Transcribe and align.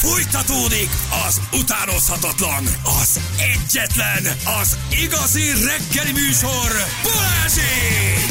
Fújtatódik 0.00 0.88
az 1.26 1.40
utánozhatatlan, 1.52 2.64
az 3.00 3.20
egyetlen, 3.38 4.24
az 4.60 4.78
igazi 5.04 5.44
reggeli 5.64 6.12
műsor, 6.12 6.70
Balázsék! 7.02 8.30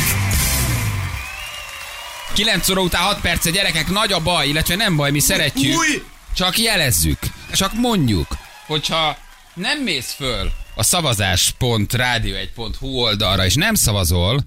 9 2.33 2.69
óra 2.69 2.81
után 2.81 3.01
6 3.01 3.21
perce, 3.21 3.49
gyerekek, 3.49 3.89
nagy 3.89 4.11
a 4.11 4.19
baj, 4.19 4.47
illetve 4.47 4.75
nem 4.75 4.95
baj, 4.95 5.11
mi 5.11 5.19
szeretjük. 5.19 5.77
Új! 5.77 6.03
Csak 6.35 6.57
jelezzük, 6.57 7.19
csak 7.51 7.73
mondjuk, 7.73 8.37
hogyha 8.67 9.17
nem 9.53 9.83
mész 9.83 10.11
föl 10.11 10.51
a 10.75 10.83
szavazás.rádió1.hu 10.83 12.87
oldalra, 12.87 13.45
és 13.45 13.55
nem 13.55 13.73
szavazol, 13.73 14.43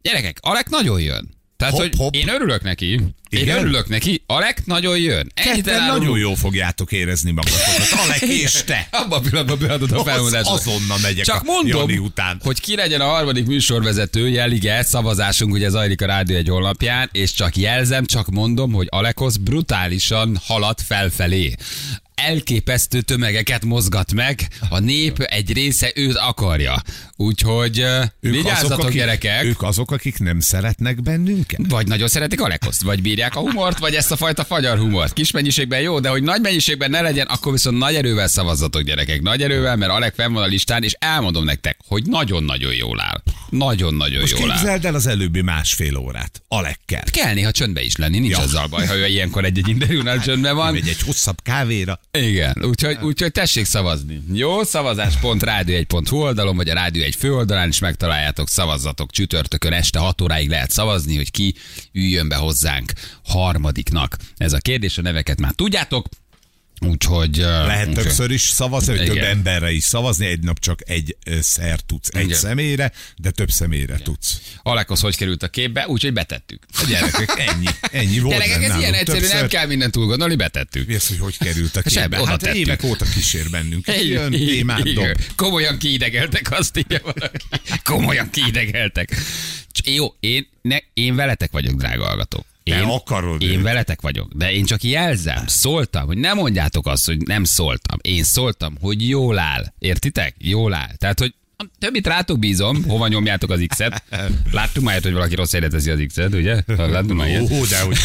gyerekek, 0.00 0.36
Alek 0.40 0.68
nagyon 0.68 1.00
jön. 1.00 1.41
Tehát, 1.62 1.94
Hopp, 1.96 2.10
hogy 2.12 2.14
én 2.20 2.28
örülök 2.28 2.62
neki. 2.62 2.86
Én 2.92 3.40
Igen? 3.40 3.58
örülök 3.58 3.88
neki. 3.88 4.22
Alek 4.26 4.66
nagyon 4.66 4.98
jön. 4.98 5.32
Ketten 5.34 5.86
nagyon 5.86 6.18
jól 6.18 6.36
fogjátok 6.36 6.92
érezni 6.92 7.30
magatokat. 7.30 7.88
Alek 8.04 8.20
és 8.20 8.52
te. 8.64 8.88
Abban 8.90 9.18
a 9.18 9.20
pillanatban 9.28 9.58
beadod 9.58 9.92
a 9.92 10.04
felmondást. 10.04 10.50
azonnal 10.50 10.98
megyek 10.98 11.24
Csak 11.24 11.40
a 11.40 11.42
mondom, 11.44 11.80
Jani 11.80 11.98
után. 11.98 12.40
hogy 12.44 12.60
ki 12.60 12.76
legyen 12.76 13.00
a 13.00 13.04
harmadik 13.04 13.46
műsorvezető, 13.46 14.28
jelige, 14.28 14.82
szavazásunk 14.82 15.52
ugye 15.52 15.68
zajlik 15.68 16.02
a 16.02 16.06
Rádió 16.06 16.36
egy 16.36 16.48
honlapján, 16.48 17.08
és 17.12 17.32
csak 17.32 17.56
jelzem, 17.56 18.04
csak 18.06 18.28
mondom, 18.30 18.72
hogy 18.72 18.86
Alekosz 18.90 19.36
brutálisan 19.36 20.38
halad 20.46 20.78
felfelé. 20.80 21.54
Elképesztő 22.26 23.00
tömegeket 23.00 23.64
mozgat 23.64 24.12
meg, 24.12 24.48
a 24.68 24.78
nép 24.78 25.18
egy 25.18 25.52
része 25.52 25.92
őt 25.94 26.16
akarja. 26.16 26.82
Úgyhogy 27.16 27.80
uh, 27.80 28.04
vigyázzatok, 28.20 28.78
akik, 28.84 28.96
gyerekek! 28.96 29.44
Ők 29.44 29.62
azok, 29.62 29.90
akik 29.90 30.18
nem 30.18 30.40
szeretnek 30.40 31.02
bennünket? 31.02 31.60
Vagy 31.68 31.86
nagyon 31.86 32.08
szeretik 32.08 32.40
Alekoszt, 32.40 32.82
vagy 32.82 33.02
bírják 33.02 33.36
a 33.36 33.40
humort, 33.40 33.78
vagy 33.78 33.94
ezt 33.94 34.10
a 34.10 34.16
fajta 34.16 34.44
fagyar 34.44 34.78
humort. 34.78 35.12
Kis 35.12 35.30
mennyiségben 35.30 35.80
jó, 35.80 36.00
de 36.00 36.08
hogy 36.08 36.22
nagy 36.22 36.40
mennyiségben 36.40 36.90
ne 36.90 37.00
legyen, 37.00 37.26
akkor 37.26 37.52
viszont 37.52 37.78
nagy 37.78 37.94
erővel 37.94 38.28
szavazzatok, 38.28 38.82
gyerekek. 38.82 39.22
Nagy 39.22 39.42
erővel, 39.42 39.76
mert 39.76 39.92
Alek 39.92 40.14
fenn 40.14 40.32
van 40.32 40.42
a 40.42 40.46
listán, 40.46 40.82
és 40.82 40.92
elmondom 40.98 41.44
nektek, 41.44 41.76
hogy 41.86 42.02
nagyon-nagyon 42.06 42.74
jól 42.74 43.00
áll. 43.00 43.22
Nagyon-nagyon 43.50 44.20
Most 44.20 44.38
jól 44.38 44.50
áll. 44.50 44.56
képzeld 44.56 44.84
el 44.84 44.94
az 44.94 45.06
előbbi 45.06 45.40
másfél 45.40 45.96
órát. 45.96 46.42
Alekkel. 46.48 47.04
Kell 47.10 47.34
néha 47.34 47.50
csöndbe 47.50 47.82
is 47.82 47.96
lenni, 47.96 48.18
nincs 48.18 48.32
Ja. 48.32 48.38
azzal 48.38 48.66
baj, 48.66 48.86
ha 48.86 48.96
ő 48.96 49.06
ilyenkor 49.06 49.44
egy-egy 49.44 49.68
interjúnál 49.68 50.20
csöndben 50.20 50.56
van. 50.56 50.72
Megy 50.72 50.88
egy 50.88 51.02
hosszabb 51.02 51.42
kávéra. 51.42 52.00
Igen, 52.18 52.54
úgyhogy, 52.64 52.98
úgyhogy 53.02 53.32
tessék 53.32 53.64
szavazni. 53.64 54.22
Jó, 54.32 54.62
szavazás.rádió1.hu 54.62 56.16
oldalon, 56.16 56.56
vagy 56.56 56.68
a 56.68 56.74
Rádió 56.74 57.02
egy 57.02 57.14
főoldalán 57.14 57.68
is 57.68 57.78
megtaláljátok, 57.78 58.48
szavazzatok 58.48 59.10
csütörtökön 59.10 59.72
este 59.72 59.98
6 59.98 60.20
óráig 60.20 60.48
lehet 60.48 60.70
szavazni, 60.70 61.16
hogy 61.16 61.30
ki 61.30 61.54
üljön 61.92 62.28
be 62.28 62.36
hozzánk 62.36 62.92
harmadiknak. 63.24 64.16
Ez 64.36 64.52
a 64.52 64.58
kérdés, 64.58 64.98
a 64.98 65.02
neveket 65.02 65.40
már 65.40 65.52
tudjátok, 65.52 66.08
úgyhogy... 66.84 67.36
Lehet 67.36 67.88
úgyhogy- 67.88 68.04
többször 68.04 68.30
is 68.30 68.40
szavazni, 68.42 68.96
hogy 68.96 69.06
több 69.06 69.16
Igen. 69.16 69.28
emberre 69.30 69.70
is 69.70 69.84
szavazni. 69.84 70.26
Egy 70.26 70.40
nap 70.40 70.58
csak 70.58 70.80
egy 70.84 71.16
szer 71.40 71.80
tudsz, 71.80 72.08
egy 72.12 72.24
Igen. 72.24 72.38
személyre, 72.38 72.92
de 73.16 73.30
több 73.30 73.50
személyre 73.50 73.96
tudsz. 73.98 74.40
Alekhoz 74.62 75.00
hogy 75.00 75.16
került 75.16 75.42
a 75.42 75.48
képbe, 75.48 75.86
úgyhogy 75.88 76.12
betettük. 76.12 76.62
A 76.72 76.84
gyerekek, 76.88 77.32
ennyi, 77.48 77.66
ennyi 77.92 78.18
volt. 78.18 78.38
Gyerekek, 78.38 78.62
ez 78.62 78.76
ilyen 78.76 78.94
egyszerű, 78.94 79.26
nem 79.26 79.48
kell 79.48 79.66
mindent 79.66 79.92
túl 79.92 80.06
gondolni, 80.06 80.34
betettük. 80.34 80.86
Mi 80.86 80.94
az, 80.94 81.08
hogy 81.08 81.18
hogy 81.18 81.38
került 81.38 81.76
a 81.76 81.82
képbe? 81.82 82.20
oda 82.20 82.30
Hát 82.30 82.38
tettük. 82.40 82.56
évek 82.56 82.84
óta 82.84 83.04
kísér 83.04 83.50
bennünket. 83.50 84.00
Igen, 84.00 84.32
Jön, 84.32 84.46
témát 84.46 84.84
igen. 84.84 84.94
dob. 84.94 85.20
Komolyan 85.36 85.78
kiidegeltek, 85.78 86.50
azt 86.50 86.76
írja 86.78 87.00
valaki. 87.02 87.44
Komolyan 87.82 88.30
kiidegeltek. 88.30 89.16
Jó, 89.84 90.14
én, 90.20 90.48
ne, 90.62 90.76
én 90.94 91.14
veletek 91.14 91.50
vagyok, 91.52 91.74
drága 91.74 92.04
hallgatók. 92.04 92.44
Én, 92.64 92.82
akarod 92.82 93.42
Én 93.42 93.58
őt. 93.58 93.62
veletek 93.62 94.00
vagyok, 94.00 94.32
de 94.32 94.52
én 94.52 94.64
csak 94.64 94.82
jelzem, 94.82 95.46
szóltam, 95.46 96.06
hogy 96.06 96.18
nem 96.18 96.36
mondjátok 96.36 96.86
azt, 96.86 97.06
hogy 97.06 97.18
nem 97.18 97.44
szóltam. 97.44 97.98
Én 98.02 98.22
szóltam, 98.24 98.76
hogy 98.80 99.08
jól 99.08 99.38
áll. 99.38 99.72
Értitek? 99.78 100.34
Jól 100.38 100.74
áll. 100.74 100.94
Tehát, 100.96 101.18
hogy 101.18 101.34
többit 101.78 102.06
rátok 102.06 102.38
bízom, 102.38 102.84
hova 102.84 103.08
nyomjátok 103.08 103.50
az 103.50 103.64
X-et. 103.68 104.02
Láttuk 104.50 104.82
már, 104.82 105.02
hogy 105.02 105.12
valaki 105.12 105.34
rossz 105.34 105.50
helyre 105.50 105.68
teszi 105.68 105.90
az 105.90 106.04
X-et, 106.06 106.34
ugye? 106.34 106.62
Láttuk 106.66 107.16
már 107.16 107.28
ilyet. 107.28 107.50
Ó, 107.50 107.64
de 107.64 107.80
hogy 107.80 107.96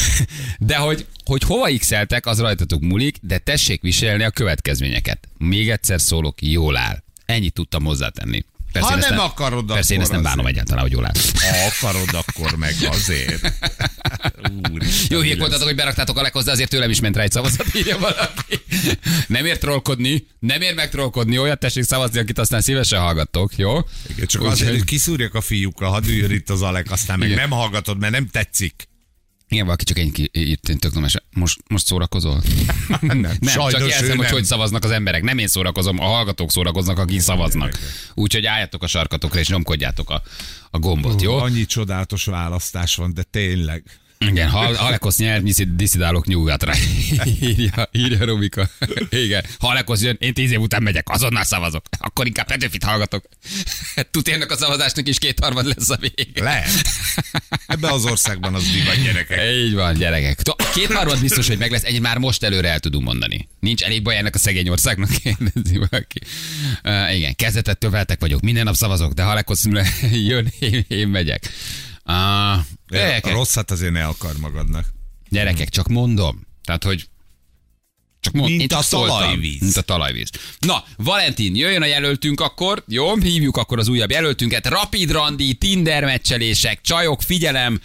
De 0.59 0.75
hogy, 0.75 1.05
hogy 1.25 1.43
hova 1.43 1.69
x 1.77 1.91
az 2.21 2.39
rajtatok 2.39 2.81
múlik, 2.81 3.17
de 3.21 3.37
tessék 3.37 3.81
viselni 3.81 4.23
a 4.23 4.29
következményeket. 4.29 5.27
Még 5.37 5.69
egyszer 5.69 6.01
szólok, 6.01 6.41
jól 6.41 6.77
áll. 6.77 7.03
Ennyit 7.25 7.53
tudtam 7.53 7.83
hozzátenni. 7.83 8.45
Persze 8.72 8.89
Ha 8.89 8.97
ezt 8.97 9.09
nem 9.09 9.19
akarod, 9.19 9.66
Persze 9.66 9.94
én 9.94 10.01
ezt 10.01 10.11
nem 10.11 10.22
bánom 10.22 10.39
azért. 10.39 10.55
egyáltalán, 10.55 10.81
hogy 10.83 10.91
jól 10.91 11.05
áll. 11.05 11.13
ha 11.51 11.88
akarod, 11.88 12.09
akkor 12.28 12.55
meg 12.57 12.75
azért. 12.89 13.41
Úristen, 14.73 15.17
Jó, 15.17 15.23
lesz? 15.23 15.38
voltatok, 15.38 15.66
hogy 15.67 15.75
beraktátok 15.75 16.17
a 16.17 16.22
lekhoz, 16.22 16.44
de 16.44 16.51
azért 16.51 16.69
tőlem 16.69 16.89
is 16.89 17.00
ment 17.00 17.16
rá 17.16 17.22
egy 17.23 17.31
szavazat, 17.31 17.75
írja 17.75 17.97
valaki. 18.00 18.59
Nem 19.27 19.45
ér 19.45 19.57
trollkodni, 19.57 20.27
nem 20.39 20.61
ér 20.61 20.73
megtrollkodni, 20.73 21.38
olyat 21.38 21.59
tessék 21.59 21.83
szavazni, 21.83 22.19
akit 22.19 22.39
aztán 22.39 22.61
szívesen 22.61 23.00
hallgattok, 23.00 23.56
jó? 23.56 23.81
Csak 23.81 24.19
Úgyhogy- 24.19 24.45
azért, 24.51 24.72
hogy 24.72 24.83
kiszúrjak 24.83 25.33
a 25.33 25.41
fiúkkal, 25.41 25.89
hadd 25.89 26.07
üljön 26.07 26.31
itt 26.31 26.50
az 26.50 26.61
Alek, 26.61 26.91
aztán 26.91 27.19
meg 27.19 27.27
Igen. 27.29 27.39
nem 27.39 27.50
hallgatod, 27.59 28.00
mert 28.00 28.13
nem 28.13 28.27
tetszik. 28.27 28.88
Igen, 29.49 29.65
valaki 29.65 29.83
csak 29.83 29.97
ennyi 29.97 30.11
ki- 30.11 30.29
írt, 30.33 30.69
én 30.69 30.77
tök 30.77 30.93
nem 30.93 31.03
esem. 31.03 31.23
Most, 31.31 31.59
most 31.67 31.85
szórakozol? 31.85 32.41
nem, 33.01 33.17
nem 33.17 33.37
sajnos 33.41 33.71
csak 33.71 33.89
jelzem, 33.89 34.09
hogy 34.17 34.25
nem. 34.25 34.33
hogy 34.33 34.43
szavaznak 34.45 34.83
az 34.83 34.91
emberek. 34.91 35.23
Nem 35.23 35.37
én 35.37 35.47
szórakozom, 35.47 35.99
a 35.99 36.05
hallgatók 36.05 36.51
szórakoznak, 36.51 36.97
akik 36.97 37.19
szavaznak. 37.19 37.79
Úgyhogy 38.13 38.45
álljatok 38.45 38.83
a 38.83 38.87
sarkatokra 38.87 39.39
és 39.39 39.47
nyomkodjátok 39.47 40.09
a, 40.09 40.21
a 40.71 40.79
gombot, 40.79 41.21
jó? 41.21 41.37
Annyi 41.37 41.65
csodálatos 41.65 42.25
választás 42.25 42.95
van, 42.95 43.13
de 43.13 43.23
tényleg. 43.23 43.83
Igen, 44.19 44.50
ha 44.50 44.59
Alekosz 44.59 45.17
nyer, 45.17 45.44
diszidálok 45.67 46.28
nyugatra. 46.28 46.73
írja, 47.41 47.89
írja 47.91 48.25
Rubika. 48.25 48.69
Igen, 49.09 49.45
ha 49.59 49.67
Alekosz 49.67 50.01
jön, 50.01 50.17
én 50.19 50.33
tíz 50.33 50.51
év 50.51 50.59
után 50.59 50.83
megyek, 50.83 51.09
azonnal 51.09 51.44
szavazok. 51.44 51.85
Akkor 52.00 52.25
inkább 52.25 52.47
Petőfit 52.47 52.83
hallgatok. 52.83 53.25
Tudjának 54.11 54.51
a 54.51 54.57
szavazásnak 54.57 55.07
is 55.07 55.17
kétharmad 55.17 55.66
lesz 55.66 55.89
a 55.89 55.97
vége. 56.00 56.44
Lehet. 56.44 56.69
Ebben 57.67 57.91
az 57.91 58.06
országban 58.06 58.53
az 58.53 58.72
divat 58.72 59.03
gyerekek. 59.03 59.39
Így 59.53 59.73
van, 59.73 59.94
gyerekek. 59.94 60.41
Kétharmad 60.73 61.19
biztos, 61.19 61.47
hogy 61.47 61.57
meg 61.57 61.72
lesz, 61.72 61.83
egy 61.83 62.01
már 62.01 62.17
most 62.17 62.44
előre 62.44 62.69
el 62.69 62.79
tudunk 62.79 63.06
mondani. 63.06 63.47
Nincs 63.59 63.83
elég 63.83 64.01
baj 64.01 64.17
ennek 64.17 64.35
a 64.35 64.39
szegény 64.39 64.69
országnak, 64.69 65.09
kérdezi 65.23 65.77
valaki. 65.77 66.19
Uh, 66.83 67.16
igen, 67.16 67.35
kezdetettől 67.35 67.89
veltek 67.89 68.19
vagyok, 68.19 68.41
minden 68.41 68.63
nap 68.63 68.75
szavazok, 68.75 69.13
de 69.13 69.23
ha 69.23 69.31
Alekosz 69.31 69.66
jön, 70.11 70.53
én, 70.59 70.85
én 70.88 71.07
megyek. 71.07 71.51
A 72.07 72.56
gyerekek, 72.90 73.34
rosszat 73.34 73.72
azért 73.72 73.91
ne 73.91 74.06
akar 74.06 74.38
magadnak. 74.40 74.85
Gyerekek, 75.29 75.69
csak 75.69 75.88
mondom. 75.88 76.47
Tehát, 76.63 76.84
hogy 76.84 77.09
csak 78.19 78.34
mond, 78.34 78.56
Mint 78.56 78.73
a 78.73 78.84
talajvíz. 78.90 79.62
Mint 79.62 79.78
a 79.78 79.81
talajvíz. 79.81 80.29
Na, 80.59 80.84
Valentin, 80.97 81.56
jöjjön 81.56 81.81
a 81.81 81.85
jelöltünk 81.85 82.41
akkor, 82.41 82.84
jó? 82.88 83.16
Hívjuk 83.16 83.57
akkor 83.57 83.79
az 83.79 83.88
újabb 83.88 84.12
jelöltünket. 84.12 84.68
Rapid 84.68 85.12
Randi, 85.12 85.53
Tinder 85.53 86.03
meccselések, 86.03 86.81
csajok, 86.81 87.22
figyelem, 87.22 87.81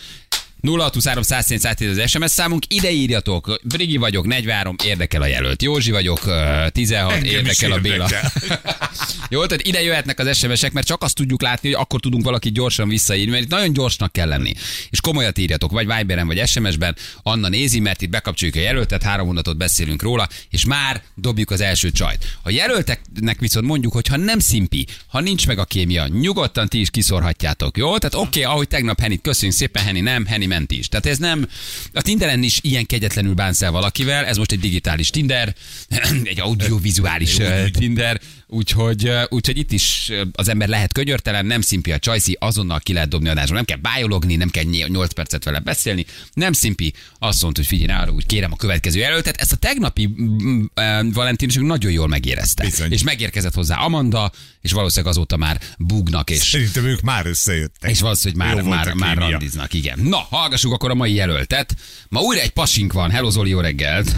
0623 0.62 1.22
110 1.58 1.98
az 1.98 2.10
SMS 2.10 2.30
számunk, 2.30 2.64
ide 2.68 2.90
írjatok, 2.90 3.58
Brigi 3.62 3.96
vagyok, 3.96 4.26
43, 4.26 4.76
érdekel 4.84 5.22
a 5.22 5.26
jelölt. 5.26 5.62
Józsi 5.62 5.90
vagyok, 5.90 6.26
ö, 6.26 6.66
16, 6.72 7.12
Engem 7.12 7.34
érdekel 7.34 7.72
a 7.72 7.78
Béla. 7.78 8.08
Jó, 9.28 9.46
tehát 9.46 9.66
ide 9.66 9.82
jöhetnek 9.82 10.18
az 10.18 10.36
SMS-ek, 10.36 10.72
mert 10.72 10.86
csak 10.86 11.02
azt 11.02 11.14
tudjuk 11.14 11.42
látni, 11.42 11.72
hogy 11.72 11.80
akkor 11.80 12.00
tudunk 12.00 12.24
valakit 12.24 12.52
gyorsan 12.52 12.88
visszaírni, 12.88 13.30
mert 13.30 13.42
itt 13.42 13.50
nagyon 13.50 13.72
gyorsnak 13.72 14.12
kell 14.12 14.28
lenni. 14.28 14.52
És 14.90 15.00
komolyat 15.00 15.38
írjatok, 15.38 15.70
vagy 15.70 15.86
Viberen, 15.96 16.26
vagy 16.26 16.46
SMS-ben. 16.46 16.96
Anna 17.22 17.48
nézi, 17.48 17.80
mert 17.80 18.02
itt 18.02 18.10
bekapcsoljuk 18.10 18.56
a 18.56 18.60
jelöltet, 18.60 19.02
három 19.02 19.26
mondatot 19.26 19.56
beszélünk 19.56 20.02
róla, 20.02 20.28
és 20.50 20.64
már 20.64 21.02
dobjuk 21.14 21.50
az 21.50 21.60
első 21.60 21.90
csajt. 21.90 22.38
A 22.42 22.50
jelölteknek 22.50 23.38
viszont 23.38 23.66
mondjuk, 23.66 23.92
hogy 23.92 24.06
ha 24.06 24.16
nem 24.16 24.38
szimpi, 24.38 24.86
ha 25.06 25.20
nincs 25.20 25.46
meg 25.46 25.58
a 25.58 25.64
kémia, 25.64 26.06
nyugodtan 26.06 26.68
ti 26.68 26.80
is 26.80 26.90
kiszorhatjátok, 26.90 27.76
jó? 27.76 27.98
Tehát 27.98 28.14
oké, 28.14 28.40
okay, 28.40 28.52
ahogy 28.52 28.68
tegnap 28.68 29.00
Henit, 29.00 29.20
köszönjük 29.22 29.56
szépen, 29.56 29.82
Heni 29.84 30.00
nem, 30.00 30.26
Heni 30.26 30.46
ment 30.52 30.72
is. 30.72 30.88
Tehát 30.88 31.06
ez 31.06 31.18
nem, 31.18 31.48
a 31.92 32.02
Tinderen 32.02 32.42
is 32.42 32.58
ilyen 32.62 32.86
kegyetlenül 32.86 33.34
bánsz 33.34 33.62
el 33.62 33.70
valakivel, 33.70 34.24
ez 34.24 34.36
most 34.36 34.52
egy 34.52 34.60
digitális 34.60 35.10
Tinder, 35.10 35.54
egy 36.32 36.40
audiovizuális 36.40 37.38
ö, 37.38 37.70
Tinder, 37.70 38.20
úgyhogy, 38.52 39.10
úgyhogy 39.28 39.58
itt 39.58 39.72
is 39.72 40.12
az 40.32 40.48
ember 40.48 40.68
lehet 40.68 40.92
könyörtelen, 40.92 41.46
nem 41.46 41.60
szimpi 41.60 41.92
a 41.92 41.98
csajszi, 41.98 42.36
azonnal 42.40 42.78
ki 42.80 42.92
lehet 42.92 43.08
dobni 43.08 43.28
adásba, 43.28 43.54
nem 43.54 43.64
kell 43.64 43.76
bájologni, 43.76 44.36
nem 44.36 44.48
kell 44.48 44.62
8 44.62 45.12
percet 45.12 45.44
vele 45.44 45.58
beszélni, 45.58 46.04
nem 46.32 46.52
szimpi, 46.52 46.92
azt 47.18 47.42
mondta, 47.42 47.60
hogy 47.60 47.68
figyelj, 47.68 48.00
arra 48.02 48.10
úgy 48.12 48.26
kérem 48.26 48.52
a 48.52 48.56
következő 48.56 48.98
jelöltet. 48.98 49.36
Ezt 49.36 49.52
a 49.52 49.56
tegnapi 49.56 50.14
ö, 50.74 50.82
Valentin 51.12 51.48
is 51.48 51.54
nagyon 51.54 51.90
jól 51.92 52.08
megérezte. 52.08 52.64
Bizony. 52.64 52.92
És 52.92 53.02
megérkezett 53.02 53.54
hozzá 53.54 53.76
Amanda, 53.76 54.30
és 54.60 54.72
valószínűleg 54.72 55.12
azóta 55.14 55.36
már 55.36 55.60
búgnak, 55.78 56.30
és 56.30 56.38
Szerintem 56.38 56.84
ők 56.84 57.00
már 57.00 57.26
összejöttek. 57.26 57.90
és 57.90 58.00
valószínűleg 58.00 58.46
már, 58.54 58.62
már, 58.64 58.94
már 58.94 59.16
randiznak, 59.16 59.74
igen. 59.74 59.98
Na, 60.02 60.16
hallgassuk 60.30 60.72
akkor 60.72 60.90
a 60.90 60.94
mai 60.94 61.14
jelöltet. 61.14 61.74
Ma 62.08 62.20
újra 62.20 62.40
egy 62.40 62.50
pasink 62.50 62.92
van. 62.92 63.10
Hello 63.10 63.30
Zoli, 63.30 63.50
jó 63.50 63.60
reggelt. 63.60 64.16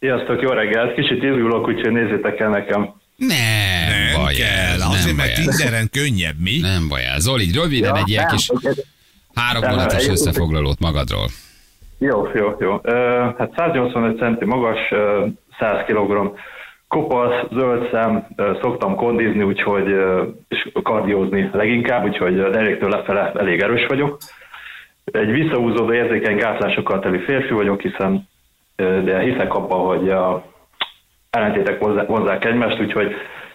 Sziasztok, 0.00 0.40
jó 0.42 0.48
reggelt! 0.50 0.94
Kicsit 0.94 1.22
izgulok, 1.22 1.68
úgyhogy 1.68 1.92
nézzétek 1.92 2.40
el 2.40 2.48
nekem. 2.50 2.99
Nem, 3.28 3.88
Nem 3.88 4.22
baj 4.22 4.34
kell, 4.34 4.48
ez, 4.74 4.80
azért, 4.86 5.06
nem 5.06 5.16
baj 5.16 5.26
mert 5.26 5.38
ez. 5.38 5.44
Tinderen 5.56 5.88
könnyebb, 5.92 6.38
mi? 6.38 6.58
Nem 6.60 6.88
baj 6.88 7.04
ez. 7.14 7.22
Zoli, 7.22 7.52
röviden 7.52 7.96
egy 7.96 8.08
ilyen 8.08 8.26
kis 8.28 8.50
három 9.34 9.62
egy- 9.78 10.08
összefoglalót 10.08 10.78
magadról. 10.80 11.26
Jó, 11.98 12.28
jó, 12.34 12.56
jó. 12.60 12.80
Hát 13.38 13.52
185 13.56 14.18
centi 14.18 14.44
magas, 14.44 14.78
ö, 14.90 15.26
100 15.58 15.84
kg 15.86 16.32
kopasz, 16.88 17.46
zöld 17.52 17.88
szem, 17.92 18.26
szoktam 18.60 18.94
kondizni, 18.96 19.42
úgyhogy 19.42 19.86
és 20.48 20.70
kardiózni 20.82 21.50
leginkább, 21.52 22.04
úgyhogy 22.04 22.34
deréktől 22.36 22.88
lefele 22.90 23.32
elég 23.34 23.60
erős 23.60 23.86
vagyok. 23.86 24.18
Egy 25.04 25.30
visszahúzódó 25.30 25.92
érzékeny 25.92 26.36
gátlásokkal 26.36 27.00
teli 27.00 27.18
férfi 27.18 27.52
vagyok, 27.52 27.80
hiszen 27.80 28.28
de 28.76 29.20
hiszek 29.20 29.54
abban, 29.54 29.86
hogy 29.96 30.10
a 30.10 30.49
ellentétek 31.30 31.78
vonzá- 31.78 32.06
vonzák 32.06 32.44
egymást, 32.44 32.80
úgyhogy 32.80 33.12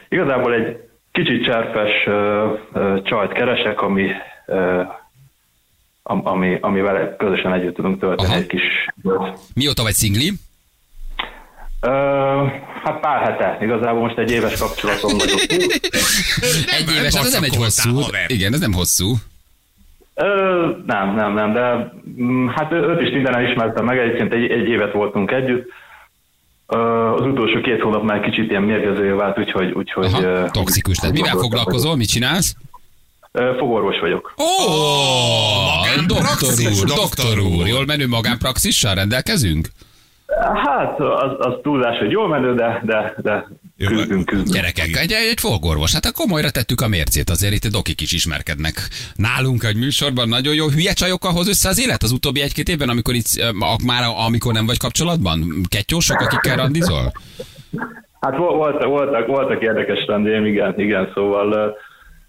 igazából 0.10 0.54
egy 0.54 0.78
kicsit 1.12 1.44
cserpes 1.44 1.92
ö, 2.06 2.54
ö, 2.74 3.02
csajt 3.04 3.32
keresek, 3.32 3.82
ami 3.82 4.08
ö, 4.46 4.82
am- 6.04 6.28
ami, 6.28 6.58
amivel 6.62 7.16
közösen 7.16 7.54
együtt 7.54 7.76
tudunk 7.76 8.00
tölteni 8.00 8.30
Aha. 8.30 8.38
egy 8.38 8.48
kis. 8.48 8.62
Mióta 9.56 9.84
vagy 9.84 9.94
szingli? 9.94 10.32
Ö, 11.82 11.90
hát 12.84 13.00
pár 13.00 13.22
hete, 13.24 13.58
igazából 13.66 14.02
most 14.02 14.18
egy 14.18 14.32
éves 14.32 14.60
kapcsolatom 14.60 15.18
vagyok. 15.18 15.40
Egy 16.80 16.92
éves, 16.98 17.16
hát 17.16 17.26
ez 17.26 17.34
nem 17.34 17.44
egy 17.44 17.56
hosszú. 17.56 17.96
haver. 18.02 18.32
Igen, 18.32 18.54
ez 18.54 18.60
nem 18.60 18.74
hosszú. 18.74 19.14
Ö, 20.14 20.70
nem, 20.86 21.16
nem, 21.16 21.34
nem, 21.34 21.54
de 21.54 21.92
mm, 22.22 22.48
hát 22.48 22.72
ő- 22.72 22.84
őt 22.90 23.02
is 23.02 23.10
mindenen 23.14 23.46
ismertem 23.50 23.86
meg, 23.86 23.98
egyébként 23.98 24.34
egy, 24.34 24.52
egy 24.52 24.68
évet 24.68 24.92
voltunk 24.94 25.32
együtt. 25.32 25.70
Ö, 26.68 26.78
az 27.16 27.26
utolsó 27.26 27.62
két 27.62 27.82
hónap 27.82 28.04
már 28.04 28.20
kicsit 28.20 28.50
ilyen 28.50 28.64
mérgezője 28.64 29.14
vált, 29.14 29.40
úgyhogy... 29.40 29.72
úgyhogy 29.72 30.06
Aha, 30.06 30.22
ö, 30.22 30.46
toxikus. 30.52 30.98
Tehát 30.98 31.16
mivel 31.16 31.36
foglalkozol, 31.36 31.96
mit 31.96 32.10
csinálsz? 32.10 32.56
fogorvos 33.58 34.00
vagyok. 34.00 34.34
Ó, 34.38 34.44
doktor 36.08 36.24
magánpraxis, 36.24 36.82
úr, 36.82 36.88
doktor 36.88 36.98
doktor 36.98 37.40
úr. 37.40 37.68
Jól 37.68 37.86
menő 37.86 38.08
magánpraxissal 38.08 38.96
rendelkezünk? 38.96 39.68
Hát, 40.64 41.00
az, 41.00 41.32
az 41.38 41.54
túlzás, 41.62 41.98
hogy 41.98 42.12
jól 42.12 42.28
menő, 42.28 42.54
de, 42.54 42.82
de, 42.86 43.14
de 43.18 43.48
küzdünk, 43.86 44.26
küzdünk. 44.26 44.54
Gyerekek, 44.54 44.96
egy, 44.96 45.12
egy 45.12 45.40
fogorvos, 45.40 45.94
hát 45.94 46.06
akkor 46.06 46.26
komolyra 46.26 46.50
tettük 46.50 46.82
a 46.82 46.88
mércét, 46.88 47.30
azért 47.30 47.54
itt 47.54 47.64
a 47.64 47.70
dokik 47.70 48.02
is 48.02 48.12
ismerkednek. 48.12 48.88
Nálunk 49.16 49.64
egy 49.64 49.76
műsorban 49.76 50.28
nagyon 50.28 50.54
jó 50.54 50.70
hülye 50.70 50.94
csajokkal 50.94 51.32
hoz 51.32 51.48
össze 51.48 51.70
az 51.70 51.80
élet 51.80 52.04
az 52.04 52.12
utóbbi 52.12 52.42
egy-két 52.42 52.70
évben, 52.70 52.90
amikor 52.90 53.14
itt, 53.14 53.28
már 53.86 54.04
amikor 54.26 54.54
nem 54.54 54.66
vagy 54.66 54.78
kapcsolatban? 54.78 55.66
Kettyósok, 55.70 56.20
akikkel 56.20 56.56
randizol? 56.56 57.12
Hát 58.20 58.38
vol- 58.38 58.56
voltak, 58.56 58.88
voltak, 58.88 59.28
voltak 59.28 59.62
érdekes 59.62 60.06
rendjeim, 60.08 60.46
igen, 60.46 60.80
igen, 60.80 61.12
szóval 61.14 61.76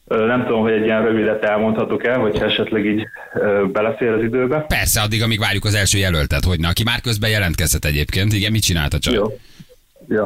nem 0.06 0.44
tudom, 0.44 0.60
hogy 0.60 0.72
egy 0.72 0.84
ilyen 0.84 1.02
rövidet 1.02 1.44
elmondhatok 1.44 2.06
el, 2.06 2.18
hogyha 2.18 2.44
esetleg 2.44 2.86
így 2.86 3.02
belefér 3.72 4.08
az 4.08 4.22
időbe. 4.22 4.58
Persze, 4.58 5.00
addig, 5.00 5.22
amíg 5.22 5.38
várjuk 5.38 5.64
az 5.64 5.74
első 5.74 5.98
jelöltet, 5.98 6.44
hogy 6.44 6.60
na, 6.60 6.68
aki 6.68 6.82
már 6.82 7.00
közben 7.00 7.30
jelentkezett 7.30 7.84
egyébként. 7.84 8.32
Igen, 8.32 8.52
mit 8.52 8.62
csinált 8.62 8.94
a 8.94 8.98
csaj? 8.98 9.14
Jó. 9.14 9.38
Jó. 10.08 10.24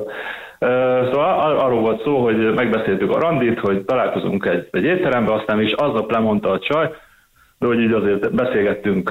Szóval 0.61 1.39
ar- 1.41 1.63
arról 1.63 1.81
volt 1.81 2.03
szó, 2.03 2.23
hogy 2.23 2.55
megbeszéltük 2.55 3.11
a 3.11 3.21
randit, 3.21 3.59
hogy 3.59 3.85
találkozunk 3.85 4.47
egy, 4.47 4.69
egy 4.71 4.85
étterembe, 4.85 5.33
aztán 5.33 5.61
is 5.61 5.73
aznap 5.73 6.11
lemondta 6.11 6.51
a 6.51 6.59
csaj, 6.59 6.91
de 7.59 7.67
hogy 7.67 7.81
így 7.81 7.93
azért 7.93 8.35
beszélgettünk 8.35 9.09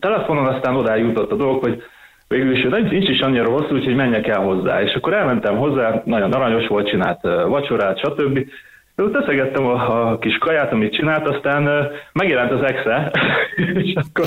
telefonon, 0.00 0.46
aztán 0.46 0.76
odáig 0.76 1.04
jutott 1.04 1.32
a 1.32 1.36
dolog, 1.36 1.62
hogy 1.62 1.82
végül 2.28 2.52
is 2.52 2.62
nincs, 2.62 2.90
nincs 2.90 3.08
is 3.08 3.20
annyira 3.20 3.50
hosszú, 3.50 3.74
úgyhogy 3.74 3.94
menjek 3.94 4.26
el 4.26 4.40
hozzá. 4.40 4.82
És 4.82 4.94
akkor 4.94 5.12
elmentem 5.12 5.56
hozzá, 5.56 6.02
nagyon 6.04 6.32
aranyos 6.32 6.66
volt, 6.66 6.88
csinált 6.88 7.20
vacsorát, 7.22 7.98
stb. 7.98 8.46
De 8.96 9.02
ott 9.02 9.16
eszegettem 9.16 9.66
a, 9.66 10.10
a 10.10 10.18
kis 10.18 10.38
kaját, 10.38 10.72
amit 10.72 10.94
csinált, 10.94 11.28
aztán 11.28 11.90
megjelent 12.12 12.50
az 12.50 12.62
exe, 12.62 13.12
és 13.82 13.94
akkor 13.94 14.26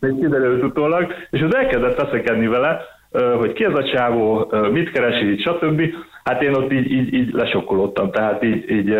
még 0.00 0.20
kiderült 0.20 0.62
utólag, 0.62 1.14
és 1.30 1.40
az 1.40 1.54
elkezdett 1.54 2.00
veszekedni 2.00 2.46
vele, 2.46 2.80
hogy 3.10 3.52
ki 3.52 3.64
ez 3.64 3.74
a 3.74 3.90
csávó, 3.94 4.52
mit 4.72 4.90
keres 4.90 5.22
így, 5.22 5.40
stb. 5.40 5.82
Hát 6.24 6.42
én 6.42 6.54
ott 6.54 6.72
így, 6.72 6.90
így, 6.90 7.14
így 7.14 7.32
lesokkolódtam, 7.32 8.10
tehát 8.10 8.44
így, 8.44 8.70
így 8.70 8.94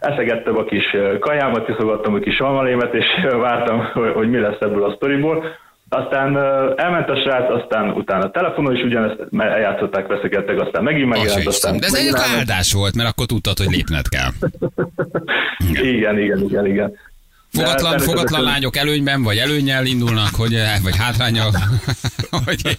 eszegettem 0.00 0.56
a 0.56 0.64
kis 0.64 0.96
kajámat, 1.20 1.68
iszogattam 1.68 2.14
a 2.14 2.18
kis 2.18 2.38
almalémet, 2.38 2.94
és 2.94 3.04
vártam, 3.40 3.84
hogy, 4.14 4.30
mi 4.30 4.38
lesz 4.38 4.60
ebből 4.60 4.84
a 4.84 4.94
sztoriból. 4.94 5.44
Aztán 5.88 6.36
elment 6.76 7.10
a 7.10 7.16
srác, 7.16 7.50
aztán 7.50 7.90
utána 7.90 8.30
telefonon 8.30 8.74
is 8.74 8.82
ugyanezt 8.82 9.26
eljátszották, 9.38 10.06
veszekedtek, 10.06 10.60
aztán 10.60 10.82
megint 10.82 11.08
megjelent, 11.08 11.46
aztán 11.46 11.76
De 11.76 11.86
ez 11.86 11.94
egy 11.94 12.14
áldás 12.38 12.72
volt, 12.72 12.94
mert 12.94 13.08
akkor 13.08 13.26
tudtad, 13.26 13.58
hogy 13.58 13.70
lépned 13.70 14.08
kell. 14.08 14.30
Igen, 15.92 16.18
igen, 16.18 16.42
igen, 16.42 16.66
igen. 16.66 16.96
Fogatlan, 17.56 17.98
fogatlan 17.98 18.42
lányok 18.42 18.76
előnyben, 18.76 19.22
vagy 19.22 19.36
előnyel 19.36 19.86
indulnak, 19.86 20.34
hogy, 20.36 20.54
vagy 20.82 20.96
hátrányal. 20.96 21.50
hogy 22.44 22.76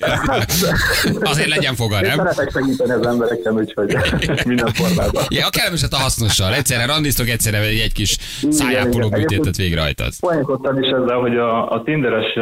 azért 1.21 1.49
legyen 1.49 1.75
fogad, 1.75 2.03
Én 2.03 2.07
nem? 2.07 2.17
szeretek 2.17 2.51
segíteni 2.51 2.91
az 2.91 3.07
embereken, 3.07 3.53
úgyhogy 3.53 3.97
minden 4.45 4.73
formában. 4.73 5.23
Ja, 5.29 5.45
a 5.45 5.49
kellemeset 5.49 5.93
a 5.93 5.97
hasznossal. 5.97 6.53
Egyszerre 6.53 6.85
randiztok, 6.85 7.27
egyszerre 7.27 7.57
egy 7.57 7.93
kis 7.93 8.17
szájápoló 8.49 9.09
műtétet 9.09 9.55
végrehajtasz. 9.55 10.19
Poénkodtam 10.19 10.81
is 10.81 10.89
ezzel, 10.89 11.17
hogy 11.17 11.37
a, 11.37 11.71
a 11.71 11.83
Tinderes 11.83 12.39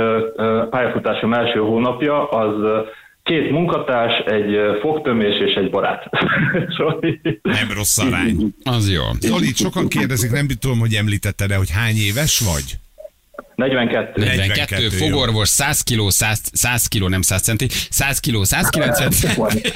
pályafutásom 0.70 1.34
első 1.34 1.60
hónapja 1.60 2.30
az 2.30 2.54
két 3.26 3.52
munkatárs, 3.52 4.14
egy 4.26 4.56
fogtömés 4.82 5.40
és 5.40 5.54
egy 5.54 5.70
barát. 5.70 6.10
Szóval 6.78 7.00
Nem 7.42 7.72
rossz 7.76 7.98
arány. 7.98 8.54
Az 8.64 8.92
jó. 8.92 9.02
Zoli, 9.20 9.52
sokan 9.54 9.88
kérdezik, 9.88 10.32
nem 10.32 10.48
tudom, 10.60 10.80
hogy 10.80 10.94
említetted 10.94 11.48
de 11.48 11.56
hogy 11.56 11.72
hány 11.72 11.96
éves 11.96 12.40
vagy? 12.40 12.85
42. 13.56 14.22
42, 14.22 14.48
42, 14.48 14.82
jó. 14.84 14.90
fogorvos, 14.90 15.50
100 15.50 15.82
kiló, 15.82 16.10
100, 16.10 16.40
100 16.52 16.88
kiló, 16.88 17.08
nem 17.08 17.22
100 17.22 17.42
centi, 17.42 17.68
100 17.90 18.20
kiló, 18.20 18.44
190 18.44 19.12
centi. 19.12 19.72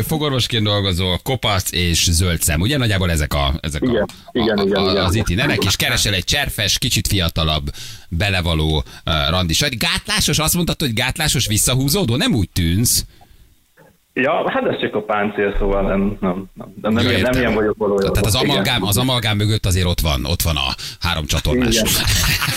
Fogorvosként 0.08 0.64
dolgozol, 0.64 1.18
kopasz 1.22 1.72
és 1.72 2.08
zöld 2.10 2.42
szem. 2.42 2.60
Ugye 2.60 2.76
nagyjából 2.76 3.10
ezek 3.10 3.34
a, 3.34 3.54
ezek 3.60 3.82
a, 3.82 3.86
Igen, 3.86 4.08
igen, 4.32 4.58
a, 4.58 4.62
igen, 4.62 4.76
a, 4.76 4.90
igen. 4.90 5.04
az 5.04 5.14
itinerek, 5.14 5.64
és 5.64 5.76
keresel 5.76 6.14
egy 6.14 6.24
cserfes, 6.24 6.78
kicsit 6.78 7.06
fiatalabb, 7.06 7.70
belevaló 8.08 8.76
uh, 8.76 8.84
randisat. 9.30 9.78
Gátlásos, 9.78 10.38
azt 10.38 10.54
mondtad, 10.54 10.80
hogy 10.80 10.92
gátlásos 10.92 11.46
visszahúzódó? 11.46 12.16
Nem 12.16 12.34
úgy 12.34 12.50
tűnsz. 12.50 13.04
Ja, 14.16 14.50
hát 14.50 14.66
ez 14.66 14.80
csak 14.80 14.94
a 14.94 15.02
páncél, 15.02 15.56
szóval 15.58 15.82
nem, 15.82 16.16
nem, 16.20 16.50
nem, 16.54 16.74
nem, 16.82 16.92
nem, 16.92 17.06
ilyen, 17.06 17.20
nem 17.20 17.32
ilyen 17.32 17.54
vagyok 17.54 17.76
valójában. 17.76 18.12
Tehát 18.12 18.26
az 18.26 18.34
amalgám, 18.34 18.82
az 18.82 18.96
amalgám 18.96 19.36
mögött 19.36 19.66
azért 19.66 19.86
ott 19.86 20.00
van, 20.00 20.24
ott 20.24 20.42
van 20.42 20.56
a 20.56 20.74
három 21.00 21.26
csatornás. 21.26 21.82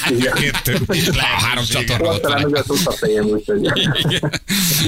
Igen. 0.09 0.33
Kértő. 0.33 0.75
A 1.11 1.43
három 1.45 1.63
csatorna 1.63 2.13
ott 2.13 2.27
van. 2.27 2.55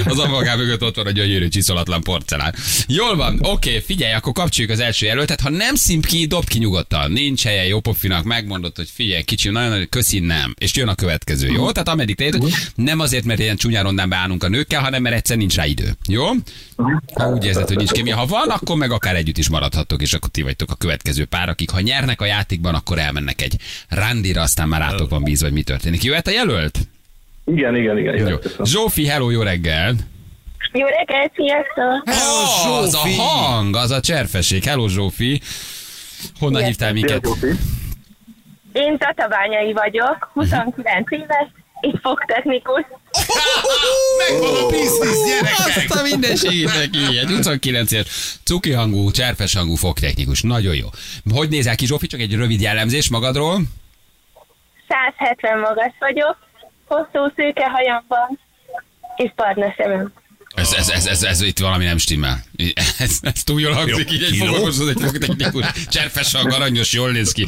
Az 0.04 0.18
amalgám 0.18 0.58
mögött 0.58 0.82
ott 0.82 0.96
van 0.96 1.06
a 1.06 1.10
gyönyörű 1.10 1.48
csiszolatlan 1.48 2.02
porcelán. 2.02 2.54
Jól 2.86 3.16
van, 3.16 3.38
oké, 3.42 3.78
figyelj, 3.78 4.12
akkor 4.12 4.32
kapcsoljuk 4.32 4.72
az 4.72 4.80
első 4.80 5.06
jelöltet. 5.06 5.40
Ha 5.40 5.50
nem 5.50 5.74
szimp 5.74 6.06
ki, 6.06 6.26
dob 6.26 6.44
ki 6.44 6.58
nyugodtan. 6.58 7.10
Nincs 7.12 7.44
helye 7.44 7.66
jó 7.66 7.80
pofinak, 7.80 8.24
megmondod, 8.24 8.76
hogy 8.76 8.88
figyelj, 8.92 9.22
kicsi, 9.22 9.48
nagyon 9.48 9.70
nagy, 9.70 9.88
köszi, 9.88 10.18
nem. 10.18 10.54
És 10.58 10.76
jön 10.76 10.88
a 10.88 10.94
következő, 10.94 11.46
jó? 11.46 11.70
Tehát 11.70 11.88
ameddig 11.88 12.16
te 12.16 12.24
érted, 12.24 12.42
nem 12.74 13.00
azért, 13.00 13.24
mert 13.24 13.40
ilyen 13.40 13.56
csúnyán 13.56 13.82
rondán 13.82 14.08
beállunk 14.08 14.44
a 14.44 14.48
nőkkel, 14.48 14.82
hanem 14.82 15.02
mert 15.02 15.14
egyszer 15.14 15.36
nincs 15.36 15.56
rá 15.56 15.66
idő. 15.66 15.96
Jó? 16.08 16.24
Ha 17.14 17.28
úgy 17.28 17.44
érzed, 17.44 17.68
hogy 17.68 17.76
nincs 17.76 17.90
kémia, 17.90 18.16
ha 18.16 18.26
van, 18.26 18.48
akkor 18.48 18.76
meg 18.76 18.90
akár 18.90 19.16
együtt 19.16 19.38
is 19.38 19.48
maradhattok, 19.48 20.02
és 20.02 20.12
akkor 20.12 20.28
ti 20.28 20.42
vagytok 20.42 20.70
a 20.70 20.74
következő 20.74 21.24
pár, 21.24 21.48
akik 21.48 21.70
ha 21.70 21.80
nyernek 21.80 22.20
a 22.20 22.24
játékban, 22.24 22.74
akkor 22.74 22.98
elmennek 22.98 23.42
egy 23.42 23.56
randira, 23.88 24.42
aztán 24.42 24.68
már 24.68 24.80
rátok 24.80 25.10
van 25.10 25.22
bízva, 25.22 25.46
hogy 25.46 25.54
mi 25.54 25.62
történik. 25.62 26.02
Jöhet 26.02 26.26
a 26.26 26.30
jelölt? 26.30 26.78
Igen, 27.44 27.76
igen, 27.76 27.98
igen. 27.98 28.28
Jó. 28.28 28.36
Zsófi, 28.64 29.06
hello, 29.06 29.30
jó 29.30 29.42
reggel! 29.42 29.94
Jó 30.72 30.86
reggelt, 30.86 31.32
sziasztok! 31.34 32.02
Oh, 32.06 32.78
az 32.78 32.94
a 32.94 33.22
hang, 33.22 33.76
az 33.76 33.90
a 33.90 34.00
cserfesség. 34.00 34.64
Hello, 34.64 34.88
Zsófi. 34.88 35.40
Honnan 36.38 36.64
hívtál 36.64 36.92
minket? 36.92 37.24
Zsófi. 37.24 37.46
Én 38.72 38.98
Tatabányai 38.98 39.72
vagyok, 39.72 40.30
29 40.32 41.12
éves, 41.12 41.48
és 41.80 41.98
fogtechnikus. 42.02 42.84
Megvan 44.30 44.64
a 44.64 44.66
biznisz, 44.68 45.24
gyerekek! 45.26 45.76
Azt 45.76 46.00
a 46.00 46.02
mindenségét 46.02 46.74
neki. 46.74 47.18
Egy 47.18 47.30
29 47.30 47.92
éves 47.92 48.38
cuki 48.44 48.72
hangú, 48.72 49.10
cserfes 49.10 49.54
hangú 49.54 49.74
fogtechnikus. 49.74 50.42
Nagyon 50.42 50.74
jó. 50.74 50.86
Hogy 51.34 51.48
nézel 51.48 51.74
ki, 51.74 51.86
Zsófi? 51.86 52.06
Csak 52.06 52.20
egy 52.20 52.34
rövid 52.34 52.60
jellemzés 52.60 53.10
magadról. 53.10 53.60
170 54.88 55.58
magas 55.58 55.92
vagyok, 55.98 56.36
hosszú 56.86 57.32
szőke 57.36 57.70
hajam 57.70 58.04
van, 58.08 58.38
és 59.16 59.32
barna 59.36 59.74
szemem. 59.76 60.12
Ez, 60.54 60.72
ez, 60.72 60.88
ez, 60.88 61.06
ez, 61.06 61.22
ez, 61.22 61.42
itt 61.42 61.58
valami 61.58 61.84
nem 61.84 61.96
stimmel. 61.98 62.36
Ez, 62.98 63.18
ez 63.22 63.42
túl 63.44 63.60
jól 63.60 63.72
hangzik, 63.72 64.10
Jó, 64.10 64.16
így 64.16 64.22
egy 64.22 64.36
fogorvoshoz, 64.36 64.88
egy 64.88 65.00
fogtechnikus, 65.00 65.86
cserfes 65.86 66.34
hang, 66.34 66.52
aranyos, 66.52 66.92
jól 66.92 67.10
néz 67.10 67.32
ki. 67.32 67.46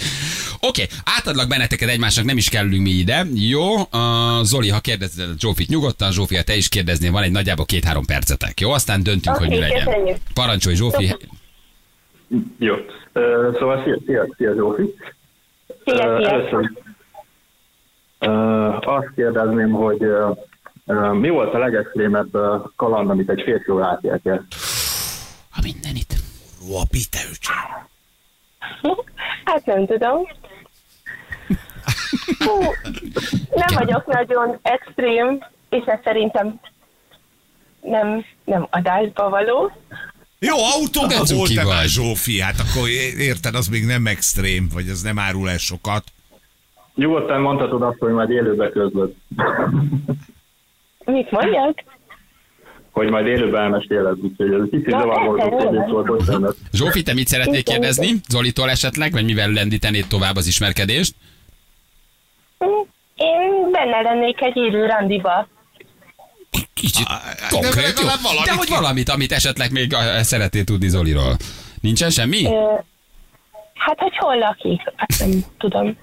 Oké, 0.61 0.87
átadlak 1.05 1.49
benneteket 1.49 1.89
egymásnak, 1.89 2.25
nem 2.25 2.37
is 2.37 2.49
kellünk 2.49 2.83
mi 2.83 2.91
ide. 2.91 3.27
Jó, 3.35 3.75
uh, 3.77 4.43
Zoli, 4.43 4.69
ha 4.69 4.81
kérdezed 4.81 5.41
Zsófit 5.41 5.69
nyugodtan, 5.69 6.13
Zsófi, 6.13 6.37
ha 6.37 6.43
te 6.43 6.55
is 6.55 6.69
kérdeznél, 6.69 7.11
van 7.13 7.23
egy 7.23 7.31
nagyjából 7.31 7.65
két-három 7.65 8.05
percetek. 8.05 8.61
Jó, 8.61 8.71
aztán 8.71 9.03
döntünk, 9.03 9.37
Oké, 9.37 9.45
hogy 9.45 9.55
mi 9.55 9.61
legyen. 9.61 9.85
köszönjük. 9.85 10.17
Parancsolj, 10.35 10.75
Zsófi. 10.75 11.17
Jó. 12.59 12.75
Ö, 13.13 13.51
Szóval 13.59 13.83
szia, 13.85 13.99
szia, 14.07 14.27
szia 14.37 14.55
Zsófi. 14.55 14.95
Szia, 15.85 15.95
szia! 15.97 16.29
Először, 16.29 16.71
Uh, 18.27 18.89
azt 18.89 19.11
kérdezném, 19.15 19.71
hogy 19.71 20.03
uh, 20.05 20.31
uh, 20.31 20.37
mi 21.13 21.29
volt 21.29 21.55
a 21.55 21.59
legextrémebb 21.59 22.37
kaland, 22.77 23.11
amit 23.11 23.31
egy 23.31 23.43
férfival 23.43 23.85
átéltél? 23.85 24.47
Ha 25.51 25.61
mindenit. 25.63 26.15
Ó, 26.71 26.83
pite 26.91 27.19
öcsém. 27.31 27.91
Hát 29.45 29.67
nem 29.67 29.87
tudom. 29.87 30.27
Hú, 32.39 32.61
nem 33.55 33.67
vagyok 33.75 34.07
nagyon 34.07 34.59
extrém, 34.63 35.45
és 35.69 35.85
ez 35.85 35.99
szerintem 36.05 36.61
nem, 37.81 38.25
nem 38.45 38.67
adásba 38.71 39.29
való. 39.29 39.73
Jó, 40.39 40.57
autóban 40.57 41.25
cuki 41.25 41.55
volt-e 41.55 41.65
már. 41.65 41.87
Zsófi? 41.87 42.41
Hát 42.41 42.55
akkor 42.59 42.89
érted, 43.19 43.55
az 43.55 43.69
még 43.69 43.85
nem 43.85 44.07
extrém, 44.07 44.69
vagy 44.75 44.89
az 44.89 45.03
nem 45.03 45.19
árul 45.19 45.51
el 45.51 45.59
sokat. 45.59 46.05
Nyugodtan 46.95 47.41
mondhatod 47.41 47.83
azt, 47.83 47.99
hogy 47.99 48.13
majd 48.13 48.31
élőbe 48.31 48.71
közlöd. 48.71 49.15
Mit 51.05 51.31
mondjak? 51.31 51.85
hogy 52.93 53.11
majd 53.11 53.27
élőben 53.27 53.63
elmeséled, 53.63 54.19
úgyhogy 54.23 54.53
ez 54.53 54.61
egy 54.63 54.71
kicsit 54.71 54.87
nyilván. 54.87 55.25
volt, 55.91 56.07
bocsánat. 56.07 56.57
Zsófi, 56.73 57.03
te 57.03 57.15
mit 57.15 57.27
szeretnél 57.27 57.59
Igen, 57.59 57.81
kérdezni? 57.81 58.21
Zolitól 58.29 58.71
esetleg, 58.71 59.13
vagy 59.13 59.25
mivel 59.25 59.51
lendítenéd 59.51 60.07
tovább 60.07 60.37
az 60.37 60.47
ismerkedést? 60.47 61.15
Én 63.17 63.71
benne 63.71 64.01
lennék 64.01 64.41
egy 64.41 64.57
élő 64.57 64.87
randiba. 64.87 65.49
Kicsit 66.75 67.07
konkrét, 67.51 67.95
de 67.95 68.03
jó? 68.03 68.09
valamit 68.23 68.45
De 68.45 68.53
hogy 68.53 68.69
valamit, 68.69 69.09
amit 69.09 69.33
esetleg 69.33 69.73
még 69.73 69.93
eh, 69.93 70.23
szeretnél 70.23 70.65
tudni 70.65 70.89
Zoliról. 70.89 71.37
Nincsen 71.81 72.11
semmi? 72.11 72.45
Ö, 72.45 72.75
Hát, 73.75 73.99
hogy 73.99 74.17
hol 74.17 74.39
lakik, 74.39 74.93
azt 74.97 75.21
nem 75.21 75.45
tudom. 75.59 75.97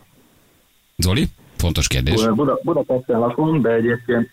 Zoli? 0.97 1.25
Fontos 1.57 1.87
kérdés. 1.87 2.25
Buda, 2.25 2.59
Budapesten 2.63 3.19
lakom, 3.19 3.61
de 3.61 3.69
egyébként 3.69 4.29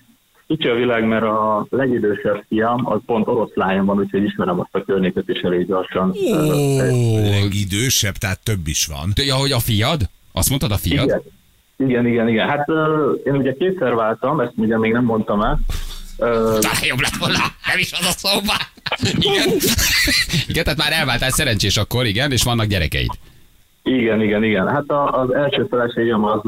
kicsi 0.46 0.68
a 0.68 0.74
világ, 0.74 1.04
mert 1.04 1.22
a 1.22 1.66
legidősebb 1.70 2.44
fiam, 2.48 2.86
az 2.86 3.00
pont 3.06 3.26
oroszlányon 3.26 3.84
van, 3.84 3.98
úgyhogy 3.98 4.22
ismerem 4.22 4.60
azt 4.60 4.74
a 4.74 4.84
környéket 4.84 5.28
is 5.28 5.40
elég 5.40 5.66
gyorsan. 5.66 6.14
Legidősebb, 7.22 8.14
tehát 8.14 8.40
több 8.42 8.66
is 8.66 8.86
van. 8.86 9.12
ja, 9.14 9.34
hogy 9.34 9.52
a 9.52 9.58
fiad? 9.58 10.00
Azt 10.32 10.48
mondtad 10.48 10.70
a 10.70 10.76
fiad? 10.76 11.04
Igen. 11.04 11.22
Igen, 11.78 12.06
igen, 12.06 12.28
igen. 12.28 12.48
Hát 12.48 12.68
ö, 12.68 13.12
én 13.24 13.34
ugye 13.34 13.54
kétszer 13.54 13.94
váltam, 13.94 14.40
ezt 14.40 14.52
ugye 14.56 14.78
még 14.78 14.92
nem 14.92 15.04
mondtam 15.04 15.42
el. 15.42 15.58
Talán 16.16 16.84
jobb 16.86 17.00
lett 17.00 17.16
volna, 17.18 17.38
nem 17.66 17.78
is 17.78 17.92
az 17.92 18.06
a 18.06 18.10
szóba. 18.10 18.54
Igen. 19.02 19.48
igen, 20.48 20.64
tehát 20.64 20.78
már 20.78 20.92
elváltál 20.92 21.30
szerencsés 21.30 21.76
akkor, 21.76 22.06
igen, 22.06 22.32
és 22.32 22.42
vannak 22.42 22.66
gyerekeid. 22.66 23.10
Igen, 23.88 24.20
igen, 24.22 24.44
igen. 24.44 24.68
Hát 24.68 24.88
a, 24.88 25.20
az 25.20 25.34
első 25.34 25.66
feleségem 25.70 26.24
az 26.24 26.40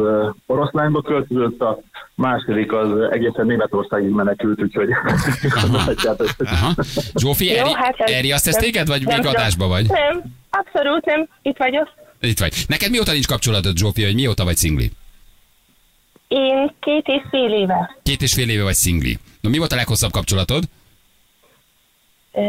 oroszlányba 0.46 1.02
költözött, 1.02 1.60
a 1.60 1.78
második 2.14 2.72
az 2.72 3.00
egészen 3.10 3.46
Németországig 3.46 4.10
menekült, 4.10 4.62
úgyhogy 4.62 4.88
gondolhatjátok. 5.62 6.26
Aha. 6.44 6.74
Zsófi, 7.14 7.56
Eri, 7.56 7.70
ez- 7.98 8.10
Eri 8.12 8.32
azt 8.32 8.44
tesz 8.44 8.54
nem- 8.54 8.62
téged, 8.62 8.86
vagy 8.86 9.06
még 9.06 9.26
adásba 9.26 9.66
vagy? 9.66 9.86
Nem, 9.88 10.22
abszolút 10.50 11.04
nem. 11.04 11.28
Itt 11.42 11.56
vagyok. 11.56 11.88
Itt 12.20 12.38
vagy. 12.38 12.64
Neked 12.68 12.90
mióta 12.90 13.12
nincs 13.12 13.26
kapcsolatod, 13.26 13.76
Zsófi, 13.76 14.04
hogy 14.04 14.14
mióta 14.14 14.44
vagy 14.44 14.56
szingli? 14.56 14.90
Én 16.28 16.74
két 16.80 17.06
és 17.06 17.22
fél 17.30 17.52
éve. 17.52 17.96
Két 18.02 18.22
és 18.22 18.32
fél 18.34 18.48
éve 18.48 18.62
vagy 18.62 18.74
szingli. 18.74 19.18
Na 19.40 19.48
mi 19.48 19.58
volt 19.58 19.72
a 19.72 19.76
leghosszabb 19.76 20.10
kapcsolatod? 20.10 20.62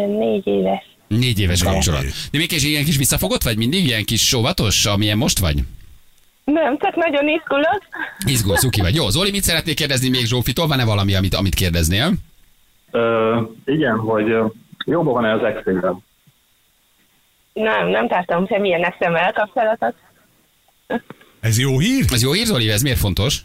Négy 0.08 0.48
éves. 0.48 0.84
Négy 1.10 1.40
éves 1.40 1.64
kapcsolat. 1.64 2.04
De 2.32 2.38
még 2.38 2.52
is 2.52 2.64
ilyen 2.64 2.84
kis 2.84 2.98
visszafogott 2.98 3.44
vagy 3.44 3.58
mindig? 3.58 3.86
Ilyen 3.86 4.06
kis 4.06 4.34
óvatos, 4.34 4.86
amilyen 4.86 5.18
most 5.18 5.40
vagy? 5.40 5.64
Nem, 6.44 6.78
csak 6.78 6.96
nagyon 6.96 7.28
izgulok. 7.28 7.82
Izgul, 8.26 8.58
szuki 8.58 8.82
vagy. 8.82 8.96
Jó, 8.96 9.10
Zoli, 9.10 9.32
mit 9.32 9.44
szeretnél 9.44 9.74
kérdezni 9.74 10.10
még 10.10 10.26
Zsófitól? 10.26 10.68
Van-e 10.68 10.86
valami, 10.86 11.16
amit, 11.16 11.34
amit 11.34 11.54
kérdeznél? 11.56 12.12
Ö, 12.92 13.42
igen, 13.66 13.98
hogy 13.98 14.26
jobban 14.86 15.14
van-e 15.14 15.34
az 15.34 15.44
ex 15.44 15.62
Nem, 17.54 17.88
nem 17.88 18.08
tartom 18.08 18.48
semmilyen 18.48 18.84
eszemmel 18.84 19.34
kapcsolatot. 19.34 19.96
Ez 21.40 21.60
jó 21.60 21.80
hír? 21.80 22.06
Ez 22.14 22.22
jó 22.22 22.32
hír, 22.32 22.46
Zoli? 22.46 22.70
Ez 22.70 22.82
miért 22.82 23.00
fontos? 23.00 23.42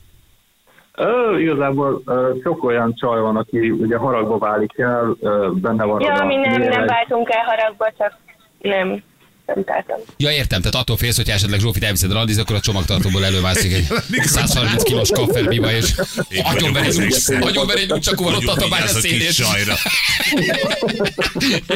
Ö, 0.97 1.39
igazából 1.39 2.03
ö, 2.07 2.31
sok 2.43 2.65
olyan 2.65 2.95
csaj 2.95 3.21
van, 3.21 3.37
aki 3.37 3.71
ugye 3.71 3.97
haragba 3.97 4.39
válik 4.39 4.79
el, 4.79 5.17
ö, 5.21 5.51
benne 5.55 5.85
van 5.85 6.01
Ja, 6.01 6.25
mi 6.25 6.37
nem, 6.37 6.63
nem 6.63 6.87
váltunk 6.87 7.33
el 7.33 7.45
haragba, 7.45 7.93
csak 7.99 8.13
nem, 8.59 9.03
nem 9.47 9.65
tartom. 9.65 9.97
Ja, 10.17 10.31
értem, 10.31 10.61
tehát 10.61 10.75
attól 10.75 10.97
félsz, 10.97 11.17
hogy 11.17 11.29
esetleg 11.29 11.61
Zsófit 11.61 11.85
elviszed 11.85 12.13
randizni, 12.13 12.43
akkor 12.43 12.57
a 12.57 12.61
csomagtartóból 12.61 13.25
előmászik 13.25 13.73
egy 13.73 13.87
130 14.25 14.83
kilós 14.83 15.11
kafferbiba, 15.11 15.73
és 15.73 15.95
agyonver 16.43 16.85
egy 16.85 17.15
agyonver 17.41 17.77
egy 17.77 17.89
nucsakúval 17.89 18.35
ott 18.35 18.47
a 18.47 18.55
tabány 18.55 18.83
a 18.83 18.87
szélén. 18.87 19.31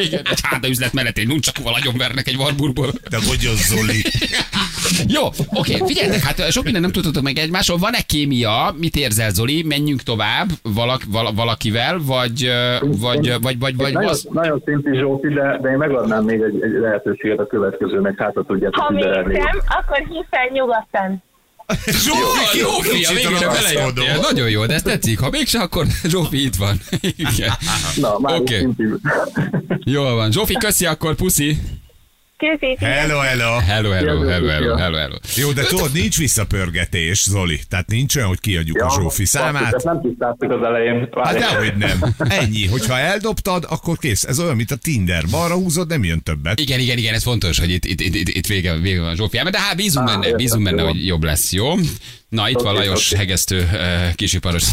Igen, 0.06 0.26
egy 0.30 0.40
háda 0.42 0.68
üzlet 0.68 0.92
mellett 0.92 1.18
egy 1.18 1.26
nucsakúval 1.26 1.74
agyonvernek 1.74 2.28
egy 2.28 2.36
varburból. 2.36 2.92
De 3.10 3.18
mondjon 3.26 3.54
Zoli. 3.56 4.02
Jó, 5.16 5.22
oké, 5.48 5.76
figyeljetek, 5.86 6.22
hát 6.22 6.52
sok 6.52 6.64
minden 6.64 6.82
nem 6.82 6.92
tudtatok 6.92 7.22
meg 7.22 7.38
egymásról. 7.38 7.78
Van-e 7.78 8.00
kémia? 8.00 8.74
Mit 8.78 8.96
érzel, 8.96 9.30
Zoli? 9.30 9.62
Menjünk 9.62 10.02
tovább 10.02 10.48
valak, 10.62 11.02
vala, 11.08 11.32
valakivel, 11.32 11.98
vagy, 12.06 12.44
ö, 12.44 12.76
vagy, 12.80 13.34
vagy, 13.40 13.58
vagy, 13.58 13.76
vagy, 13.76 13.92
Nagyon, 13.92 14.10
az... 14.10 14.28
nagyon 14.30 14.62
szinti 14.64 14.98
Zsófi, 14.98 15.28
de, 15.28 15.58
de 15.62 15.70
én 15.70 15.76
megadnám 15.76 16.24
még 16.24 16.40
egy, 16.40 16.62
egy 16.62 16.72
lehetőséget 16.80 17.38
a 17.38 17.46
következőnek, 17.58 18.18
hát 18.18 18.34
ha 18.34 18.42
tudjátok 18.42 18.82
Ha 18.82 18.90
még 18.90 19.04
nem, 19.04 19.60
akkor 19.68 20.24
fel 20.30 20.48
nyugodtan. 20.52 21.22
Zsófi, 22.04 22.58
Jó, 22.58 22.68
ragaszkodó. 23.30 23.52
belejöttél. 23.52 24.20
Nagyon 24.20 24.50
jó, 24.50 24.66
de 24.66 24.74
ez 24.74 24.82
tetszik. 24.82 25.20
Ha 25.20 25.30
mégse, 25.30 25.60
akkor 25.60 25.86
Zsófi 26.12 26.44
itt 26.44 26.54
van. 26.54 26.76
Igen. 27.16 27.52
Na, 27.96 28.18
már 28.18 28.40
Oké. 28.40 28.66
okay. 28.66 28.86
Jól 29.84 30.14
van. 30.14 30.30
Zsófi, 30.32 30.54
köszi 30.54 30.86
akkor, 30.86 31.14
puszi. 31.14 31.58
Köszi. 32.38 32.76
Hello, 32.80 33.18
hello. 33.18 33.58
Hello, 33.58 33.90
hello, 33.90 34.20
hello, 34.20 34.48
hello, 34.48 34.76
hello, 34.76 34.96
hello. 34.96 35.16
Jó, 35.36 35.52
de 35.52 35.62
tudod, 35.64 35.92
nincs 35.92 36.18
visszapörgetés, 36.18 37.22
Zoli. 37.22 37.60
Tehát 37.68 37.86
nincs 37.88 38.16
olyan, 38.16 38.28
hogy 38.28 38.40
kiadjuk 38.40 38.82
a 38.82 38.90
Zsófi 38.90 39.22
Ezt 39.22 39.30
számát. 39.32 39.82
nem 39.84 40.00
tisztáztuk 40.00 40.50
az 40.52 40.62
elején. 40.62 40.98
Hát 41.00 41.14
Várj. 41.14 41.38
dehogy 41.38 41.76
nem. 41.76 42.14
Ennyi. 42.18 42.66
Hogyha 42.66 42.98
eldobtad, 42.98 43.66
akkor 43.68 43.96
kész. 43.98 44.24
Ez 44.24 44.40
olyan, 44.40 44.56
mint 44.56 44.70
a 44.70 44.76
Tinder. 44.76 45.24
Balra 45.30 45.54
húzod, 45.54 45.88
nem 45.88 46.04
jön 46.04 46.22
többet. 46.22 46.60
Igen, 46.60 46.78
igen, 46.80 46.98
igen, 46.98 47.14
ez 47.14 47.22
fontos, 47.22 47.58
hogy 47.58 47.70
itt, 47.70 47.84
itt, 47.84 48.00
itt, 48.00 48.28
itt, 48.28 48.46
vége, 48.46 48.76
vége 48.76 49.00
van 49.00 49.16
Zsófi. 49.16 49.36
De 49.50 49.58
hát 49.60 49.76
bízunk 49.76 50.06
benne, 50.06 50.32
bízunk 50.34 50.64
benne, 50.64 50.82
hogy 50.82 51.06
jobb 51.06 51.22
lesz, 51.24 51.52
jó? 51.52 51.74
Na, 52.28 52.48
itt 52.48 52.60
van 52.60 52.74
Oké, 52.74 52.78
Lajos 52.86 53.06
oké. 53.06 53.16
hegesztő 53.16 53.68
uh, 53.72 54.14
kisiparos. 54.14 54.64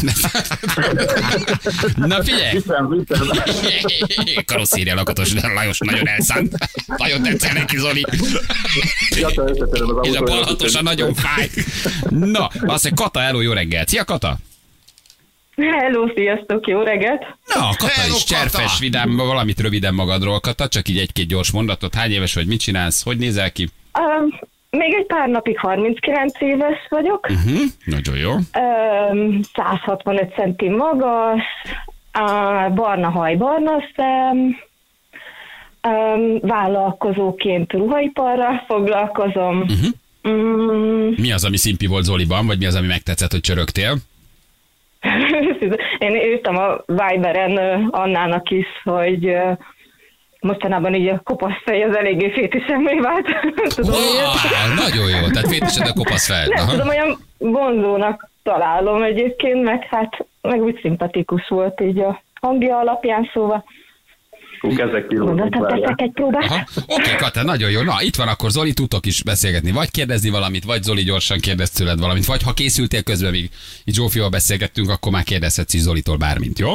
Na 1.96 2.22
figyelj! 2.24 2.62
Karosszéria 4.44 4.94
lakatos, 4.94 5.32
de 5.32 5.48
Lajos 5.48 5.78
nagyon 5.78 6.08
elszánt. 6.08 6.54
Nagyon 6.86 7.22
tetszel 7.22 7.52
neki, 7.52 7.76
Zoli. 7.78 8.04
És 10.02 10.16
a 10.16 10.22
balhatosa 10.22 10.82
nagyon 10.82 11.14
fáj. 11.14 11.50
Na, 12.08 12.46
azt 12.46 12.84
mondja, 12.84 12.90
Kata, 12.94 13.20
hello, 13.20 13.40
jó 13.40 13.52
reggelt. 13.52 13.88
Szia, 13.88 14.04
Kata! 14.04 14.36
Hello, 15.56 16.08
sziasztok, 16.14 16.66
jó 16.66 16.82
reggelt! 16.82 17.22
Na, 17.54 17.68
Kata 17.76 17.92
Hello, 17.92 18.16
is 18.16 18.24
Kata! 18.24 18.34
cserfes, 18.34 18.78
vidám, 18.78 19.16
valamit 19.16 19.60
röviden 19.60 19.94
magadról, 19.94 20.40
Kata, 20.40 20.68
csak 20.68 20.88
így 20.88 20.98
egy-két 20.98 21.26
gyors 21.26 21.50
mondatot. 21.50 21.94
Hány 21.94 22.10
éves 22.10 22.34
vagy, 22.34 22.46
mit 22.46 22.60
csinálsz, 22.60 23.02
hogy 23.02 23.16
nézel 23.18 23.52
ki? 23.52 23.68
Um, 23.98 24.40
pár 25.06 25.28
napig 25.28 25.58
39 25.58 26.40
éves 26.40 26.86
vagyok, 26.88 27.26
Hm? 27.26 27.62
Nagyon 27.84 28.16
jó. 28.16 28.30
um, 28.32 29.40
165 29.54 30.34
centi 30.34 30.68
magas, 30.68 31.42
uh, 32.20 32.74
barna 32.74 33.08
haj, 33.10 33.34
barna 33.36 33.72
szem, 33.96 34.36
um, 35.88 36.38
vállalkozóként 36.40 37.72
ruhaiparral 37.72 38.64
foglalkozom. 38.66 39.56
Mhm. 39.56 39.86
Mm, 40.28 41.12
Mi 41.20 41.32
az, 41.32 41.44
ami 41.44 41.56
szimpi 41.56 41.86
volt 41.86 42.04
Zoliban, 42.04 42.46
vagy 42.46 42.58
mi 42.58 42.66
az, 42.66 42.74
ami 42.74 42.86
megtetszett, 42.86 43.30
hogy 43.30 43.40
csörögtél? 43.40 43.94
Én 45.98 46.14
írtam 46.14 46.56
a 46.56 46.76
Viberen 46.86 47.56
ö, 47.56 47.76
Annának 47.90 48.50
is, 48.50 48.66
hogy 48.84 49.26
ö, 49.26 49.52
mostanában 50.46 50.94
így 50.94 51.08
a 51.08 51.20
kopasz 51.24 51.62
fej 51.64 51.82
az 51.82 51.96
eléggé 51.96 52.30
fétisemmé 52.30 52.98
vált. 52.98 53.26
tudom, 53.74 54.00
miért. 54.00 54.26
Wow, 54.26 54.74
nagyon 54.74 55.08
jó, 55.08 55.28
tehát 55.28 55.48
fétised 55.48 55.86
a 55.86 55.92
kopasz 55.92 56.26
fel. 56.26 56.46
Nem 56.46 56.62
Aha. 56.62 56.70
tudom, 56.70 56.88
olyan 56.88 57.18
vonzónak 57.38 58.30
találom 58.42 59.02
egyébként, 59.02 59.62
meg 59.62 59.86
hát 59.90 60.26
meg 60.40 60.62
úgy 60.62 60.78
szimpatikus 60.82 61.48
volt 61.48 61.80
így 61.80 61.98
a 61.98 62.22
hangja 62.40 62.78
alapján, 62.78 63.30
szóval 63.32 63.64
kilózni. 64.60 65.16
gondoltam, 65.16 65.66
teszek 65.66 66.00
egy 66.00 66.10
próbát. 66.10 66.68
Oké, 66.86 67.16
Kata, 67.16 67.42
nagyon 67.42 67.70
jó. 67.70 67.82
Na, 67.82 67.94
itt 68.00 68.16
van 68.16 68.28
akkor 68.28 68.50
Zoli, 68.50 68.72
tudtok 68.72 69.06
is 69.06 69.22
beszélgetni. 69.22 69.70
Vagy 69.72 69.90
kérdezni 69.90 70.30
valamit, 70.30 70.64
vagy 70.64 70.82
Zoli 70.82 71.02
gyorsan 71.02 71.38
kérdez 71.38 71.70
tőled 71.70 71.98
valamit, 71.98 72.24
vagy 72.24 72.42
ha 72.42 72.52
készültél 72.52 73.02
közben, 73.02 73.30
míg 73.30 73.50
itt 73.84 73.94
Zsófival 73.94 74.28
beszélgettünk, 74.28 74.90
akkor 74.90 75.12
már 75.12 75.22
kérdezhetsz 75.22 75.74
is 75.74 75.80
Zolitól 75.80 76.16
bármint, 76.16 76.58
jó? 76.58 76.72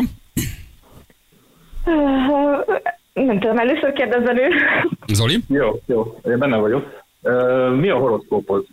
Nem 3.14 3.40
tudom, 3.40 3.58
először 3.58 3.94
kérdezzen 3.94 4.38
ő. 4.38 4.50
Zoli? 5.14 5.40
Jó, 5.48 5.82
jó, 5.86 6.20
én 6.26 6.38
benne 6.38 6.58
vagyok. 6.58 7.04
Mi 7.80 7.90
a 7.90 7.98
horoszkópod? 7.98 8.66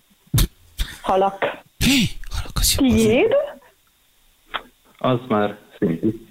Halak. 1.00 1.38
Hé, 1.78 2.09
halak, 2.30 2.52
az 2.54 2.75
Tiéd? 2.75 3.35
Az 4.99 5.18
már 5.28 5.57
szintű. 5.78 6.26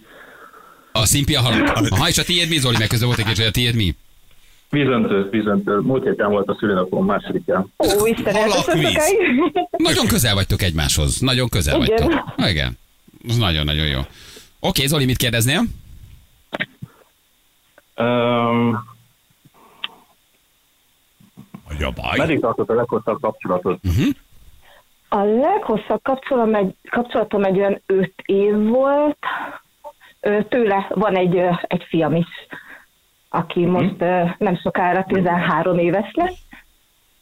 A 0.92 1.06
szimpi 1.06 1.36
a 1.36 1.42
halott. 1.42 1.68
Aha, 1.90 2.08
és 2.08 2.18
a 2.18 2.24
tiéd 2.24 2.50
mi, 2.50 2.58
Zoli? 2.58 2.76
Meg 2.80 2.88
közben 2.88 3.08
volt 3.08 3.20
egy 3.20 3.26
kérdés, 3.26 3.44
hogy 3.44 3.54
a 3.54 3.60
tiéd 3.60 3.76
mi? 3.76 3.96
Vízöntő, 4.70 5.30
vízöntő. 5.30 5.78
Múlt 5.78 6.04
héten 6.04 6.30
volt 6.30 6.48
a 6.48 6.56
szülinapom, 6.60 7.06
másodikán. 7.06 7.74
Ó, 7.78 8.06
Istenem. 8.06 8.50
Nagyon 9.78 10.08
közel 10.08 10.34
vagytok 10.34 10.62
egymáshoz. 10.62 11.20
Nagyon 11.20 11.50
közel 11.50 11.82
Igen. 11.82 11.98
vagytok. 12.08 12.34
Igen. 12.50 12.78
Ez 13.30 13.38
nagyon-nagyon 13.38 13.88
jó. 13.88 14.00
Oké, 14.60 14.86
Zoli, 14.86 15.06
mit 15.06 15.18
kérdeznél? 15.18 15.62
Um, 17.98 18.96
a 21.70 21.92
baj. 21.96 22.18
meddig 22.18 22.40
tartott 22.40 22.70
a 22.70 22.74
leghosszabb 22.74 23.22
kapcsolatot? 23.22 23.80
A 25.10 25.24
leghosszabb 25.24 26.02
kapcsolatom 26.04 26.56
egy, 26.56 26.76
kapcsolatom 26.90 27.44
egy 27.44 27.58
olyan 27.58 27.82
öt 27.86 28.14
év 28.26 28.68
volt. 28.68 29.18
Tőle 30.50 30.88
van 30.90 31.16
egy, 31.16 31.38
egy 31.62 31.84
fiam 31.84 32.16
is, 32.16 32.28
aki 33.30 33.66
most 33.66 33.96
ö, 34.02 34.24
nem 34.38 34.58
sokára 34.58 35.04
13 35.04 35.78
éves 35.78 36.12
lesz. 36.14 36.40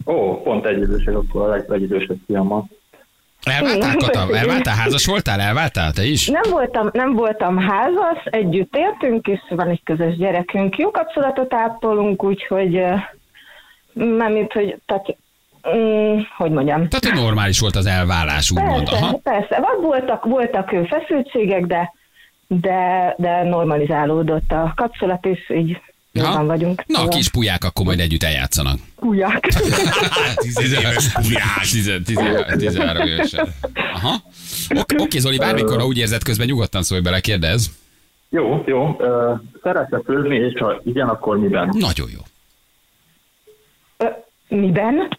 Ó, 0.06 0.42
pont 0.42 0.66
egy 0.66 0.82
idősek, 0.82 1.16
akkor 1.16 1.42
a 1.42 1.48
leg, 1.48 1.70
legidősebb 1.70 2.18
fiammal. 2.26 2.66
Elváltál, 3.46 3.96
Kata? 3.96 4.38
Elváltál? 4.38 4.76
Házas 4.76 5.06
voltál? 5.06 5.40
Elváltál? 5.40 5.92
Te 5.92 6.04
is? 6.04 6.28
Nem 6.28 6.52
voltam, 6.52 6.90
nem 6.94 7.14
voltam 7.14 7.58
házas, 7.58 8.24
együtt 8.24 8.76
éltünk, 8.76 9.28
és 9.28 9.40
van 9.50 9.70
egy 9.70 9.82
közös 9.84 10.16
gyerekünk. 10.18 10.78
Jó 10.78 10.92
kapcsolatot 10.92 11.54
ápolunk, 11.54 12.24
úgyhogy 12.24 12.82
nem 13.94 14.36
itt, 14.36 14.52
hogy, 14.52 14.78
tehát, 14.86 15.16
mm, 15.76 16.20
hogy 16.38 16.52
mondjam. 16.52 16.88
Tehát, 16.88 17.06
hogy 17.06 17.24
normális 17.24 17.60
volt 17.60 17.76
az 17.76 17.86
elvállás, 17.86 18.52
úgymond. 18.52 18.90
Persze, 18.90 19.06
Aha. 19.06 19.20
persze. 19.24 19.62
Voltak, 19.82 20.26
voltak 20.26 20.76
feszültségek, 20.90 21.66
de, 21.66 21.94
de, 22.48 23.14
de 23.18 23.44
normalizálódott 23.44 24.52
a 24.52 24.74
kapcsolat, 24.76 25.26
és 25.26 25.50
így 25.50 25.82
Jobban 26.24 26.46
vagyunk. 26.46 26.84
Na, 26.88 27.00
a 27.02 27.08
kis 27.08 27.30
pulyák 27.30 27.64
akkor 27.64 27.86
majd 27.86 28.00
együtt 28.00 28.24
eljátszanak. 28.24 28.80
Ujjak. 29.00 29.40
Tízéves 30.58 31.12
pulyás. 31.14 31.76
13 32.58 33.08
évesen. 33.08 33.48
Aha. 33.94 34.22
Ok- 34.76 34.94
Oké, 35.00 35.20
Zoli, 35.20 35.38
bármikor, 35.38 35.78
ha 35.80 35.86
úgy 35.86 35.98
érzed, 35.98 36.24
közben 36.24 36.48
nyugodtan 36.48 36.84
szólj 36.84 37.02
bele, 37.02 37.20
kérdez. 37.20 37.72
Jó, 38.30 38.64
jó. 38.66 38.98
Szeretne 39.64 40.02
főzni, 40.06 40.36
és 40.36 40.60
ha 40.60 40.82
igen, 40.84 41.08
akkor 41.10 41.38
miben? 41.40 41.70
Nagyon 41.80 42.10
jó. 42.14 42.20
Ö, 43.98 44.06
Miben? 44.48 45.18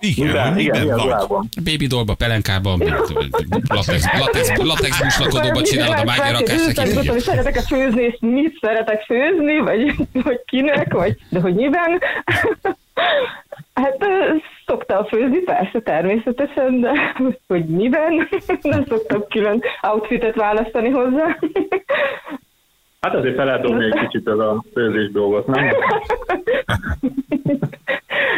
Igen, 0.00 0.26
Miben? 0.26 0.52
hogy 0.52 0.62
Igen, 0.62 0.82
világban? 0.82 1.48
Baby 1.64 1.86
dollba, 1.86 2.14
pelenkába, 2.14 2.76
latex, 3.68 4.04
latex, 4.18 4.56
latex 4.56 5.02
buslakadóba 5.02 5.62
csinálod 5.62 5.98
a 5.98 6.04
mágia 6.04 6.38
rakást. 6.38 6.94
Tudom, 6.94 7.06
hogy 7.06 7.20
szeretek-e 7.20 7.62
főzni, 7.62 8.02
és 8.02 8.16
mit 8.20 8.58
szeretek 8.60 9.02
főzni, 9.02 9.58
vagy, 9.58 9.94
vagy 10.24 10.40
kinek, 10.44 10.92
vagy 10.92 11.16
de 11.28 11.40
hogy 11.40 11.54
miben. 11.54 12.00
Hát 13.74 14.04
szoktam 14.66 15.04
főzni, 15.04 15.38
persze, 15.38 15.80
természetesen, 15.80 16.80
de 16.80 16.92
hogy 17.48 17.64
miben, 17.64 18.28
nem 18.62 18.84
szoktam 18.88 19.24
külön 19.28 19.62
outfitet 19.82 20.34
választani 20.34 20.88
hozzá. 20.88 21.38
Hát 23.00 23.14
azért 23.14 23.34
fel 23.34 23.44
lehet 23.44 23.62
dobni 23.62 23.84
egy 23.84 23.98
kicsit 23.98 24.28
ez 24.28 24.38
a 24.38 24.64
főzés 24.72 25.10
dolgot, 25.10 25.46
nem? 25.46 25.74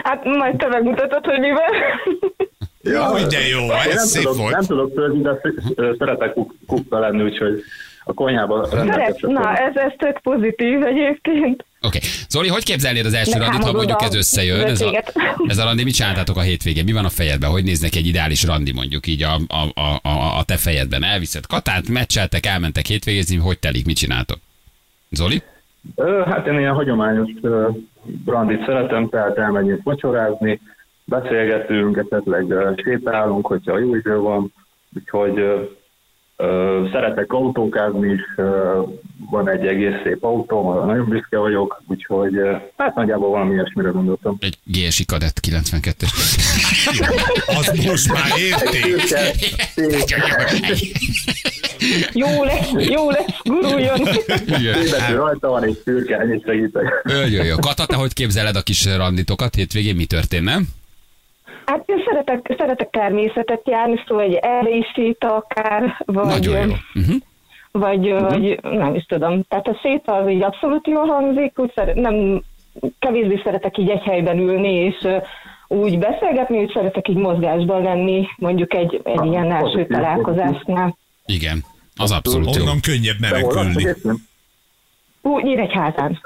Hát 0.02 0.24
majd 0.24 0.56
te 0.56 0.66
megmutatod, 0.68 1.24
hogy 1.24 1.38
miben. 1.40 1.72
Jó, 2.82 3.26
de 3.28 3.48
jó, 3.48 3.64
Én 3.64 3.70
ez 3.70 3.94
nem 3.94 4.06
szép 4.06 4.22
tudok, 4.22 4.36
nem 4.36 4.50
volt. 4.50 4.66
tudok 4.66 4.92
főzni, 4.94 5.20
de 5.20 5.40
szeretek 5.98 6.32
kuk- 6.32 6.54
kukta 6.66 6.98
lenni, 6.98 7.22
úgyhogy 7.22 7.62
a 8.04 8.12
konyhában 8.14 8.64
Szeret, 8.64 9.20
na, 9.20 9.56
ez, 9.56 9.76
ez 9.76 9.92
tök 9.98 10.20
pozitív 10.20 10.82
egyébként. 10.82 11.64
Oké. 11.80 11.98
Zoli, 12.28 12.48
hogy 12.48 12.64
képzelnéd 12.64 13.06
az 13.06 13.12
első 13.14 13.38
randit, 13.38 13.64
ha 13.64 13.72
mondjuk 13.72 14.02
ez 14.02 14.14
összejön? 14.14 14.66
Ez 14.66 14.80
a, 14.80 15.02
ez 15.46 15.58
a 15.58 15.64
randi, 15.64 15.84
mit 15.84 15.94
csináltátok 15.94 16.36
a 16.36 16.40
hétvégén? 16.40 16.84
Mi 16.84 16.92
van 16.92 17.04
a 17.04 17.08
fejedben? 17.08 17.50
Hogy 17.50 17.64
néznek 17.64 17.94
egy 17.94 18.06
ideális 18.06 18.44
randi 18.44 18.72
mondjuk 18.72 19.06
így 19.06 19.22
a, 19.22 19.40
a, 19.48 19.80
a, 19.80 20.08
a, 20.08 20.38
a 20.38 20.42
te 20.44 20.56
fejedben? 20.56 21.04
Elviszed 21.04 21.46
Katát, 21.46 21.88
meccseltek, 21.88 22.46
elmentek 22.46 22.86
hétvégézni, 22.86 23.36
hogy 23.36 23.58
telik, 23.58 23.84
mit 23.86 23.96
csináltok? 23.96 24.38
Zoli? 25.10 25.42
Hát 26.24 26.46
én 26.46 26.58
ilyen 26.58 26.74
hagyományos 26.74 27.30
brandit 28.24 28.64
szeretem, 28.64 29.08
tehát 29.08 29.38
elmegyünk 29.38 29.82
vacsorázni, 29.82 30.60
beszélgetünk, 31.04 31.96
esetleg 31.96 32.74
sétálunk, 32.84 33.46
hogyha 33.46 33.78
jó 33.78 33.94
idő 33.94 34.18
van, 34.18 34.52
úgyhogy 34.96 35.68
szeretek 36.92 37.32
autókázni 37.32 38.12
is, 38.12 38.20
van 39.30 39.48
egy 39.50 39.66
egész 39.66 39.94
szép 40.04 40.24
autóm, 40.24 40.86
nagyon 40.86 41.08
büszke 41.08 41.38
vagyok, 41.38 41.82
úgyhogy 41.88 42.32
hát 42.76 42.94
nagyjából 42.94 43.30
valami 43.30 43.52
ilyesmire 43.52 43.88
gondoltam. 43.88 44.36
Egy 44.40 44.58
GSI 44.64 45.04
Kadett 45.04 45.40
92-es. 45.48 46.10
Az 47.46 47.84
most 47.86 48.12
már 48.12 48.30
érték. 48.38 48.84
Jó 52.12 52.44
lesz, 52.44 52.70
jó 52.88 53.10
lesz, 53.10 53.40
guruljon. 53.44 53.98
Tényleg 54.46 55.14
rajta 55.14 55.48
van 55.48 55.64
egy 55.64 55.80
szürke, 55.84 56.18
ennyit 56.18 56.44
segítek. 56.44 57.02
Jó, 57.32 57.42
jó. 57.42 57.56
Kata, 57.56 57.86
te 57.86 57.96
hogy 57.96 58.12
képzeled 58.12 58.56
a 58.56 58.62
kis 58.62 58.96
randitokat? 58.96 59.54
Hétvégén 59.54 59.96
mi 59.96 60.04
történne? 60.04 60.58
Hát 61.68 61.82
én 61.86 62.02
szeretek, 62.06 62.54
szeretek 62.58 62.90
természetet 62.90 63.68
járni, 63.68 64.02
szóval 64.06 64.24
egy 64.24 64.86
séta 64.94 65.34
akár, 65.34 66.02
vagy, 66.06 66.26
Nagyon 66.26 66.68
jó. 66.68 66.74
Uh-huh. 66.94 67.16
vagy, 67.70 68.10
vagy 68.10 68.60
nem 68.62 68.94
is 68.94 69.04
tudom. 69.04 69.42
Tehát 69.48 69.66
a 69.66 69.78
séta 69.82 70.12
az 70.12 70.28
így 70.28 70.42
abszolút 70.42 70.86
jól 70.86 71.06
hangzik, 71.06 71.58
úgy 71.58 71.72
szeret, 71.74 71.94
nem, 71.94 72.42
kevésbé 72.98 73.40
szeretek 73.44 73.78
így 73.78 73.88
egy 73.88 74.02
helyben 74.02 74.38
ülni, 74.38 74.72
és 74.72 75.08
úgy 75.66 75.98
beszélgetni, 75.98 76.58
úgy 76.58 76.72
szeretek 76.74 77.08
így 77.08 77.16
mozgásban 77.16 77.82
lenni, 77.82 78.26
mondjuk 78.36 78.74
egy, 78.74 79.00
egy 79.04 79.24
ilyen 79.24 79.52
első 79.52 79.64
pozitív, 79.64 79.86
találkozásnál. 79.86 80.96
Igen. 81.26 81.64
Az 81.96 82.10
abszolút 82.10 82.54
jó. 82.54 82.62
Onnan 82.62 82.80
könnyebb 82.80 83.20
menekülni. 83.20 83.70
egyébként? 83.70 84.18
Ú, 85.22 85.38
Nyíregyházán. 85.38 86.20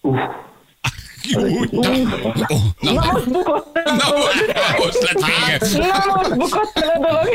Úgy. 0.00 0.20
Oh, 1.32 2.60
na, 2.80 2.92
Na 2.92 3.12
most 3.12 3.30
bukott 3.30 3.76
el 3.84 3.94
na, 3.96 4.04
dolog. 4.10 4.28
most 4.78 5.02
lett 5.02 5.24
vége. 5.24 5.78
Na 5.78 6.14
most 6.14 6.36
bukott 6.36 6.72
el 6.74 6.88
a 6.88 6.98
dolog. 6.98 7.28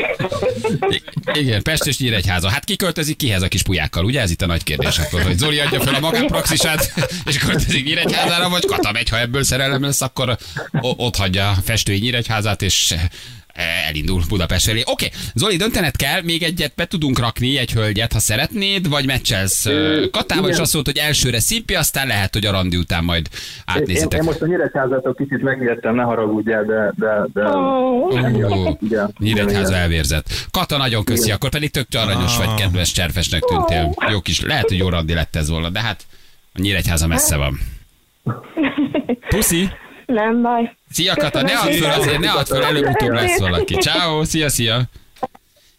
Igen, 1.32 1.62
Pest 1.62 1.86
és 1.86 1.98
Nyíregyháza. 1.98 2.48
Hát 2.48 2.64
ki 2.64 2.76
költözik 2.76 3.16
kihez 3.16 3.42
a 3.42 3.48
kis 3.48 3.62
pulyákkal, 3.62 4.04
ugye? 4.04 4.20
Ez 4.20 4.30
itt 4.30 4.42
a 4.42 4.46
nagy 4.46 4.62
kérdés 4.62 4.98
akkor, 4.98 5.22
hogy 5.22 5.38
Zoli 5.38 5.58
adja 5.60 5.80
fel 5.80 5.94
a 5.94 6.00
magánpraxisát, 6.00 6.92
és 7.26 7.38
költözik 7.38 7.84
Nyíregyházára, 7.84 8.48
vagy 8.48 8.66
Kata 8.66 8.92
megy, 8.92 9.08
ha 9.08 9.18
ebből 9.18 9.42
szerelem 9.42 9.82
lesz, 9.82 10.00
akkor 10.00 10.36
ott 10.80 11.16
hagyja 11.16 11.48
a 11.50 11.54
festői 11.64 11.98
Nyíregyházát, 11.98 12.62
és 12.62 12.94
elindul 13.88 14.22
Budapest 14.28 14.64
felé. 14.66 14.82
Oké, 14.86 15.08
Zoli, 15.34 15.56
döntened 15.56 15.96
kell, 15.96 16.22
még 16.22 16.42
egyet 16.42 16.72
be 16.76 16.86
tudunk 16.86 17.18
rakni, 17.18 17.58
egy 17.58 17.72
hölgyet, 17.72 18.12
ha 18.12 18.18
szeretnéd, 18.18 18.88
vagy 18.88 19.06
meccselsz 19.06 19.64
Katával, 20.10 20.44
és 20.44 20.50
igen. 20.50 20.60
azt 20.60 20.74
mondod, 20.74 20.94
hogy 20.94 21.04
elsőre 21.04 21.40
szimpi, 21.40 21.74
aztán 21.74 22.06
lehet, 22.06 22.32
hogy 22.32 22.46
a 22.46 22.50
randi 22.50 22.76
után 22.76 23.04
majd 23.04 23.26
Én, 23.30 23.40
átnézitek. 23.64 24.18
én 24.18 24.24
most 24.24 24.40
a 24.40 24.46
Nyíregyházától 24.46 25.14
kicsit 25.14 25.42
megijedtem, 25.42 25.94
ne 25.94 26.02
haragudjál, 26.02 26.64
de... 26.64 26.92
de, 26.96 27.26
de 27.32 27.48
igen, 28.80 29.14
Nyíregyháza 29.18 29.68
igen. 29.68 29.80
elvérzett. 29.80 30.26
Kata, 30.50 30.76
nagyon 30.76 31.04
köszi, 31.04 31.30
akkor 31.30 31.50
pedig 31.50 31.70
tök 31.70 31.86
aranyos 31.92 32.36
vagy, 32.36 32.54
kedves, 32.54 32.92
cserfesnek 32.92 33.42
tűntél. 33.42 33.94
Jó 34.10 34.20
kis, 34.20 34.40
lehet, 34.40 34.68
hogy 34.68 34.78
jó 34.78 34.88
randi 34.88 35.14
lett 35.14 35.36
ez 35.36 35.48
volna, 35.48 35.68
de 35.68 35.80
hát 35.80 36.06
a 36.52 36.60
Nyíregyháza 36.60 37.06
messze 37.06 37.36
van. 37.36 37.58
Puszi! 39.28 39.70
Nem 40.12 40.42
baj. 40.42 40.76
Szia 40.90 41.14
Kata, 41.14 41.42
ne 41.42 41.52
add 41.52 41.72
föl 41.72 41.90
azért, 41.90 42.18
ne 42.18 42.30
add 42.30 42.44
föl, 42.46 42.64
előbb-utóbb 42.64 43.12
lesz 43.12 43.38
valaki. 43.38 43.74
Ciao, 43.74 44.24
szia, 44.24 44.48
szia! 44.48 44.88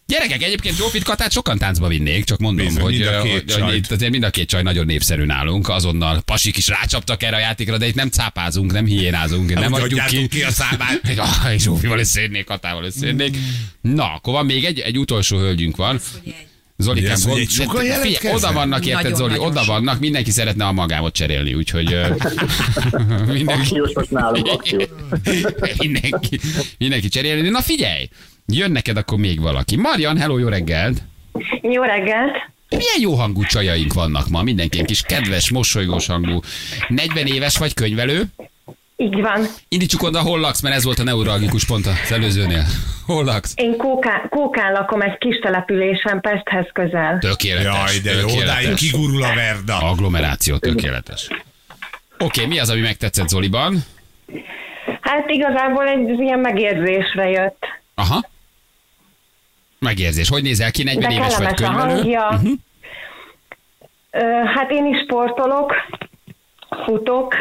Gyerekek, 0.06 0.42
egyébként 0.42 0.76
Zsófit 0.76 1.02
Katát 1.02 1.32
sokan 1.32 1.58
táncba 1.58 1.88
vinnék, 1.88 2.24
csak 2.24 2.38
mondom, 2.38 2.66
Bizony, 2.66 2.82
hogy, 2.82 3.08
hogy, 3.20 3.60
hogy 3.60 3.74
itt 3.74 3.90
azért 3.90 4.10
mind 4.10 4.22
a 4.22 4.30
két 4.30 4.48
csaj 4.48 4.62
nagyon 4.62 4.86
népszerű 4.86 5.24
nálunk, 5.24 5.68
azonnal 5.68 6.20
pasik 6.24 6.56
is 6.56 6.68
rácsaptak 6.68 7.22
erre 7.22 7.36
a 7.36 7.38
játékra, 7.38 7.78
de 7.78 7.86
itt 7.86 7.94
nem 7.94 8.08
cápázunk, 8.08 8.72
nem 8.72 8.86
hiénázunk, 8.86 9.54
nem 9.54 9.72
Úgy 9.72 9.80
adjuk 9.80 10.06
ki. 10.06 10.28
ki 10.28 10.42
a 10.42 10.50
számát. 10.50 11.00
Zsófival 11.56 11.98
összejönnék, 11.98 12.44
Katával 12.44 12.84
összejönnék. 12.84 13.36
Na, 13.80 14.14
akkor 14.14 14.32
van 14.32 14.46
még 14.46 14.64
egy, 14.64 14.78
egy 14.78 14.98
utolsó 14.98 15.38
hölgyünk 15.38 15.76
van. 15.76 16.00
Zolikám, 16.00 16.51
Mi 16.76 17.06
az, 17.06 17.24
hogy 17.24 17.48
sokan 17.48 17.80
figyelj, 17.80 17.86
jelentkeznek? 17.88 18.34
oda 18.34 18.52
vannak, 18.52 18.86
érted 18.86 19.02
Nagyon, 19.02 19.16
Zoli, 19.16 19.30
nagyon 19.30 19.46
oda 19.46 19.64
vannak, 19.64 20.00
mindenki 20.00 20.30
szeretne 20.30 20.64
a 20.66 20.72
magámot 20.72 21.14
cserélni, 21.14 21.54
úgyhogy 21.54 21.86
mindenki, 23.26 23.60
Akciósok 23.60 24.10
nálunk, 24.10 24.46
akció. 24.46 24.80
mindenki, 25.78 26.40
mindenki 26.78 27.08
cserélni. 27.08 27.48
Na 27.48 27.60
figyelj, 27.60 28.08
jön 28.46 28.70
neked 28.70 28.96
akkor 28.96 29.18
még 29.18 29.40
valaki. 29.40 29.76
Marian, 29.76 30.18
hello, 30.18 30.38
jó 30.38 30.48
reggelt! 30.48 31.02
Jó 31.62 31.82
reggelt. 31.82 32.50
Milyen 32.68 33.00
jó 33.00 33.14
hangú 33.14 33.44
csajaink 33.44 33.92
vannak 33.92 34.28
ma, 34.28 34.42
mindenki 34.42 34.84
kis 34.84 35.00
kedves, 35.00 35.50
mosolygós 35.50 36.06
hangú. 36.06 36.40
40 36.88 37.26
éves 37.26 37.56
vagy 37.58 37.74
könyvelő? 37.74 38.24
Így 39.02 39.20
van. 39.20 39.46
Indítsuk 39.68 40.02
oda, 40.02 40.20
hol 40.20 40.40
laksz, 40.40 40.60
mert 40.62 40.74
ez 40.74 40.84
volt 40.84 40.98
a 40.98 41.02
neuralgikus 41.02 41.64
pont 41.66 41.86
az 41.86 42.12
előzőnél. 42.12 42.64
Hol 43.06 43.24
laksz? 43.24 43.52
Én 43.56 43.76
Kókán, 43.76 44.26
Kókán 44.28 44.72
lakom 44.72 45.00
egy 45.00 45.18
kis 45.18 45.38
településen, 45.38 46.20
Pesthez 46.20 46.66
közel. 46.72 47.18
Tökéletes. 47.18 47.92
Jaj, 47.94 47.98
de 48.02 48.10
jó, 48.20 48.26
odáig 48.26 48.38
tökéletes. 48.38 48.80
kigurul 48.80 49.22
a 49.22 49.34
verda. 49.34 49.78
Agglomeráció, 49.78 50.56
tökéletes. 50.56 51.28
Oké, 52.18 52.46
mi 52.46 52.58
az, 52.58 52.70
ami 52.70 52.80
megtetszett 52.80 53.28
Zoliban? 53.28 53.84
Hát 55.00 55.28
igazából 55.28 55.86
egy 55.88 56.18
ilyen 56.18 56.38
megérzésre 56.38 57.28
jött. 57.28 57.64
Aha. 57.94 58.24
Megérzés. 59.78 60.28
Hogy 60.28 60.42
nézel 60.42 60.70
ki? 60.70 60.82
40 60.82 61.08
De 61.10 61.14
éves 61.16 61.36
vagy 61.36 61.54
könyvelő? 61.54 61.92
hangja. 61.94 62.28
Mhm. 62.42 62.52
Hát 64.54 64.70
én 64.70 64.86
is 64.86 64.98
sportolok, 65.04 65.72
futok. 66.84 67.34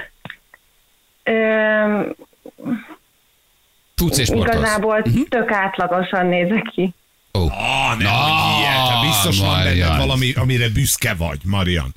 Tudsz 3.95 4.17
és 4.17 4.29
igazából 4.29 4.99
Mhm. 5.05 5.21
tök 5.29 5.51
átlagosan 5.51 6.25
nézek 6.25 6.63
ki. 6.63 6.93
Ó. 7.33 7.41
Ah, 7.41 7.97
nem, 7.97 8.07
Na, 8.07 8.09
hogy 8.09 8.59
ilyet. 8.59 8.89
Hát 8.89 9.01
biztos 9.01 9.39
van 9.39 9.63
benned 9.63 9.97
valami, 9.97 10.31
amire 10.33 10.69
büszke 10.69 11.13
vagy, 11.13 11.39
Marian. 11.45 11.93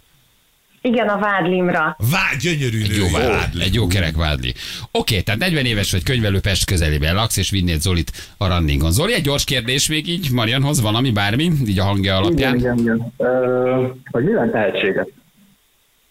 Igen, 0.81 1.09
a 1.09 1.19
vádlimra. 1.19 1.97
Vá, 2.11 2.21
gyönyörű 2.41 2.83
Egy 2.83 2.97
jó, 2.97 3.09
vádli. 3.11 3.63
egy 3.63 3.75
jó 3.75 3.87
kerek 3.87 4.17
vádli. 4.17 4.55
Oké, 4.91 5.21
tehát 5.21 5.41
40 5.41 5.65
éves 5.65 5.91
vagy 5.93 6.03
könyvelő 6.03 6.41
Pest 6.41 6.65
közelében 6.65 7.15
laksz, 7.15 7.37
és 7.37 7.51
vinnéd 7.51 7.81
Zolit 7.81 8.13
a 8.37 8.47
randingon. 8.47 8.93
Zoli, 8.93 9.15
egy 9.15 9.23
gyors 9.23 9.45
kérdés 9.45 9.89
még 9.89 10.09
így 10.09 10.31
Marianhoz, 10.31 10.81
valami, 10.81 11.11
bármi, 11.11 11.51
így 11.67 11.79
a 11.79 11.85
hangja 11.85 12.17
alapján. 12.17 12.57
Igen, 12.57 12.79
igen, 12.79 12.97
igen. 12.97 13.13
Ö, 13.17 13.87
hogy 14.11 14.25
miben 14.25 14.51
tehetséges? 14.51 15.07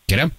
Kérem? 0.06 0.32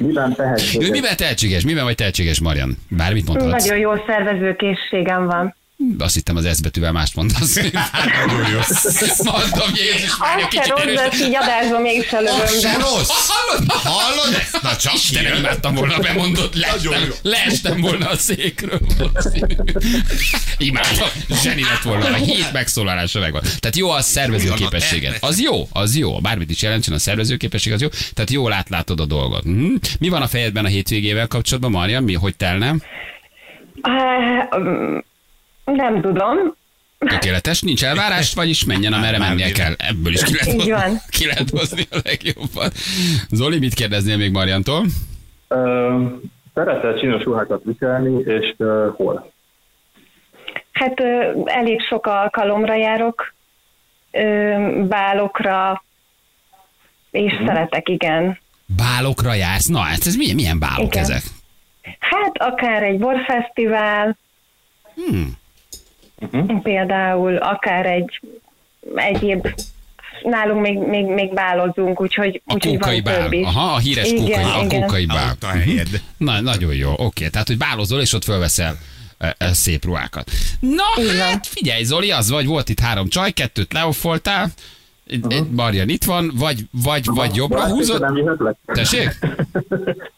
Miben 0.00 0.30
Ő 0.30 0.34
tehetséges? 0.34 0.88
miben 0.88 1.16
tehetséges? 1.16 1.64
Miben 1.64 1.84
vagy 1.84 1.94
tehetséges, 1.94 2.40
Marian? 2.40 2.76
Bármit 2.88 3.26
mondhatsz. 3.26 3.64
Nagyon 3.64 3.78
jó 3.78 3.92
szervezőkészségem 4.06 5.26
van. 5.26 5.54
Azt 5.98 6.14
hittem 6.14 6.36
az 6.36 6.56
S 6.56 6.60
betűvel 6.60 6.92
mást 6.92 7.14
mondasz. 7.16 7.54
Nagyon 7.54 8.50
jó. 8.50 8.58
Mondom, 9.18 9.74
Jézus, 9.74 10.10
Azt 10.10 10.40
se 10.40 10.46
kicsit 10.48 10.68
rossz, 10.68 10.94
de 10.94 11.26
így 11.26 11.36
adásba 11.36 11.78
mégse 11.78 12.20
lövöm. 12.20 12.40
Az 12.40 12.60
se 12.60 12.76
rossz. 12.78 13.08
Hallod? 13.08 13.70
Hallod 13.70 14.34
ezt? 14.40 14.62
Na 14.62 14.76
csak 14.76 14.94
Istenem, 14.94 15.36
imádtam 15.36 15.74
volna, 15.74 15.98
bemondott, 15.98 16.54
leestem, 16.54 17.12
leestem 17.22 17.80
volna 17.80 18.08
a 18.08 18.16
székről. 18.16 18.80
Imádtam, 20.58 21.08
zseni 21.42 21.62
lett 21.62 21.82
volna, 21.82 22.06
a 22.06 22.14
hét 22.14 22.52
megszólalása 22.52 23.20
megvan. 23.20 23.42
Tehát 23.42 23.76
jó 23.76 23.90
a 23.90 24.00
szervező 24.00 24.52
képességed. 24.54 25.16
Az 25.20 25.40
jó, 25.40 25.68
az 25.72 25.96
jó. 25.96 26.20
Bármit 26.20 26.50
is 26.50 26.62
jelentsen, 26.62 26.94
a 26.94 26.98
szervező 26.98 27.36
képesség 27.36 27.72
az 27.72 27.80
jó. 27.80 27.88
Tehát 28.14 28.30
jól 28.30 28.52
átlátod 28.52 29.00
a 29.00 29.06
dolgot. 29.06 29.44
Mhm. 29.44 29.74
Mi 29.98 30.08
van 30.08 30.22
a 30.22 30.26
fejedben 30.28 30.64
a 30.64 30.68
hétvégével 30.68 31.26
kapcsolatban, 31.26 31.70
Marian? 31.70 32.02
Mi, 32.02 32.14
hogy 32.14 32.36
telne? 32.36 32.74
Nem 35.74 36.00
tudom. 36.00 36.54
Tökéletes, 36.98 37.60
nincs 37.60 37.84
elvárás, 37.84 38.34
vagyis 38.40 38.64
menjen, 38.64 38.92
amerre 38.92 39.18
mennie 39.18 39.52
kell. 39.52 39.72
Ebből 39.78 40.12
is 40.12 40.22
ki 40.22 40.32
lehet, 40.32 40.52
hozni, 40.54 40.70
van. 40.70 41.00
ki 41.18 41.26
lehet 41.26 41.50
hozni 41.50 41.86
a 41.90 41.96
legjobban. 42.04 42.70
Zoli, 43.30 43.58
mit 43.58 43.74
kérdeznél 43.74 44.16
még 44.16 44.30
Mariantól? 44.30 44.84
Ö, 45.48 46.04
Szeretett 46.54 46.98
csinos 46.98 47.22
ruhákat 47.22 47.62
viselni, 47.64 48.22
és 48.22 48.54
ö, 48.56 48.88
hol? 48.96 49.32
Hát 50.72 51.00
ö, 51.00 51.30
elég 51.44 51.80
sok 51.80 52.06
alkalomra 52.06 52.74
járok, 52.74 53.34
ö, 54.10 54.84
bálokra, 54.88 55.84
és 57.10 57.32
szeretek, 57.46 57.88
igen. 57.88 58.38
Bálokra 58.76 59.34
jársz? 59.34 59.66
Na, 59.66 59.78
hát 59.78 60.06
ez 60.06 60.16
milyen, 60.16 60.34
milyen 60.34 60.58
bálok 60.58 60.86
Igen. 60.86 61.02
ezek? 61.02 61.22
Hát 61.98 62.32
akár 62.38 62.82
egy 62.82 62.98
borfesztivál, 62.98 64.16
Hmm. 64.94 65.38
Például, 66.62 67.36
akár 67.36 67.86
egy 67.86 68.20
egyéb, 68.94 69.48
nálunk 70.22 70.60
még, 70.60 70.78
még, 70.78 71.06
még 71.06 71.34
bálozunk, 71.34 72.00
úgyhogy, 72.00 72.42
A 72.46 72.54
úgyhogy 72.54 72.72
kókai 72.78 73.00
van 73.00 73.12
bál. 73.12 73.22
több 73.22 73.32
is. 73.32 73.46
Aha, 73.46 73.72
a 73.74 73.78
híres 73.78 74.08
Igen, 74.10 74.24
kókai, 74.24 74.42
a 74.60 74.64
igen. 74.64 74.80
kókai 74.80 75.06
bál. 75.06 75.36
A 75.40 75.46
helyed. 75.46 75.88
Na, 76.16 76.40
nagyon 76.40 76.74
jó, 76.74 76.92
oké. 76.96 77.28
Tehát, 77.28 77.46
hogy 77.46 77.56
bálozol, 77.58 78.00
és 78.00 78.12
ott 78.12 78.24
fölveszel 78.24 78.78
e, 79.18 79.34
e, 79.38 79.52
szép 79.52 79.84
ruhákat. 79.84 80.30
Na, 80.60 81.02
Igen. 81.02 81.16
hát 81.16 81.46
figyelj, 81.46 81.82
Zoli, 81.82 82.10
az 82.10 82.30
vagy, 82.30 82.46
volt 82.46 82.68
itt 82.68 82.80
három 82.80 83.08
csaj, 83.08 83.30
kettőt 83.30 83.72
leoffoltál, 83.72 84.48
uh-huh. 85.22 85.46
Marian 85.50 85.88
itt 85.88 86.04
van, 86.04 86.30
vagy, 86.34 86.60
vagy, 86.70 87.04
vagy 87.04 87.34
jobbra 87.34 87.58
Téged 87.58 87.70
húzod. 87.76 88.00
nem 88.00 88.14
vihetlek? 88.14 88.56
Tessék? 88.66 89.18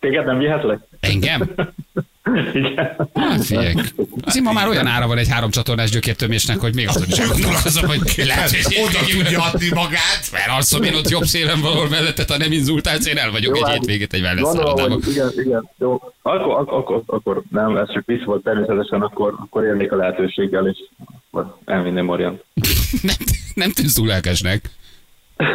Téged 0.01 0.25
nem 0.25 0.39
vihetlek? 0.39 0.79
Engem? 1.01 1.51
Igen. 2.55 3.09
Hát 3.15 3.45
figyelj. 3.45 3.75
Ma 4.43 4.53
már 4.53 4.69
olyan 4.69 4.87
ára 4.87 5.07
van 5.07 5.19
egy 5.19 5.29
három 5.29 5.51
csatornás 5.51 5.91
gyökértömésnek, 5.91 6.59
hogy 6.59 6.75
még 6.75 6.89
azon 6.89 7.05
is 7.09 7.19
elgondolkozom, 7.19 7.87
hogy 7.87 8.13
lehet, 8.17 8.51
hogy 8.51 8.77
Oda 8.85 8.99
tudja 8.99 9.43
adni 9.43 9.69
magát. 9.75 10.23
Mert 10.33 10.49
alszom 10.49 10.83
én 10.83 10.95
ott 10.95 11.09
jobb 11.09 11.23
szélen 11.23 11.61
valahol 11.61 11.89
mellette, 11.89 12.25
ha 12.29 12.37
nem 12.37 12.53
inzultálsz, 12.53 13.07
én 13.07 13.17
el 13.17 13.31
vagyok 13.31 13.57
egy 13.57 13.63
hát, 13.63 13.73
hétvégét 13.73 14.13
egy 14.13 14.21
wellness 14.21 15.07
igen, 15.07 15.31
igen, 15.37 15.71
jó. 15.79 15.93
Akkor, 16.23 16.59
akkor, 16.59 16.77
akkor, 16.77 17.03
akkor 17.07 17.43
nem, 17.51 17.77
ez 17.77 17.93
csak 17.93 18.07
vicc 18.07 18.25
volt 18.25 18.43
természetesen, 18.43 19.01
akkor, 19.01 19.35
akkor 19.39 19.65
élnék 19.65 19.93
a 19.93 19.97
lehetőséggel, 19.97 20.67
és 20.67 20.79
elvinném 21.65 22.05
Marian. 22.05 22.41
Nem, 23.03 23.17
nem 23.55 23.71
tűnsz 23.71 23.95
túl 23.95 24.07
lelkesnek. 24.07 24.71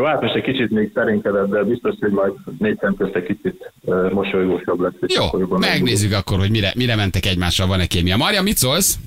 Jó, 0.00 0.06
hát 0.06 0.20
most 0.20 0.34
egy 0.34 0.42
kicsit 0.42 0.70
még 0.70 0.90
szerénkedett, 0.94 1.48
de 1.48 1.62
biztos, 1.62 1.94
hogy 2.00 2.10
majd 2.10 2.32
négy 2.58 2.78
szem 2.80 2.94
közt 2.96 3.14
egy 3.14 3.24
kicsit 3.24 3.72
mosolygósabb 4.12 4.80
lesz. 4.80 4.92
akkor 4.94 5.30
Jó, 5.32 5.38
jobban 5.38 5.58
megnézzük 5.58 6.12
akkor, 6.12 6.38
hogy 6.38 6.50
mire, 6.50 6.72
mire 6.76 6.96
mentek 6.96 7.26
egymással, 7.26 7.66
van-e 7.66 7.86
kémia. 7.86 8.16
Marja, 8.16 8.42
mit 8.42 8.56
szólsz? 8.56 8.98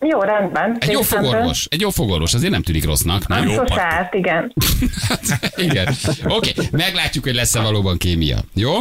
Jó, 0.00 0.20
rendben. 0.20 0.76
Egy 0.80 0.90
jó 0.90 1.00
fogorvos. 1.00 1.66
Egy 1.70 1.80
jó 1.80 1.90
fogorvos, 1.90 2.34
azért 2.34 2.52
nem 2.52 2.62
tűnik 2.62 2.84
rossznak, 2.84 3.26
nem? 3.26 3.48
Sose 3.48 3.82
állt, 3.82 4.14
igen. 4.14 4.52
Igen. 5.68 5.94
Oké, 6.24 6.52
meglátjuk, 6.70 7.24
hogy 7.24 7.34
lesz-e 7.34 7.60
valóban 7.60 7.96
kémia. 7.96 8.36
Jó? 8.54 8.72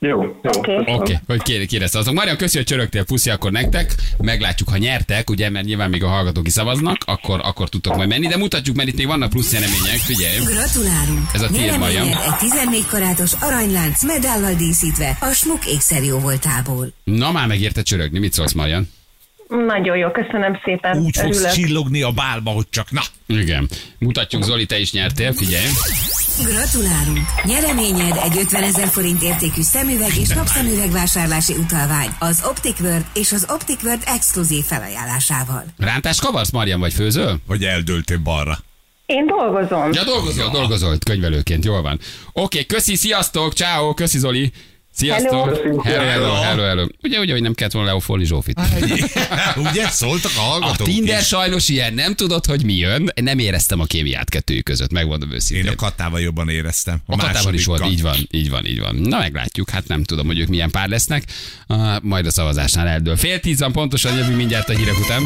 Jó, 0.00 0.22
jó. 0.22 0.30
Oké. 0.42 0.76
Oké, 0.76 0.92
okay, 0.92 1.16
hogy 1.26 1.42
kére, 1.42 1.64
kérezte. 1.64 2.12
Marian, 2.12 2.36
köszi, 2.36 2.56
hogy 2.56 2.66
csörögtél, 2.66 3.04
puszi 3.04 3.30
akkor 3.30 3.50
nektek. 3.50 3.94
Meglátjuk, 4.18 4.68
ha 4.68 4.76
nyertek, 4.76 5.30
ugye, 5.30 5.50
mert 5.50 5.66
nyilván 5.66 5.90
még 5.90 6.02
a 6.02 6.08
hallgatók 6.08 6.46
is 6.46 6.52
szavaznak, 6.52 6.96
akkor, 7.06 7.40
akkor 7.42 7.68
tudtok 7.68 7.96
majd 7.96 8.08
menni, 8.08 8.26
de 8.26 8.36
mutatjuk, 8.36 8.76
mert 8.76 8.88
itt 8.88 8.96
még 8.96 9.06
vannak 9.06 9.30
plusz 9.30 9.52
nyeremények, 9.52 9.96
figyelj. 9.96 10.36
Gratulálunk! 10.36 11.28
Ez 11.34 11.42
a 11.42 11.48
tiéd, 11.48 11.78
Mariam. 11.78 12.06
egy 12.06 12.36
14 12.38 12.86
karátos 12.86 13.32
aranylánc 13.40 14.04
medállal 14.04 14.54
díszítve 14.54 15.16
a 15.20 15.32
Smuk 15.32 15.66
ékszer 15.66 16.02
jó 16.02 16.18
voltából. 16.18 16.92
Na 17.04 17.32
már 17.32 17.46
megérte 17.46 17.82
csörögni, 17.82 18.18
mit 18.18 18.32
szólsz, 18.32 18.52
Marian? 18.52 18.88
Nagyon 19.48 19.96
jó, 19.96 20.10
köszönöm 20.10 20.60
szépen. 20.64 20.98
Úgy 20.98 21.16
fogsz 21.16 21.36
Örülök. 21.36 21.52
csillogni 21.52 22.02
a 22.02 22.10
bálba, 22.10 22.50
hogy 22.50 22.66
csak 22.70 22.90
na. 22.90 23.00
Igen. 23.26 23.68
Mutatjuk, 23.98 24.42
Zoli, 24.42 24.66
te 24.66 24.78
is 24.78 24.92
nyertél, 24.92 25.32
figyelj. 25.32 25.66
Gratulálunk! 26.42 27.18
Nyereményed 27.44 28.16
egy 28.22 28.38
50 28.38 28.62
ezer 28.62 28.88
forint 28.88 29.22
értékű 29.22 29.62
szemüveg 29.62 30.16
és 30.16 30.28
napszemüveg 30.28 30.90
vásárlási 30.90 31.52
utalvány 31.52 32.08
az 32.18 32.42
Optic 32.48 32.80
World 32.80 33.04
és 33.14 33.32
az 33.32 33.46
Optic 33.48 33.82
World 33.82 34.02
exkluzív 34.06 34.64
felajánlásával. 34.64 35.64
Rántás 35.78 36.20
kavarsz, 36.20 36.50
Marian, 36.50 36.80
vagy 36.80 36.92
főzöl? 36.92 37.38
Vagy 37.46 37.64
eldöltél 37.64 38.18
balra. 38.18 38.58
Én 39.06 39.26
dolgozom. 39.26 39.92
Ja, 39.92 40.04
dolgozol, 40.04 40.50
dolgozol 40.50 40.96
könyvelőként, 41.04 41.64
jól 41.64 41.82
van. 41.82 42.00
Oké, 42.32 42.66
köszi, 42.66 42.94
sziasztok, 42.96 43.52
ciao, 43.52 43.94
köszi 43.94 44.18
Zoli. 44.18 44.52
Sziasztok. 44.98 45.56
Hello. 45.56 45.82
Hello, 45.82 46.34
hello, 46.34 46.62
hello. 46.62 46.86
Ugye, 47.02 47.18
ugye, 47.18 47.32
hogy 47.32 47.42
nem 47.42 47.54
kellett 47.54 47.72
volna 47.72 47.88
leofolni 47.88 48.24
Zsófit. 48.24 48.60
Ugye? 49.70 49.88
Szóltak 49.88 50.32
a 50.36 50.40
A 50.40 50.42
hallgatók 50.42 50.86
Tinder 50.86 51.20
is. 51.20 51.26
sajnos 51.26 51.68
ilyen, 51.68 51.94
nem 51.94 52.14
tudod, 52.14 52.46
hogy 52.46 52.64
mi 52.64 52.74
jön. 52.74 53.12
Nem 53.22 53.38
éreztem 53.38 53.80
a 53.80 53.84
kémiát 53.84 54.30
kettőjük 54.30 54.64
között, 54.64 54.92
megmondom 54.92 55.28
Én 55.28 55.34
őszintén. 55.34 55.72
a 55.72 55.74
katával 55.74 56.20
jobban 56.20 56.48
éreztem. 56.48 56.98
A 57.06 57.16
Katában 57.16 57.54
is 57.54 57.64
volt, 57.64 57.86
így 57.86 58.02
van, 58.02 58.16
így 58.30 58.50
van, 58.50 58.66
így 58.66 58.80
van. 58.80 58.94
Na 58.96 59.18
meglátjuk, 59.18 59.70
hát 59.70 59.88
nem 59.88 60.04
tudom, 60.04 60.26
hogy 60.26 60.38
ők 60.38 60.48
milyen 60.48 60.70
pár 60.70 60.88
lesznek. 60.88 61.24
Uh, 61.68 61.78
majd 62.02 62.26
a 62.26 62.30
szavazásnál 62.30 62.86
eldől. 62.86 63.16
Fél 63.16 63.40
tíz 63.40 63.58
van 63.58 63.72
pontosan, 63.72 64.16
jövünk 64.16 64.36
mindjárt 64.36 64.68
a 64.68 64.72
hírek 64.72 64.98
után. 64.98 65.22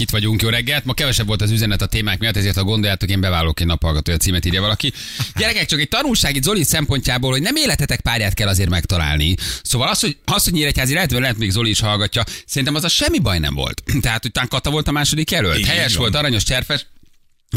Kit 0.00 0.10
vagyunk, 0.10 0.42
jó 0.42 0.48
reggelt. 0.48 0.84
Ma 0.84 0.94
kevesebb 0.94 1.26
volt 1.26 1.42
az 1.42 1.50
üzenet 1.50 1.82
a 1.82 1.86
témák 1.86 2.18
miatt, 2.18 2.36
ezért 2.36 2.56
ha 2.56 2.64
gondoljátok, 2.64 3.08
én 3.08 3.20
bevállalok 3.20 3.60
egy 3.60 3.66
naphallgatója 3.66 4.16
címet 4.16 4.44
írja 4.44 4.60
valaki. 4.60 4.92
Gyerekek, 5.36 5.66
csak 5.66 5.80
egy 5.80 5.88
tanulság 5.88 6.36
itt 6.36 6.42
Zoli 6.42 6.64
szempontjából, 6.64 7.30
hogy 7.30 7.42
nem 7.42 7.56
életetek 7.56 8.00
párját 8.00 8.34
kell 8.34 8.48
azért 8.48 8.68
megtalálni. 8.68 9.34
Szóval 9.62 9.88
az, 9.88 10.00
hogy, 10.00 10.16
az, 10.24 10.44
hogy 10.44 10.52
Nyíregyházi 10.52 10.94
lehet, 10.94 11.10
lehet 11.10 11.36
még 11.38 11.50
Zoli 11.50 11.70
is 11.70 11.80
hallgatja, 11.80 12.24
szerintem 12.46 12.74
az 12.74 12.84
a 12.84 12.88
semmi 12.88 13.18
baj 13.18 13.38
nem 13.38 13.54
volt. 13.54 13.82
Tehát, 14.02 14.22
hogy 14.22 14.32
talán 14.32 14.48
Kata 14.48 14.70
volt 14.70 14.88
a 14.88 14.90
második 14.90 15.30
jelölt. 15.30 15.58
Így 15.58 15.66
Helyes 15.66 15.92
van. 15.92 16.02
volt, 16.02 16.14
aranyos, 16.14 16.42
cserfes, 16.42 16.86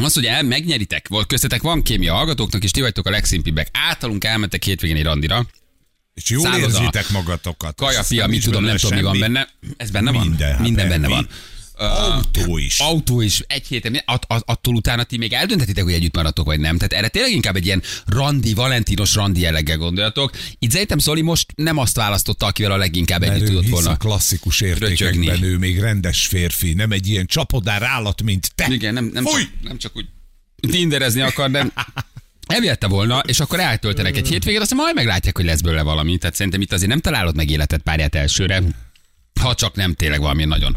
az, 0.02 0.14
hogy 0.14 0.26
el, 0.26 0.44
megnyeritek, 0.44 1.08
volt 1.08 1.28
köztetek 1.28 1.62
van 1.62 1.84
kémia 1.84 2.14
hallgatóknak, 2.14 2.64
és 2.64 2.72
ti 2.72 2.82
vagytok 2.82 3.08
a 3.08 3.10
legszimpibbek. 3.10 3.68
Általunk 3.72 4.24
elmentek 4.24 4.64
hétvégén 4.64 4.96
egy 4.96 5.04
randira. 5.04 5.46
És 6.14 6.30
jól 6.30 6.42
Szálloda. 6.42 6.66
érzitek 6.66 7.10
magatokat. 7.10 7.76
Kaja, 7.76 8.04
fia, 8.04 8.28
mit 8.28 8.44
tudom, 8.44 8.64
nem 8.64 8.78
tudom, 8.78 8.98
mi 8.98 9.04
van 9.04 9.20
benne. 9.20 9.48
Ez 9.78 9.90
benne 9.90 10.12
van? 10.12 10.28
Minden, 10.28 10.52
hát 10.52 10.60
Minden 10.60 10.88
benne 10.88 11.04
elvi. 11.04 11.14
van. 11.14 11.28
Autó 11.92 12.58
is. 12.58 12.80
Autó 12.80 13.22
is, 13.22 13.44
egy 13.48 13.68
héten, 13.68 14.02
att, 14.06 14.26
att, 14.28 14.44
attól 14.46 14.76
utána 14.76 15.04
ti 15.04 15.18
még 15.18 15.34
eldöntetitek, 15.34 15.84
hogy 15.84 15.94
együtt 15.94 16.16
maradtok, 16.16 16.46
vagy 16.46 16.60
nem. 16.60 16.78
Tehát 16.78 16.94
erre 16.94 17.08
tényleg 17.08 17.32
inkább 17.32 17.56
egy 17.56 17.66
ilyen 17.66 17.82
randi, 18.06 18.54
valentinos 18.54 19.16
randi 19.16 19.40
jelleggel 19.40 19.78
gondoljatok. 19.78 20.32
Itt 20.60 20.72
szerintem 20.72 21.00
Zoli 21.00 21.22
most 21.22 21.52
nem 21.56 21.78
azt 21.78 21.96
választotta, 21.96 22.46
akivel 22.46 22.72
a 22.72 22.78
leginkább 22.78 23.20
Mert 23.20 23.34
együtt 23.34 23.48
tudott 23.48 23.68
volna. 23.68 23.90
a 23.90 23.96
klasszikus 23.96 24.62
értékekben, 24.62 25.44
ő 25.44 25.58
még 25.58 25.80
rendes 25.80 26.28
férfi, 26.28 26.74
nem 26.74 26.92
egy 26.92 27.08
ilyen 27.08 27.26
csapodár 27.26 27.84
állat, 27.84 28.22
mint 28.24 28.56
te. 28.56 28.68
Igen, 28.70 28.94
nem, 28.94 29.10
nem, 29.14 29.26
Fúj! 29.26 29.42
csak, 29.42 29.52
nem 29.62 29.78
csak 29.78 29.92
úgy 29.96 30.06
tinderezni 30.72 31.22
akar, 31.22 31.52
de 31.52 31.68
elvihette 32.48 32.88
volna, 32.88 33.20
és 33.20 33.40
akkor 33.40 33.60
eltöltenek 33.60 34.18
egy 34.18 34.28
hétvégét, 34.28 34.62
aztán 34.62 34.78
majd 34.78 34.96
meglátják, 34.96 35.38
hogy 35.38 35.46
lesz 35.46 35.62
belőle 35.62 35.82
valami. 35.82 36.18
Tehát 36.18 36.36
szerintem 36.36 36.62
itt 36.62 36.74
azért 36.74 36.90
nem 36.90 37.00
találod 37.00 37.36
meg 37.36 37.50
életed 37.50 37.82
párját 37.82 38.16
elsőre, 38.16 38.64
ha 39.42 39.56
csak 39.56 39.76
nem 39.76 39.94
tényleg 39.94 40.20
valami 40.20 40.46
nagyon 40.46 40.76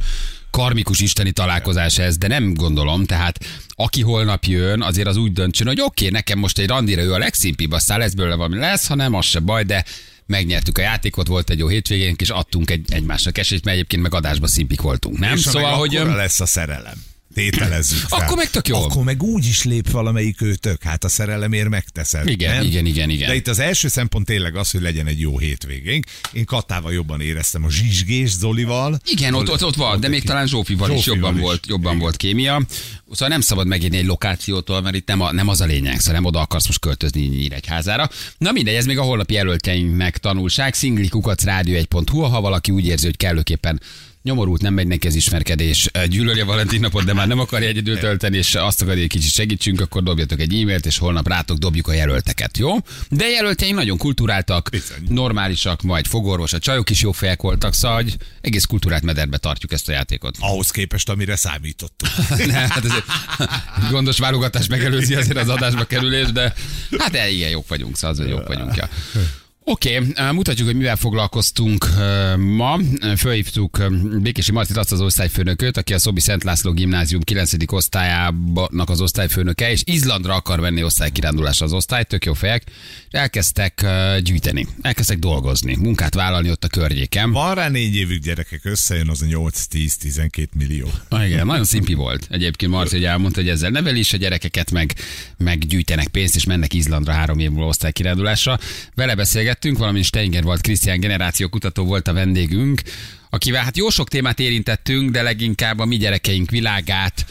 karmikus 0.57 1.01
isteni 1.01 1.31
találkozás 1.31 1.99
ez, 1.99 2.19
de 2.19 2.29
nem 2.29 2.55
gondolom, 2.55 3.05
tehát 3.05 3.45
aki 3.69 4.03
holnap 4.03 4.45
jön, 4.45 4.83
azért 4.83 5.09
az 5.09 5.17
úgy 5.17 5.33
döntsön, 5.33 5.67
hogy 5.67 5.81
oké, 5.81 6.05
okay, 6.05 6.11
nekem 6.11 6.39
most 6.39 6.59
egy 6.59 6.69
randira 6.69 7.03
ő 7.03 7.13
a 7.13 7.19
legszimpibb, 7.19 7.73
aztán 7.73 7.99
lesz 7.99 8.13
belőle 8.13 8.35
valami 8.35 8.57
lesz, 8.57 8.87
ha 8.87 8.95
nem, 8.95 9.15
az 9.15 9.25
se 9.25 9.39
baj, 9.39 9.65
de 9.65 9.85
megnyertük 10.27 10.79
a 10.79 10.81
játékot, 10.81 11.27
volt 11.27 11.51
egy 11.51 11.59
jó 11.59 11.69
hétvégénk, 11.69 12.21
és 12.21 12.29
adtunk 12.29 12.71
egy, 12.71 12.85
egymásnak 12.89 13.39
esélyt, 13.39 13.65
mert 13.65 13.77
egyébként 13.77 14.03
meg 14.03 14.15
adásba 14.15 14.47
szimpik 14.47 14.81
voltunk, 14.81 15.19
nem? 15.19 15.35
És 15.35 15.41
szóval, 15.41 15.75
hogy... 15.75 15.93
lesz 15.93 16.41
a 16.41 16.47
szerelem. 16.47 17.05
Tételezzük 17.35 17.99
fel. 17.99 18.21
Akkor 18.21 18.37
meg 18.37 18.51
tök 18.51 18.69
jó. 18.69 18.83
Akkor 18.83 19.05
meg 19.05 19.23
úgy 19.23 19.47
is 19.47 19.65
lép 19.65 19.91
valamelyik 19.91 20.43
őtök, 20.43 20.83
hát 20.83 21.05
a 21.05 21.09
szerelemért 21.09 21.69
megteszed. 21.69 22.29
Igen, 22.29 22.57
nem? 22.57 22.65
igen, 22.65 22.87
igen, 22.87 23.11
igen. 23.11 23.29
De 23.29 23.35
itt 23.35 23.49
az 23.49 23.59
első 23.59 23.89
szempont 23.89 24.27
tényleg 24.27 24.57
az, 24.57 24.71
hogy 24.71 24.81
legyen 24.81 25.07
egy 25.07 25.21
jó 25.21 25.39
hétvégénk. 25.39 26.07
Én 26.33 26.45
Katával 26.45 26.93
jobban 26.93 27.21
éreztem 27.21 27.65
a 27.65 27.71
zsizsgés 27.71 28.31
Zolival. 28.31 29.01
Igen, 29.05 29.35
ott, 29.35 29.51
ott, 29.51 29.65
ott 29.65 29.75
van, 29.75 30.01
de 30.01 30.09
még 30.09 30.23
talán 30.23 30.47
Zsófival, 30.47 30.91
is 30.91 31.03
Zsófival 31.03 31.19
jobban 31.19 31.37
is. 31.37 31.41
volt, 31.43 31.67
jobban 31.67 31.91
Igen. 31.91 31.99
volt 31.99 32.17
kémia. 32.17 32.63
Szóval 33.11 33.29
nem 33.29 33.41
szabad 33.41 33.67
megírni 33.67 33.97
egy 33.97 34.07
lokációtól, 34.07 34.81
mert 34.81 34.95
itt 34.95 35.07
nem, 35.07 35.21
a, 35.21 35.33
nem 35.33 35.49
az 35.49 35.61
a 35.61 35.65
lényeg, 35.65 35.99
szóval 35.99 36.15
nem 36.15 36.25
oda 36.25 36.41
akarsz 36.41 36.67
most 36.67 36.81
költözni 36.81 37.21
Nyíregyházára. 37.21 38.11
Na 38.39 38.53
mindegy, 38.53 38.75
ez 38.75 38.87
még 38.87 38.99
a 38.99 39.03
holnapi 39.03 39.35
jelölteinknek 39.35 40.19
tanulság. 40.19 40.75
szinglikukacrádió1.hu, 40.75 42.21
ha 42.21 42.41
valaki 42.41 42.71
úgy 42.71 42.87
érzi, 42.87 43.05
hogy 43.05 43.17
kellőképpen 43.17 43.81
nyomorult, 44.27 44.61
nem 44.63 44.75
megy 44.75 44.87
neki 44.87 45.07
az 45.07 45.15
ismerkedés, 45.15 45.91
gyűlöli 46.09 46.41
a 46.41 46.45
Valentin 46.45 46.81
napot, 46.81 47.05
de 47.05 47.13
már 47.13 47.27
nem 47.27 47.39
akarja 47.39 47.69
egyedül 47.69 47.99
tölteni, 47.99 48.37
és 48.37 48.55
azt 48.55 48.83
akarja, 48.83 49.01
hogy 49.01 49.09
kicsit 49.09 49.33
segítsünk, 49.33 49.81
akkor 49.81 50.03
dobjatok 50.03 50.41
egy 50.41 50.61
e-mailt, 50.61 50.87
és 50.87 50.99
holnap 50.99 51.29
rátok 51.29 51.59
dobjuk 51.59 51.89
a 51.89 51.93
jelölteket, 51.93 52.59
jó? 52.59 52.77
De 53.09 53.29
jelölteink 53.29 53.75
nagyon 53.75 53.99
kulturáltak, 53.99 54.69
Bizony. 54.71 55.07
normálisak, 55.09 55.83
majd 55.83 56.07
fogorvos, 56.07 56.53
a 56.53 56.59
csajok 56.59 56.91
is 56.91 57.01
jó 57.01 57.13
fejek 57.13 57.43
voltak, 57.43 57.75
szóval 57.75 58.03
hogy 58.03 58.17
egész 58.41 58.65
kultúrát 58.65 59.03
mederbe 59.03 59.37
tartjuk 59.37 59.73
ezt 59.73 59.89
a 59.89 59.93
játékot. 59.93 60.37
Ahhoz 60.41 60.71
képest, 60.71 61.09
amire 61.09 61.37
számítottunk. 61.37 62.13
Ne, 62.47 62.53
hát 62.53 62.85
egy 62.85 63.03
gondos 63.91 64.19
válogatás 64.19 64.67
megelőzi 64.67 65.15
azért 65.15 65.39
az 65.39 65.49
adásba 65.49 65.85
kerülés, 65.85 66.33
de 66.33 66.55
hát 66.99 67.15
el, 67.15 67.29
igen, 67.29 67.51
jók 67.51 67.69
vagyunk, 67.69 67.97
szóval 67.97 68.11
az, 68.11 68.19
hogy 68.19 68.29
jók 68.29 68.47
vagyunk. 68.47 68.77
Ja. 68.77 68.89
Oké, 69.69 69.99
okay, 69.99 70.33
mutatjuk, 70.33 70.67
hogy 70.67 70.77
mivel 70.77 70.97
foglalkoztunk 70.97 71.87
ma. 72.37 72.79
Fölhívtuk 73.17 73.83
Békési 74.23 74.53
Martit, 74.53 74.77
azt 74.77 74.93
az 74.93 75.01
osztályfőnököt, 75.01 75.77
aki 75.77 75.95
a 75.95 75.99
Szobi 75.99 76.21
Szent 76.21 76.45
László 76.45 76.73
gimnázium 76.73 77.23
9. 77.23 77.53
osztályának 77.67 78.91
az 78.91 79.01
osztályfőnöke, 79.01 79.71
és 79.71 79.83
Izlandra 79.85 80.35
akar 80.35 80.61
menni 80.61 80.83
osztálykirándulásra 80.83 81.67
az 81.67 81.73
osztály, 81.73 82.05
tök 82.05 82.25
jó 82.25 82.33
fejek. 82.33 82.63
Elkezdtek 83.11 83.87
gyűjteni, 84.23 84.67
elkezdtek 84.83 85.19
dolgozni, 85.19 85.77
munkát 85.77 86.15
vállalni 86.15 86.51
ott 86.51 86.65
a 86.65 86.69
környéken. 86.69 87.33
Van 87.33 87.55
rá 87.55 87.69
négy 87.69 87.95
évük 87.95 88.23
gyerekek, 88.23 88.65
összejön 88.65 89.09
az 89.09 89.23
a 89.23 89.27
8-10-12 89.27 90.47
millió. 90.59 90.91
Ah, 91.09 91.27
igen, 91.27 91.47
nagyon 91.47 91.65
szimpi 91.65 91.95
volt. 91.95 92.27
Egyébként 92.31 92.73
Marci 92.73 92.97
hogy 92.97 93.05
elmondta, 93.05 93.41
hogy 93.41 93.49
ezzel 93.49 93.71
neveli 93.71 93.99
is 93.99 94.13
a 94.13 94.17
gyerekeket, 94.17 94.71
meg, 94.71 94.95
meg 95.39 95.59
gyűjtenek 95.59 96.09
pénzt, 96.09 96.37
és 96.37 96.45
mennek 96.45 96.75
Izlandra 96.75 97.13
három 97.13 97.39
év 97.39 97.51
múlva 97.51 97.67
osztálykirándulásra. 97.67 98.59
Vele 98.95 99.15
beszélgettünk, 99.57 99.79
valamint 99.79 100.05
Steinger 100.05 100.43
volt, 100.43 100.61
Krisztián 100.61 101.01
generációkutató 101.01 101.85
volt 101.85 102.09
a 102.09 102.13
vendégünk, 102.13 102.83
akivel 103.31 103.65
hát 103.65 103.77
jó 103.77 103.89
sok 103.89 104.09
témát 104.09 104.41
érintettünk, 104.41 105.11
de 105.11 105.23
leginkább 105.23 105.79
a 105.79 105.85
mi 105.85 105.97
gyerekeink 105.97 106.51
világát, 106.51 107.27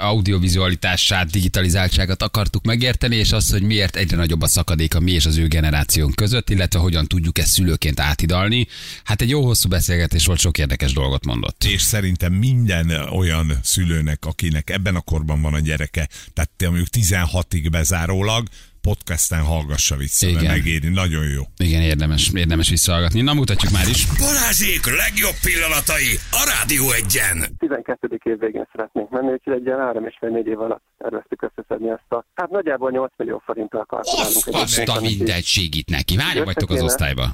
audiovizualitását, 0.00 1.30
digitalizáltságot 1.30 2.22
akartuk 2.22 2.64
megérteni, 2.64 3.16
és 3.16 3.32
azt, 3.32 3.50
hogy 3.50 3.62
miért 3.62 3.96
egyre 3.96 4.16
nagyobb 4.16 4.42
a 4.42 4.46
szakadék 4.46 4.94
a 4.94 5.00
mi 5.00 5.12
és 5.12 5.26
az 5.26 5.36
ő 5.36 5.46
generációnk 5.46 6.14
között, 6.14 6.50
illetve 6.50 6.78
hogyan 6.78 7.06
tudjuk 7.06 7.38
ezt 7.38 7.52
szülőként 7.52 8.00
átidalni. 8.00 8.66
Hát 9.04 9.20
egy 9.20 9.28
jó 9.28 9.44
hosszú 9.44 9.68
beszélgetés 9.68 10.26
volt, 10.26 10.38
sok 10.38 10.58
érdekes 10.58 10.92
dolgot 10.92 11.24
mondott. 11.24 11.64
És 11.64 11.82
szerintem 11.82 12.32
minden 12.32 12.90
olyan 12.90 13.58
szülőnek, 13.62 14.24
akinek 14.24 14.70
ebben 14.70 14.94
a 14.94 15.00
korban 15.00 15.42
van 15.42 15.54
a 15.54 15.60
gyereke, 15.60 16.08
tehát 16.32 16.50
te 16.56 16.66
mondjuk 16.66 16.88
16-ig 16.92 17.68
bezárólag, 17.70 18.48
podcasten 18.88 19.42
hallgassa 19.42 19.96
vissza, 19.96 20.26
mert 20.26 20.40
Igen. 20.40 20.54
megéri, 20.54 20.88
nagyon 20.88 21.24
jó. 21.36 21.42
Igen, 21.56 21.82
érdemes, 21.82 22.30
érdemes 22.34 22.68
visszahallgatni. 22.68 23.20
Na, 23.20 23.34
mutatjuk 23.34 23.72
már 23.72 23.88
is. 23.88 24.06
Balázsék 24.18 24.82
legjobb 25.02 25.38
pillanatai 25.46 26.10
a 26.40 26.42
Rádió 26.52 26.84
egyen. 27.00 27.36
12. 27.58 28.20
év 28.24 28.38
végén 28.38 28.68
szeretnénk 28.72 29.10
menni, 29.10 29.32
úgyhogy 29.32 29.52
egy 29.52 29.66
ilyen 29.66 29.78
3,5-4 29.78 30.44
év 30.44 30.60
alatt 30.60 30.82
terveztük 30.98 31.42
összeszedni 31.48 31.88
ezt 31.88 32.12
a... 32.12 32.24
Hát 32.34 32.50
nagyjából 32.50 32.90
8 32.90 33.12
millió 33.16 33.42
forinttal 33.44 33.84
kalkulálunk. 33.84 34.46
Azt 34.46 34.88
a 34.88 35.00
mindegy 35.00 35.44
segít 35.44 35.88
neki. 35.90 36.18
Hányan 36.18 36.44
vagytok 36.44 36.70
az 36.70 36.82
osztályba? 36.82 37.26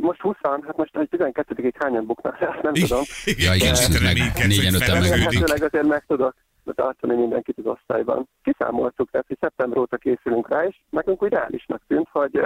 Most 0.00 0.20
20 0.20 0.36
hát 0.42 0.76
most 0.76 0.96
egy 0.96 1.08
12-ig 1.10 1.72
hányan 1.78 2.06
buknak, 2.06 2.40
ezt 2.40 2.62
nem 2.66 2.72
tudom. 2.72 3.02
Ja, 3.24 3.54
igen, 3.54 3.76
meg 3.88 4.00
reménykedsz, 4.02 4.46
négyen, 4.46 4.72
hogy. 4.72 4.82
Remélhetőleg 4.86 5.62
azért 5.62 5.86
meg 5.86 6.04
tudok 6.06 6.34
tartani 6.72 7.14
mindenkit 7.14 7.58
az 7.58 7.66
osztályban. 7.66 8.28
Kiszámoltuk, 8.42 9.10
tehát 9.10 9.26
hogy 9.26 9.36
szeptember 9.40 9.78
óta 9.78 9.96
készülünk 9.96 10.48
rá, 10.48 10.64
és 10.64 10.80
nekünk 10.90 11.22
úgy 11.22 11.32
reálisnak 11.32 11.82
tűnt, 11.86 12.08
hogy, 12.10 12.40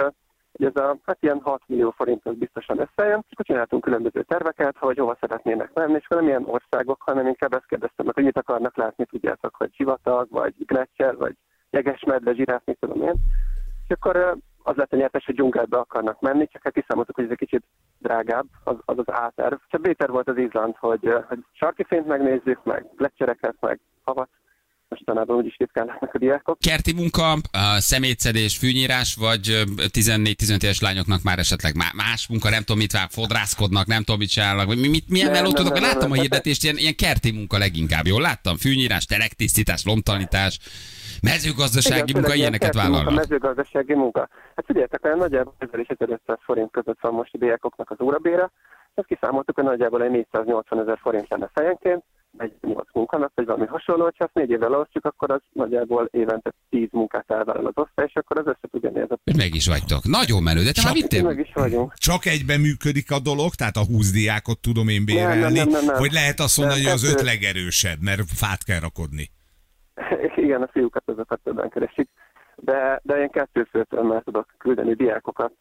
hogy 0.51 0.65
ez 0.65 0.75
a 0.83 0.97
hát 1.05 1.17
ilyen 1.19 1.41
6 1.43 1.61
millió 1.67 1.91
forint 1.91 2.25
az 2.25 2.35
biztosan 2.35 2.79
összejön, 2.79 3.19
és 3.27 3.31
akkor 3.31 3.45
csináltunk 3.45 3.83
különböző 3.83 4.21
terveket, 4.21 4.77
hogy 4.77 4.97
hova 4.97 5.17
szeretnének 5.19 5.73
menni, 5.73 5.93
és 5.93 6.05
akkor 6.05 6.17
nem 6.17 6.27
ilyen 6.27 6.45
országok, 6.45 7.01
hanem 7.01 7.27
inkább 7.27 7.53
ezt 7.53 7.67
kérdeztem, 7.67 8.05
meg, 8.05 8.15
hogy 8.15 8.23
mit 8.23 8.37
akarnak 8.37 8.77
látni, 8.77 9.05
tudjátok, 9.05 9.55
hogy 9.55 9.73
sivatag, 9.73 10.27
vagy 10.29 10.53
gletszer, 10.57 11.15
vagy 11.15 11.35
jegesmedve, 11.69 12.33
zsiráf, 12.33 12.61
mit 12.65 12.79
tudom 12.79 13.01
én. 13.01 13.15
És 13.87 13.95
akkor 13.95 14.37
az 14.65 14.75
lett 14.75 14.93
a 14.93 14.95
nyertes, 14.95 15.25
hogy 15.25 15.35
dzsungelbe 15.35 15.77
akarnak 15.77 16.21
menni, 16.21 16.47
csak 16.47 16.63
hát 16.63 16.73
kiszámoltuk, 16.73 17.15
hogy 17.15 17.23
ez 17.23 17.31
egy 17.31 17.37
kicsit 17.37 17.63
drágább, 17.97 18.45
az 18.63 18.75
az, 18.85 18.97
az 18.97 19.07
A-terv. 19.07 19.55
Csak 19.67 19.81
B-terv 19.81 20.11
volt 20.11 20.29
az 20.29 20.37
Izland, 20.37 20.75
hogy, 20.77 21.09
hogy 21.27 21.39
sarki 21.51 21.83
fényt 21.87 22.07
megnézzük, 22.07 22.63
meg 22.63 22.85
gletszereket, 22.95 23.55
meg 23.59 23.79
havat. 24.03 24.29
Mostanában 24.89 25.35
úgyis 25.35 25.55
ritkán 25.57 25.85
látnak 25.85 26.13
a 26.13 26.17
diákok. 26.17 26.59
Kerti 26.59 26.93
munka, 26.93 27.31
a 27.31 27.79
szemétszedés, 27.79 28.57
fűnyírás, 28.57 29.15
vagy 29.15 29.49
ö, 29.49 29.61
14-15 29.75 30.63
éves 30.63 30.81
lányoknak 30.81 31.23
már 31.23 31.39
esetleg 31.39 31.75
má- 31.75 31.93
más 31.93 32.27
munka, 32.27 32.49
nem 32.49 32.59
tudom 32.59 32.77
mit 32.77 32.91
vár, 32.91 33.07
fodrászkodnak, 33.09 33.87
nem 33.87 34.03
tudom 34.03 34.19
mit 34.19 34.29
csinálnak, 34.29 34.65
vagy 34.65 34.79
mi- 34.79 34.87
mit, 34.87 35.09
milyen 35.09 35.31
melót 35.31 35.55
tudok, 35.55 35.73
nem, 35.73 35.81
láttam 35.81 36.09
nem, 36.09 36.11
a 36.11 36.21
hirdetést, 36.21 36.63
ilyen, 36.63 36.77
ilyen 36.77 36.95
kerti 36.95 37.31
munka 37.31 37.57
leginkább, 37.57 38.05
jól 38.05 38.21
láttam? 38.21 38.57
Fűnyírás, 38.57 39.05
telektisztítás, 39.05 39.85
lomtalanítás, 39.85 40.59
mezőgazdasági 41.21 42.09
Igen, 42.09 42.21
munka, 42.21 42.35
ilyeneket 42.35 42.71
kerti 42.71 42.77
munka, 42.77 42.91
vállalnak. 42.97 43.19
mezőgazdasági 43.27 43.93
munka. 43.93 44.29
Hát 44.55 44.65
figyeljetek, 44.65 45.05
olyan 45.05 45.17
nagyjából 45.17 45.53
1000 45.57 45.79
és 45.79 45.87
1500 45.87 46.37
forint 46.41 46.71
között 46.71 46.99
van 47.01 47.13
most 47.13 47.33
a 47.33 47.37
diákoknak 47.37 47.91
az 47.91 48.01
órabére. 48.01 48.51
Ezt 48.93 49.07
kiszámoltuk, 49.07 49.55
hogy 49.55 49.63
nagyjából 49.63 50.03
egy 50.03 50.11
480 50.11 50.79
ezer 50.79 50.97
forint 51.01 51.29
lenne 51.29 51.49
fejenként, 51.53 52.03
egy 52.37 52.53
8 52.61 52.87
munkanap, 52.93 53.31
vagy 53.35 53.45
valami 53.45 53.65
hasonló, 53.65 54.03
hogyha 54.03 54.23
azt 54.23 54.33
négy 54.33 54.49
évvel 54.49 54.73
elosztjuk, 54.73 55.05
akkor 55.05 55.31
az 55.31 55.41
nagyjából 55.53 56.09
évente 56.11 56.53
10 56.69 56.87
munkát 56.91 57.31
elvállal 57.31 57.65
az 57.65 57.83
osztály, 57.83 58.05
és 58.07 58.13
akkor 58.15 58.37
az 58.37 58.45
össze 58.47 58.67
tudja 58.71 58.89
nézni. 58.89 59.15
Meg 59.37 59.53
is 59.55 59.67
vagytok. 59.67 60.03
Nagyon 60.03 60.43
menő, 60.43 60.63
de 60.63 60.71
te 60.71 60.81
már 60.83 60.93
Meg 60.93 61.01
vittél? 61.01 61.39
is 61.39 61.51
vagyunk. 61.53 61.93
Csak 61.93 62.25
egyben 62.25 62.59
működik 62.59 63.11
a 63.11 63.19
dolog, 63.19 63.53
tehát 63.55 63.75
a 63.75 63.85
20 63.85 64.11
diákot 64.11 64.59
tudom 64.59 64.87
én 64.87 65.05
bérelni, 65.05 65.41
Nem, 65.41 65.53
nem, 65.53 65.69
nem, 65.69 65.85
nem. 65.85 65.95
hogy 65.95 66.11
lehet 66.11 66.39
azt 66.39 66.57
mondani, 66.57 66.81
Nem, 66.81 66.91
hogy 66.91 66.99
az 67.03 67.11
öt 67.11 67.21
legerősebb, 67.21 67.97
mert 68.01 68.21
fát 68.35 68.63
kell 68.63 68.79
rakodni. 68.79 69.29
Igen, 70.35 70.61
a 70.61 70.67
fiúkat 70.67 71.09
azokat 71.09 71.39
többen 71.43 71.69
keresik. 71.69 72.09
De, 72.57 72.99
de 73.03 73.21
én 73.21 73.29
kettőfőtől 73.29 74.03
már 74.03 74.21
tudok 74.23 74.47
küldeni 74.57 74.93
diákokat, 74.93 75.53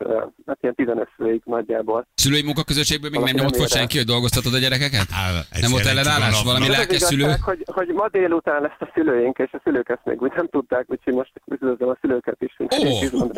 hát 0.46 0.58
ilyen 0.60 0.74
15 0.74 1.08
főig 1.16 1.42
nagyjából. 1.44 2.06
Szülői 2.14 2.42
munkaközösségből 2.42 3.10
még 3.10 3.20
nem 3.20 3.34
nyomott 3.34 3.56
ér 3.56 3.66
senki, 3.66 3.96
hogy 3.96 4.06
dolgoztatod 4.06 4.54
a 4.54 4.58
gyerekeket? 4.58 5.06
Á, 5.10 5.60
Nem 5.60 5.70
volt 5.70 5.86
ellenállás? 5.86 6.42
Valami 6.42 6.68
lelkes 6.68 7.00
szülő? 7.00 7.24
hogy, 7.44 7.64
hogy 7.66 7.88
ma 7.88 8.08
délután 8.08 8.62
lesz 8.62 8.80
a 8.80 8.90
szülőink, 8.94 9.38
és 9.38 9.52
a 9.52 9.60
szülők 9.64 9.88
ezt 9.88 10.04
még 10.04 10.22
úgy 10.22 10.32
nem 10.36 10.48
tudták, 10.48 10.84
úgyhogy 10.88 11.14
most 11.14 11.32
üdvözlöm 11.46 11.88
a 11.88 11.96
szülőket 12.00 12.42
is. 12.42 12.56
Ó, 12.58 12.66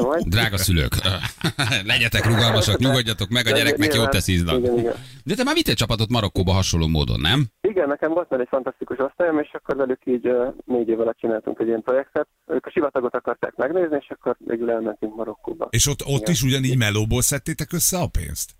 majd. 0.05 0.23
drága 0.29 0.57
szülők, 0.57 0.93
legyetek 1.93 2.25
rugalmasak, 2.25 2.79
nyugodjatok 2.79 3.29
meg, 3.29 3.47
a 3.47 3.51
gyereknek 3.51 3.95
jót 3.95 4.11
tesz 4.11 4.29
igen. 4.29 4.63
De 5.25 5.35
te 5.35 5.45
már 5.45 5.55
vittél 5.55 5.75
csapatot 5.75 6.11
Marokkóba 6.11 6.53
hasonló 6.53 6.87
módon, 6.87 7.21
nem? 7.21 7.41
Igen, 7.61 7.89
nekem 7.89 8.13
volt 8.13 8.31
már 8.31 8.41
egy 8.41 8.49
fantasztikus 8.51 8.99
osztályom, 8.99 9.39
és 9.39 9.51
akkor 9.53 9.77
velük 9.77 10.01
így 10.05 10.31
négy 10.65 10.89
év 10.89 11.01
alatt 11.01 11.19
csináltunk 11.19 11.59
egy 11.61 11.67
ilyen 11.67 11.83
projektet. 11.83 12.27
Ők 12.47 12.67
a 12.67 12.71
sivatagot 12.71 13.15
akarták 13.15 13.46
megnézni, 13.57 13.97
és 14.01 14.11
akkor 14.11 14.37
végül 14.39 14.71
elmentünk 14.71 15.17
Marokkóba. 15.17 15.69
És 15.71 15.87
ott, 15.87 16.03
ott 16.03 16.21
Igen. 16.21 16.33
is 16.33 16.43
ugyanígy 16.43 16.79
melóból 16.79 17.23
szedtétek 17.23 17.73
össze 17.73 17.99
a 17.99 18.07
pénzt? 18.07 18.51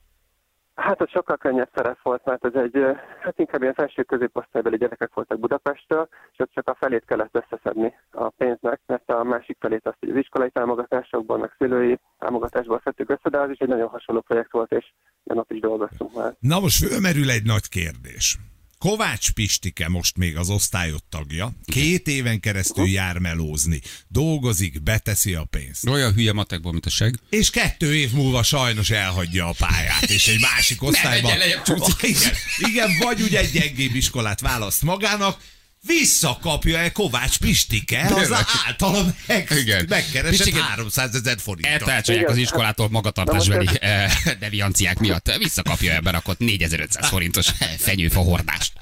Hát 0.77 1.01
ott 1.01 1.11
sokkal 1.11 1.37
könnyebb 1.37 1.71
szerep 1.75 1.99
volt, 2.03 2.25
mert 2.25 2.45
ez 2.45 2.55
egy, 2.55 2.79
hát 3.23 3.39
inkább 3.39 3.63
ilyen 3.63 3.75
felső 3.75 4.03
középosztálybeli 4.03 4.77
gyerekek 4.77 5.15
voltak 5.15 5.41
Budapestről, 5.41 6.09
és 6.33 6.39
ott 6.39 6.53
csak 6.53 6.69
a 6.69 6.77
felét 6.81 7.05
kellett 7.07 7.35
összeszedni 7.43 7.95
a 8.11 8.29
pénznek, 8.29 8.81
mert 8.87 9.11
a 9.11 9.25
másik 9.25 9.57
felét 9.61 9.87
azt 9.87 9.97
az 10.01 10.17
iskolai 10.17 10.51
támogatásokból, 10.51 11.39
meg 11.39 11.55
szülői 11.59 11.99
támogatásból 12.19 12.81
szedtük 12.85 13.11
össze, 13.11 13.29
de 13.31 13.39
az 13.39 13.51
is 13.51 13.59
egy 13.59 13.69
nagyon 13.69 13.89
hasonló 13.89 14.21
projekt 14.21 14.53
volt, 14.53 14.73
és 14.73 14.93
én 15.25 15.39
ott 15.39 15.51
is 15.51 15.61
dolgoztunk 15.61 16.15
már. 16.15 16.35
Na 16.39 16.61
most 16.61 16.87
fölmerül 16.87 17.31
egy 17.31 17.45
nagy 17.45 17.69
kérdés. 17.69 18.39
Kovács 18.87 19.31
Pistike 19.31 19.89
most 19.89 20.17
még 20.17 20.37
az 20.37 20.49
osztályot 20.49 21.05
tagja, 21.05 21.53
két 21.65 22.09
éven 22.09 22.41
keresztül 22.41 22.87
jár 22.89 23.19
melózni, 23.19 23.81
dolgozik, 24.09 24.83
beteszi 24.83 25.35
a 25.35 25.45
pénzt. 25.45 25.89
Olyan 25.89 26.13
hülye 26.13 26.33
matekból, 26.33 26.73
mint 26.73 26.87
a 26.87 26.91
seg. 26.91 27.15
És 27.31 27.51
kettő 27.51 27.97
év 27.97 28.13
múlva 28.13 28.43
sajnos 28.43 28.91
elhagyja 28.91 29.49
a 29.49 29.55
pályát, 29.59 30.11
és 30.11 30.27
egy 30.27 30.41
másik 30.41 30.83
osztályban. 30.89 31.23
menjen 31.23 31.39
lejjebb 31.39 31.63
csúszik. 31.63 32.03
igen, 32.03 32.33
igen, 32.57 32.91
vagy 32.99 33.21
ugye 33.21 33.39
egy 33.39 33.51
gyengébb 33.51 33.95
iskolát 33.95 34.41
választ 34.41 34.83
magának, 34.83 35.41
visszakapja-e 35.87 36.91
Kovács 36.93 37.39
Pistike 37.41 38.01
az 38.15 38.33
általam 38.67 39.07
meg, 39.29 39.47
Igen. 39.63 39.85
megkeresett 39.89 40.45
Pistike- 40.45 40.63
300 40.63 41.15
ezer 41.15 41.39
forintot. 41.39 41.73
Eltárcsolják 41.73 42.29
az 42.29 42.37
iskolától 42.37 42.89
magatartásbeli 42.91 43.67
eh, 43.81 44.11
devianciák 44.41 44.99
miatt. 44.99 45.37
Visszakapja 45.37 45.93
ebben 45.93 46.15
akkor 46.15 46.35
4500 46.39 47.09
forintos 47.09 47.49
fenyőfa 47.79 48.21
hordást. 48.21 48.73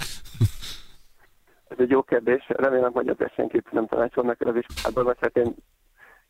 Ez 1.68 1.76
egy 1.78 1.90
jó 1.90 2.02
kérdés. 2.02 2.44
Remélem, 2.48 2.92
hogy 2.92 3.08
ebben 3.08 3.32
senkit 3.36 3.72
nem 3.72 3.86
tanácsol 3.86 4.24
neked 4.24 4.48
az 4.48 4.56
iskolában, 4.56 5.04
vagy 5.04 5.16
hát 5.20 5.36
én 5.36 5.54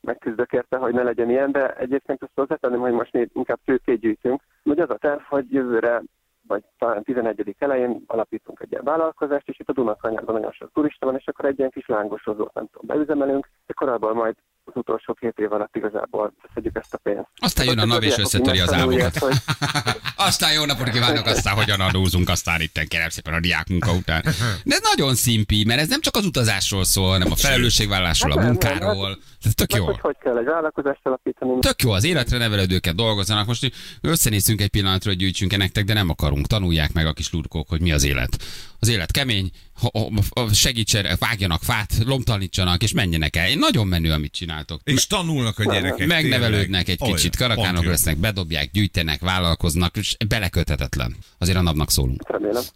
megküzdök 0.01 0.53
érte, 0.53 0.77
hogy 0.77 0.95
ne 0.95 1.03
legyen 1.03 1.31
ilyen, 1.31 1.53
de 1.53 1.69
egyébként 1.69 2.23
azt 2.23 2.33
hozzátenném, 2.35 2.81
hogy 2.81 2.93
most 2.93 3.13
még 3.13 3.31
inkább 3.35 3.59
tőkét 3.65 4.01
gyűjtünk. 4.01 4.43
Ugye 4.63 4.83
az 4.83 4.91
a 4.91 4.99
terv, 4.99 5.21
hogy 5.29 5.53
jövőre 5.53 6.03
vagy 6.47 6.65
talán 6.79 7.03
11. 7.03 7.55
elején 7.59 8.03
alapítunk 8.07 8.61
egy 8.61 8.71
ilyen 8.71 8.85
vállalkozást, 8.85 9.49
és 9.49 9.59
itt 9.59 9.69
a 9.69 9.73
Dunakanyarban 9.73 10.35
nagyon 10.35 10.53
sok 10.53 10.71
turista 10.73 11.07
van, 11.07 11.17
és 11.17 11.27
akkor 11.27 11.45
egy 11.45 11.59
ilyen 11.59 11.71
kis 11.71 11.87
lángosozót, 11.87 12.55
nem 12.55 12.67
tudom, 12.73 12.97
beüzemelünk, 12.97 13.49
de 13.67 13.73
korábban 13.73 14.15
majd 14.15 14.37
az 14.65 14.73
utolsó 14.77 15.15
két 15.21 15.35
év 15.37 15.53
alatt 15.53 15.77
igazából 15.77 16.33
szedjük 16.55 16.77
ezt 16.77 16.95
a 16.95 16.99
pénzt. 16.99 17.29
Aztán 17.37 17.67
jön 17.67 17.79
a 17.79 17.85
NAV 17.85 18.03
és 18.03 18.17
összetöri 18.19 18.59
az 18.61 18.73
álmokat. 18.73 19.19
hogy- 19.19 19.35
Aztán 20.17 20.53
jó 20.53 20.65
napot 20.65 20.89
kívánok, 20.91 21.27
aztán 21.27 21.55
hogyan 21.55 21.81
adózunk, 21.81 22.29
aztán 22.29 22.61
itten 22.61 22.87
kérem 22.89 23.09
szépen 23.09 23.35
a 23.35 23.41
diák 23.41 23.69
munka 23.69 23.93
után. 23.93 24.23
De 24.65 24.75
ez 24.75 24.81
nagyon 24.97 25.15
szimpi, 25.15 25.65
mert 25.65 25.81
ez 25.81 25.89
nem 25.89 26.01
csak 26.01 26.17
az 26.17 26.25
utazásról 26.25 26.85
szól, 26.85 27.09
hanem 27.11 27.31
a 27.33 27.37
felelősségvállásról, 27.37 28.33
a 28.33 28.39
Hát 28.41 28.49
munkáról. 28.49 29.19
Ez 29.43 29.55
tök 29.55 29.71
Meg 29.73 29.81
jó. 29.81 29.87
hogy 29.87 30.01
hogy 30.01 30.17
kell 30.23 30.39
egy 30.39 30.45
vállalkozást 30.45 31.01
alapítani. 31.03 31.59
Tök 31.61 31.83
jó, 31.83 31.91
az 31.91 32.05
életre 32.05 32.39
nevelődőket 32.39 32.95
dolgozzanak. 32.95 33.47
Most 33.47 33.71
összenézünk 34.01 34.61
egy 34.61 34.69
pillanatra, 34.71 35.11
hogy 35.11 35.19
gyűjtsünk 35.19 35.57
nektek, 35.57 35.85
de 35.85 35.93
nem 35.95 36.09
akarunk. 36.09 36.47
Tanulják 36.47 36.93
meg 36.93 37.07
a 37.07 37.13
kis 37.13 37.33
lurkók, 37.33 37.69
hogy 37.69 37.81
mi 37.81 37.93
az 37.93 38.05
élet. 38.05 38.37
Az 38.79 38.89
élet 38.89 39.11
kemény, 39.11 39.51
ha- 39.75 40.11
ha- 40.35 40.53
segítsen, 40.53 41.17
vágjanak 41.19 41.63
fát, 41.63 41.93
lomtalanítsanak, 42.05 42.83
és 42.83 42.93
menjenek 42.93 43.37
el. 43.37 43.55
Nagyon 43.55 43.87
menő, 43.87 44.13
amit 44.13 44.33
csináltok. 44.33 44.81
És 44.85 45.07
tanulnak 45.07 45.59
a 45.59 45.73
gyerekek. 45.73 46.07
Megnevelődnek 46.07 46.85
tényleg. 46.85 46.89
egy 46.89 47.15
kicsit, 47.15 47.41
Olyan, 47.41 47.55
karakánok 47.55 47.85
lesznek, 47.85 48.17
bedobják, 48.17 48.71
gyűjtenek, 48.71 49.21
vállalkoznak, 49.21 49.97
és 49.97 50.17
beleköthetetlen. 50.29 51.17
Azért 51.39 51.57
a 51.57 51.63
napnak 51.63 51.91
szólunk. 51.91 52.31
Remélem. 52.31 52.63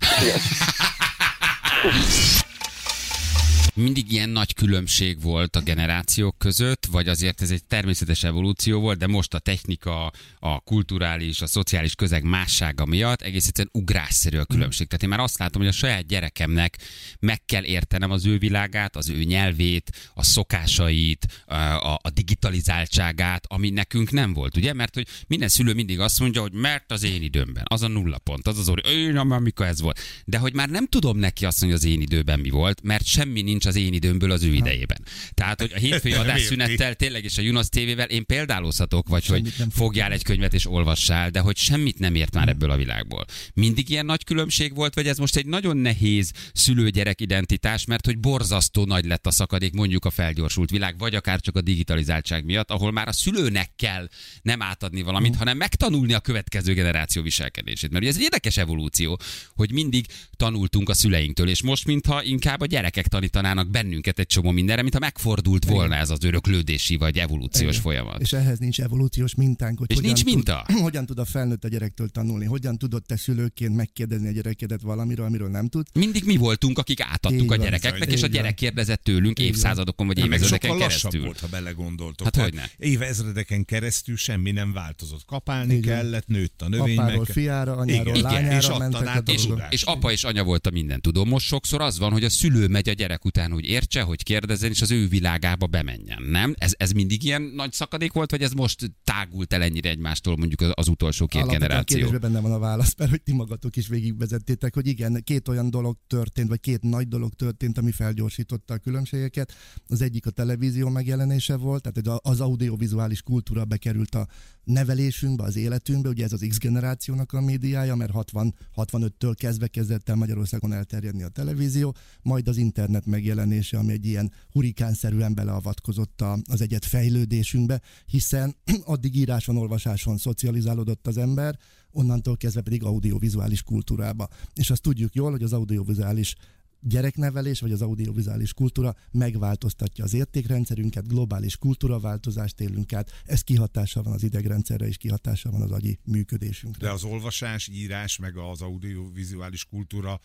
Mindig 3.78 4.12
ilyen 4.12 4.28
nagy 4.28 4.54
különbség 4.54 5.20
volt 5.20 5.56
a 5.56 5.60
generációk 5.60 6.38
között, 6.38 6.86
vagy 6.86 7.08
azért 7.08 7.42
ez 7.42 7.50
egy 7.50 7.64
természetes 7.64 8.24
evolúció 8.24 8.80
volt, 8.80 8.98
de 8.98 9.06
most 9.06 9.34
a 9.34 9.38
technika, 9.38 10.12
a 10.38 10.60
kulturális, 10.60 11.40
a 11.40 11.46
szociális 11.46 11.94
közeg 11.94 12.22
mássága 12.22 12.86
miatt 12.86 13.22
egész 13.22 13.46
egyszerűen 13.46 13.82
ugrásszerű 13.82 14.38
a 14.38 14.44
különbség. 14.44 14.86
Tehát 14.86 15.02
én 15.02 15.08
már 15.08 15.20
azt 15.20 15.38
látom, 15.38 15.62
hogy 15.62 15.70
a 15.70 15.74
saját 15.74 16.06
gyerekemnek 16.06 16.78
meg 17.20 17.44
kell 17.44 17.64
értenem 17.64 18.10
az 18.10 18.26
ő 18.26 18.38
világát, 18.38 18.96
az 18.96 19.08
ő 19.08 19.22
nyelvét, 19.22 20.10
a 20.14 20.22
szokásait, 20.22 21.44
a, 21.46 21.54
a, 22.02 22.10
digitalizáltságát, 22.14 23.44
ami 23.48 23.70
nekünk 23.70 24.10
nem 24.10 24.32
volt, 24.32 24.56
ugye? 24.56 24.72
Mert 24.72 24.94
hogy 24.94 25.06
minden 25.26 25.48
szülő 25.48 25.74
mindig 25.74 26.00
azt 26.00 26.20
mondja, 26.20 26.40
hogy 26.40 26.52
mert 26.52 26.92
az 26.92 27.02
én 27.02 27.22
időmben, 27.22 27.64
az 27.66 27.82
a 27.82 27.88
nulla 27.88 28.18
pont, 28.18 28.46
az 28.46 28.58
az 28.58 28.68
orri, 28.68 28.90
én 28.90 29.16
amikor 29.16 29.66
ez 29.66 29.80
volt. 29.80 30.00
De 30.24 30.38
hogy 30.38 30.54
már 30.54 30.68
nem 30.68 30.86
tudom 30.86 31.18
neki 31.18 31.44
azt 31.44 31.60
mondani, 31.60 31.82
hogy 31.82 31.90
az 31.90 31.96
én 31.96 32.02
időben 32.02 32.40
mi 32.40 32.50
volt, 32.50 32.82
mert 32.82 33.04
semmi 33.04 33.42
nincs 33.42 33.66
az 33.68 33.76
én 33.76 33.92
időmből 33.92 34.30
az 34.30 34.42
ő 34.42 34.54
idejében. 34.54 35.04
Tehát, 35.34 35.60
hogy 35.60 35.72
a 35.74 35.78
hétfői 35.78 36.12
adásszünettel 36.22 36.94
tényleg 36.94 37.24
és 37.24 37.38
a 37.38 37.42
Junos 37.42 37.68
TV-vel 37.68 38.08
én 38.08 38.26
példálózhatok, 38.26 39.08
vagy 39.08 39.24
Semmit 39.24 39.54
hogy 39.56 39.66
fogjál 39.72 40.12
egy 40.12 40.22
könyvet 40.22 40.54
és 40.54 40.66
olvassál, 40.66 41.30
de 41.30 41.40
hogy 41.40 41.56
semmit 41.56 41.98
nem 41.98 42.14
ért 42.14 42.34
már 42.34 42.48
ebből 42.48 42.70
a 42.70 42.76
világból. 42.76 43.24
Mindig 43.54 43.90
ilyen 43.90 44.06
nagy 44.06 44.24
különbség 44.24 44.74
volt, 44.74 44.94
vagy 44.94 45.06
ez 45.06 45.18
most 45.18 45.36
egy 45.36 45.46
nagyon 45.46 45.76
nehéz 45.76 46.32
szülő-gyerek 46.52 47.20
identitás, 47.20 47.84
mert 47.84 48.04
hogy 48.04 48.18
borzasztó 48.18 48.84
nagy 48.84 49.04
lett 49.04 49.26
a 49.26 49.30
szakadék 49.30 49.72
mondjuk 49.72 50.04
a 50.04 50.10
felgyorsult 50.10 50.70
világ, 50.70 50.98
vagy 50.98 51.14
akár 51.14 51.40
csak 51.40 51.56
a 51.56 51.60
digitalizáltság 51.60 52.44
miatt, 52.44 52.70
ahol 52.70 52.92
már 52.92 53.08
a 53.08 53.12
szülőnek 53.12 53.70
kell 53.76 54.08
nem 54.42 54.62
átadni 54.62 55.02
valamit, 55.02 55.36
hanem 55.36 55.56
megtanulni 55.56 56.12
a 56.12 56.20
következő 56.20 56.74
generáció 56.74 57.22
viselkedését. 57.22 57.90
Mert 57.90 58.02
ugye 58.02 58.10
ez 58.10 58.16
egy 58.16 58.22
érdekes 58.22 58.56
evolúció, 58.56 59.18
hogy 59.54 59.72
mindig 59.72 60.06
tanultunk 60.36 60.88
a 60.88 60.94
szüleinktől, 60.94 61.48
és 61.48 61.62
most 61.62 61.86
mintha 61.86 62.22
inkább 62.22 62.60
a 62.60 62.66
gyerekek 62.66 63.06
tanítanának 63.48 63.70
bennünket 63.70 64.18
egy 64.18 64.26
csomó 64.26 64.50
mindenre, 64.50 64.82
mintha 64.82 65.00
megfordult 65.00 65.64
volna 65.64 65.94
ez 65.94 66.10
az 66.10 66.24
öröklődési 66.24 66.96
vagy 66.96 67.18
evolúciós 67.18 67.70
Igen. 67.70 67.80
folyamat. 67.82 68.20
És 68.20 68.32
ehhez 68.32 68.58
nincs 68.58 68.80
evolúciós 68.80 69.34
mintánk, 69.34 69.78
hogy 69.78 69.90
És 69.90 69.96
hogyan 69.96 70.12
nincs 70.12 70.24
minta? 70.24 70.64
Tud, 70.66 70.78
hogyan 70.88 71.06
tud 71.06 71.18
a 71.18 71.24
felnőtt 71.24 71.64
a 71.64 71.68
gyerektől 71.68 72.08
tanulni, 72.08 72.44
hogyan 72.44 72.78
tudod 72.78 73.02
te 73.02 73.16
szülőként 73.16 73.76
megkérdezni 73.76 74.28
a 74.28 74.30
gyerekedet 74.30 74.80
valamiről, 74.80 75.26
amiről 75.26 75.48
nem 75.48 75.68
tud. 75.68 75.86
Mindig 75.92 76.24
mi 76.24 76.36
voltunk, 76.36 76.78
akik 76.78 77.00
átadtuk 77.00 77.40
Így 77.40 77.44
a 77.44 77.56
van. 77.56 77.58
gyerekeknek, 77.58 78.12
és 78.12 78.22
a 78.22 78.26
gyerek 78.26 78.54
kérdezett 78.54 79.02
tőlünk 79.02 79.38
évszázadokon 79.38 80.06
vagy 80.06 80.18
évezredeken 80.18 80.78
keresztül. 80.78 81.24
volt, 81.24 81.40
ha 81.40 81.46
belegondoltok. 81.46 82.24
Hát 82.26 82.36
hogyne. 82.36 82.70
Évezredeken 82.78 83.64
keresztül 83.64 84.16
semmi 84.16 84.50
nem 84.50 84.72
változott. 84.72 85.24
Kapálni 85.26 85.72
van. 85.72 85.80
kellett, 85.82 86.26
nőtt 86.26 86.62
a 86.62 86.68
növény. 86.68 86.98
Apáról 86.98 87.18
meg- 87.18 87.32
fiára, 87.32 87.76
anyáról 87.76 88.16
Igen, 88.16 88.32
lányára 88.32 88.56
és 88.56 88.78
mentek 88.78 89.06
a 89.16 89.22
És, 89.32 89.48
és 89.70 89.82
apa 89.82 90.12
és 90.12 90.24
anya 90.24 90.44
volt 90.44 90.66
a 90.66 90.70
minden 90.70 91.00
tudó. 91.00 91.24
Most 91.24 91.46
sokszor 91.46 91.80
az 91.80 91.98
van, 91.98 92.12
hogy 92.12 92.24
a 92.24 92.30
szülő 92.30 92.66
megy 92.68 92.88
a 92.88 92.92
gyerek 92.92 93.24
után, 93.24 93.37
hogy 93.46 93.64
értse, 93.64 94.02
hogy 94.02 94.22
kérdezzen, 94.22 94.70
és 94.70 94.82
az 94.82 94.90
ő 94.90 95.08
világába 95.08 95.66
bemenjen. 95.66 96.22
Nem? 96.22 96.54
Ez, 96.58 96.72
ez 96.76 96.90
mindig 96.90 97.24
ilyen 97.24 97.42
nagy 97.42 97.72
szakadék 97.72 98.12
volt, 98.12 98.30
vagy 98.30 98.42
ez 98.42 98.52
most 98.52 98.92
tágult 99.04 99.52
el 99.52 99.62
ennyire 99.62 99.90
egymástól 99.90 100.36
mondjuk 100.36 100.60
az, 100.60 100.70
az 100.74 100.88
utolsó 100.88 101.26
két 101.26 101.40
Alapvetően 101.40 101.68
generáció? 101.68 101.96
kérdésben 101.96 102.32
benne 102.32 102.42
van 102.42 102.52
a 102.52 102.58
válasz, 102.58 102.94
mert 102.96 103.10
hogy 103.10 103.22
ti 103.22 103.32
magatok 103.32 103.76
is 103.76 103.88
végigvezettétek, 103.88 104.74
hogy 104.74 104.86
igen, 104.86 105.22
két 105.24 105.48
olyan 105.48 105.70
dolog 105.70 105.96
történt, 106.06 106.48
vagy 106.48 106.60
két 106.60 106.82
nagy 106.82 107.08
dolog 107.08 107.34
történt, 107.34 107.78
ami 107.78 107.90
felgyorsította 107.90 108.74
a 108.74 108.78
különbségeket. 108.78 109.52
Az 109.86 110.02
egyik 110.02 110.26
a 110.26 110.30
televízió 110.30 110.88
megjelenése 110.88 111.56
volt, 111.56 111.92
tehát 111.92 112.20
az 112.22 112.40
audiovizuális 112.40 113.22
kultúra 113.22 113.64
bekerült 113.64 114.14
a 114.14 114.26
nevelésünkbe, 114.64 115.44
az 115.44 115.56
életünkbe, 115.56 116.08
ugye 116.08 116.24
ez 116.24 116.32
az 116.32 116.46
X 116.48 116.58
generációnak 116.58 117.32
a 117.32 117.40
médiája, 117.40 117.94
mert 117.94 118.10
60, 118.10 118.54
65-től 118.76 119.34
kezdve 119.34 119.66
kezdett 119.66 120.08
el 120.08 120.14
Magyarországon 120.14 120.72
elterjedni 120.72 121.22
a 121.22 121.28
televízió, 121.28 121.94
majd 122.22 122.48
az 122.48 122.56
internet 122.56 123.06
megjelenése, 123.28 123.78
ami 123.78 123.92
egy 123.92 124.06
ilyen 124.06 124.32
hurikánszerűen 124.50 125.34
beleavatkozott 125.34 126.24
az 126.44 126.60
egyet 126.60 126.84
fejlődésünkbe, 126.84 127.80
hiszen 128.06 128.56
addig 128.84 129.16
íráson, 129.16 129.56
olvasáson 129.56 130.16
szocializálódott 130.16 131.06
az 131.06 131.16
ember, 131.16 131.58
onnantól 131.90 132.36
kezdve 132.36 132.60
pedig 132.60 132.84
audiovizuális 132.84 133.62
kultúrába. 133.62 134.28
És 134.54 134.70
azt 134.70 134.82
tudjuk 134.82 135.14
jól, 135.14 135.30
hogy 135.30 135.42
az 135.42 135.52
audiovizuális 135.52 136.34
gyereknevelés 136.80 137.60
vagy 137.60 137.72
az 137.72 137.82
audiovizuális 137.82 138.54
kultúra 138.54 138.94
megváltoztatja 139.10 140.04
az 140.04 140.14
értékrendszerünket, 140.14 141.08
globális 141.08 141.56
kultúraváltozást 141.56 142.60
élünk 142.60 142.92
át, 142.92 143.10
ez 143.24 143.40
kihatással 143.40 144.02
van 144.02 144.12
az 144.12 144.22
idegrendszerre 144.22 144.86
és 144.86 144.96
kihatással 144.96 145.52
van 145.52 145.62
az 145.62 145.70
agyi 145.70 145.98
működésünkre. 146.04 146.86
De 146.86 146.92
az 146.92 147.04
olvasás, 147.04 147.68
írás, 147.68 148.18
meg 148.18 148.36
az 148.36 148.62
audiovizuális 148.62 149.64
kultúra 149.64 150.20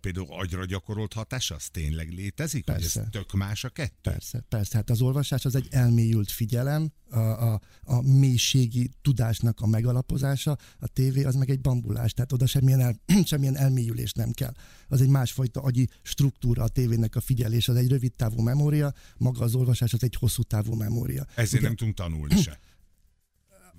például 0.00 0.26
agyra 0.30 0.64
gyakorolt 0.64 1.12
hatása, 1.12 1.54
az 1.54 1.68
tényleg 1.70 2.10
létezik? 2.10 2.64
Hogy 2.66 2.74
Persze. 2.74 3.00
ez 3.00 3.06
tök 3.10 3.32
más 3.32 3.64
a 3.64 3.68
kettő? 3.68 4.10
Persze, 4.10 4.44
persze. 4.48 4.76
Hát 4.76 4.90
az 4.90 5.00
olvasás 5.00 5.44
az 5.44 5.54
egy 5.54 5.66
elmélyült 5.70 6.30
figyelem, 6.30 6.92
a, 7.10 7.18
a, 7.18 7.60
a 7.82 8.00
mélységi 8.02 8.90
tudásnak 9.02 9.60
a 9.60 9.66
megalapozása, 9.66 10.56
a 10.78 10.86
tévé 10.86 11.24
az 11.24 11.34
meg 11.34 11.50
egy 11.50 11.60
bambulás, 11.60 12.12
tehát 12.12 12.32
oda 12.32 12.46
semmilyen, 12.46 12.80
el, 12.80 13.00
semmilyen 13.24 13.56
elmélyülés 13.56 14.12
nem 14.12 14.30
kell. 14.30 14.52
Az 14.88 15.00
egy 15.00 15.08
másfajta 15.08 15.60
agyi 15.60 15.88
struktúra 16.02 16.62
a 16.62 16.68
tévének 16.68 17.16
a 17.16 17.20
figyelés, 17.20 17.68
az 17.68 17.76
egy 17.76 17.88
rövid 17.88 18.12
távú 18.12 18.42
memória, 18.42 18.92
maga 19.16 19.44
az 19.44 19.54
olvasás 19.54 19.92
az 19.92 20.02
egy 20.02 20.16
hosszú 20.18 20.42
távú 20.42 20.74
memória. 20.74 21.26
Ezért 21.34 21.52
Ugye- 21.52 21.62
nem 21.62 21.76
tudunk 21.76 21.96
tanulni 21.96 22.36
se. 22.42 22.58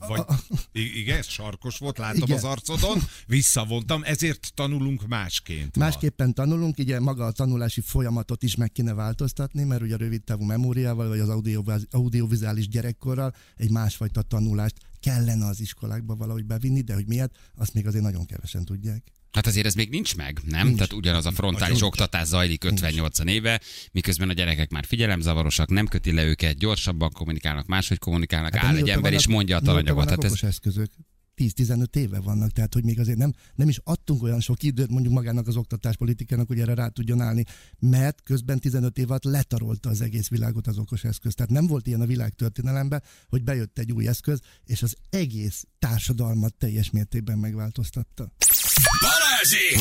Vagy, 0.08 0.26
igen, 0.72 1.22
sarkos 1.22 1.78
volt, 1.78 1.98
látom 1.98 2.22
Igen. 2.22 2.38
az 2.38 2.44
arcodon, 2.44 3.00
visszavontam, 3.28 4.04
ezért 4.04 4.52
tanulunk 4.54 5.08
másként. 5.08 5.76
ma. 5.76 5.84
Másképpen 5.84 6.34
tanulunk, 6.34 6.78
ugye 6.78 7.00
maga 7.00 7.26
a 7.26 7.32
tanulási 7.32 7.82
folyamatot 7.82 8.44
is 8.44 8.56
meg 8.56 8.72
kéne 8.72 8.94
változtatni, 8.94 9.64
mert 9.64 9.82
ugye 9.82 9.94
a 9.94 9.98
rövid 9.98 10.24
távú 10.24 10.44
memóriával, 10.44 11.08
vagy 11.08 11.20
az 11.20 11.30
audioviz- 11.30 11.88
audiovizuális 11.92 12.68
gyerekkorral 12.68 13.34
egy 13.56 13.72
másfajta 13.72 14.22
tanulást 14.22 14.76
kellene 15.00 15.46
az 15.46 15.60
iskolákba 15.60 16.16
valahogy 16.16 16.46
bevinni, 16.46 16.82
de 16.82 16.94
hogy 16.94 17.08
miért, 17.08 17.36
azt 17.56 17.74
még 17.74 17.88
azért 17.88 18.04
nagyon 18.04 18.26
kevesen 18.26 18.66
tudják. 18.66 19.04
Hát 19.34 19.48
azért 19.48 19.66
ez 19.66 19.74
még 19.74 19.90
nincs 19.90 20.16
meg, 20.16 20.40
nem? 20.46 20.66
Nincs. 20.66 20.78
Tehát 20.78 20.94
ugyanaz 20.94 21.26
a 21.26 21.32
frontális 21.32 21.80
Nincs. 21.80 21.82
oktatás 21.82 22.28
zajlik 22.28 22.64
58 22.64 23.20
éve, 23.20 23.62
miközben 23.92 24.30
a 24.30 24.34
gyerekek 24.34 24.70
már 24.70 24.86
figyelemzavarosak, 24.86 25.70
nem 25.70 25.88
köti 25.88 26.12
le 26.12 26.24
őket, 26.24 26.58
gyorsabban 26.58 27.12
kommunikálnak, 27.12 27.66
máshogy 27.66 28.00
kommunikálnak, 28.00 28.56
Hát 28.56 28.66
áll 28.66 28.76
egy 28.76 28.90
ember 28.90 29.14
és 29.14 29.28
mondja 29.28 29.58
a 29.58 29.60
talanyagot. 29.60 30.10
Hát 30.10 30.24
ez, 30.24 30.44
eszközök. 30.44 30.92
10-15 31.38 31.96
éve 31.96 32.20
vannak, 32.20 32.52
tehát 32.52 32.74
hogy 32.74 32.84
még 32.84 33.00
azért 33.00 33.18
nem, 33.18 33.34
nem 33.56 33.70
is 33.70 33.80
adtunk 33.84 34.24
olyan 34.24 34.40
sok 34.40 34.64
időt 34.64 34.90
mondjuk 34.90 35.14
magának 35.14 35.48
az 35.48 35.56
oktatáspolitikának, 35.56 36.48
hogy 36.48 36.60
erre 36.60 36.74
rá 36.74 36.88
tudjon 36.88 37.22
állni, 37.22 37.44
mert 37.80 38.24
közben 38.24 38.60
15 38.60 38.98
év 38.98 39.10
alatt 39.10 39.24
letarolta 39.24 39.90
az 39.90 40.02
egész 40.02 40.28
világot 40.28 40.68
az 40.68 40.78
okos 40.78 41.04
eszköz. 41.04 41.34
Tehát 41.34 41.52
nem 41.52 41.68
volt 41.68 41.88
ilyen 41.88 42.02
a 42.02 42.06
világ 42.06 42.34
történelemben, 42.34 43.04
hogy 43.28 43.44
bejött 43.44 43.80
egy 43.80 43.92
új 43.92 44.08
eszköz, 44.08 44.40
és 44.64 44.84
az 44.84 44.96
egész 45.10 45.66
társadalmat 45.80 46.54
teljes 46.54 46.90
mértékben 46.90 47.38
megváltoztatta. 47.38 48.32
Balázsék! 49.44 49.80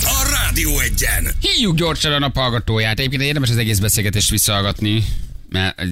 A 0.00 0.28
Rádió 0.30 0.78
egyen! 0.78 1.28
Hívjuk 1.40 1.76
gyorsan 1.76 2.12
a 2.12 2.18
naphallgatóját. 2.18 2.98
Egyébként 2.98 3.22
érdemes 3.22 3.50
az 3.50 3.56
egész 3.56 3.78
beszélgetést 3.78 4.30
visszahallgatni, 4.30 5.04
mert 5.48 5.82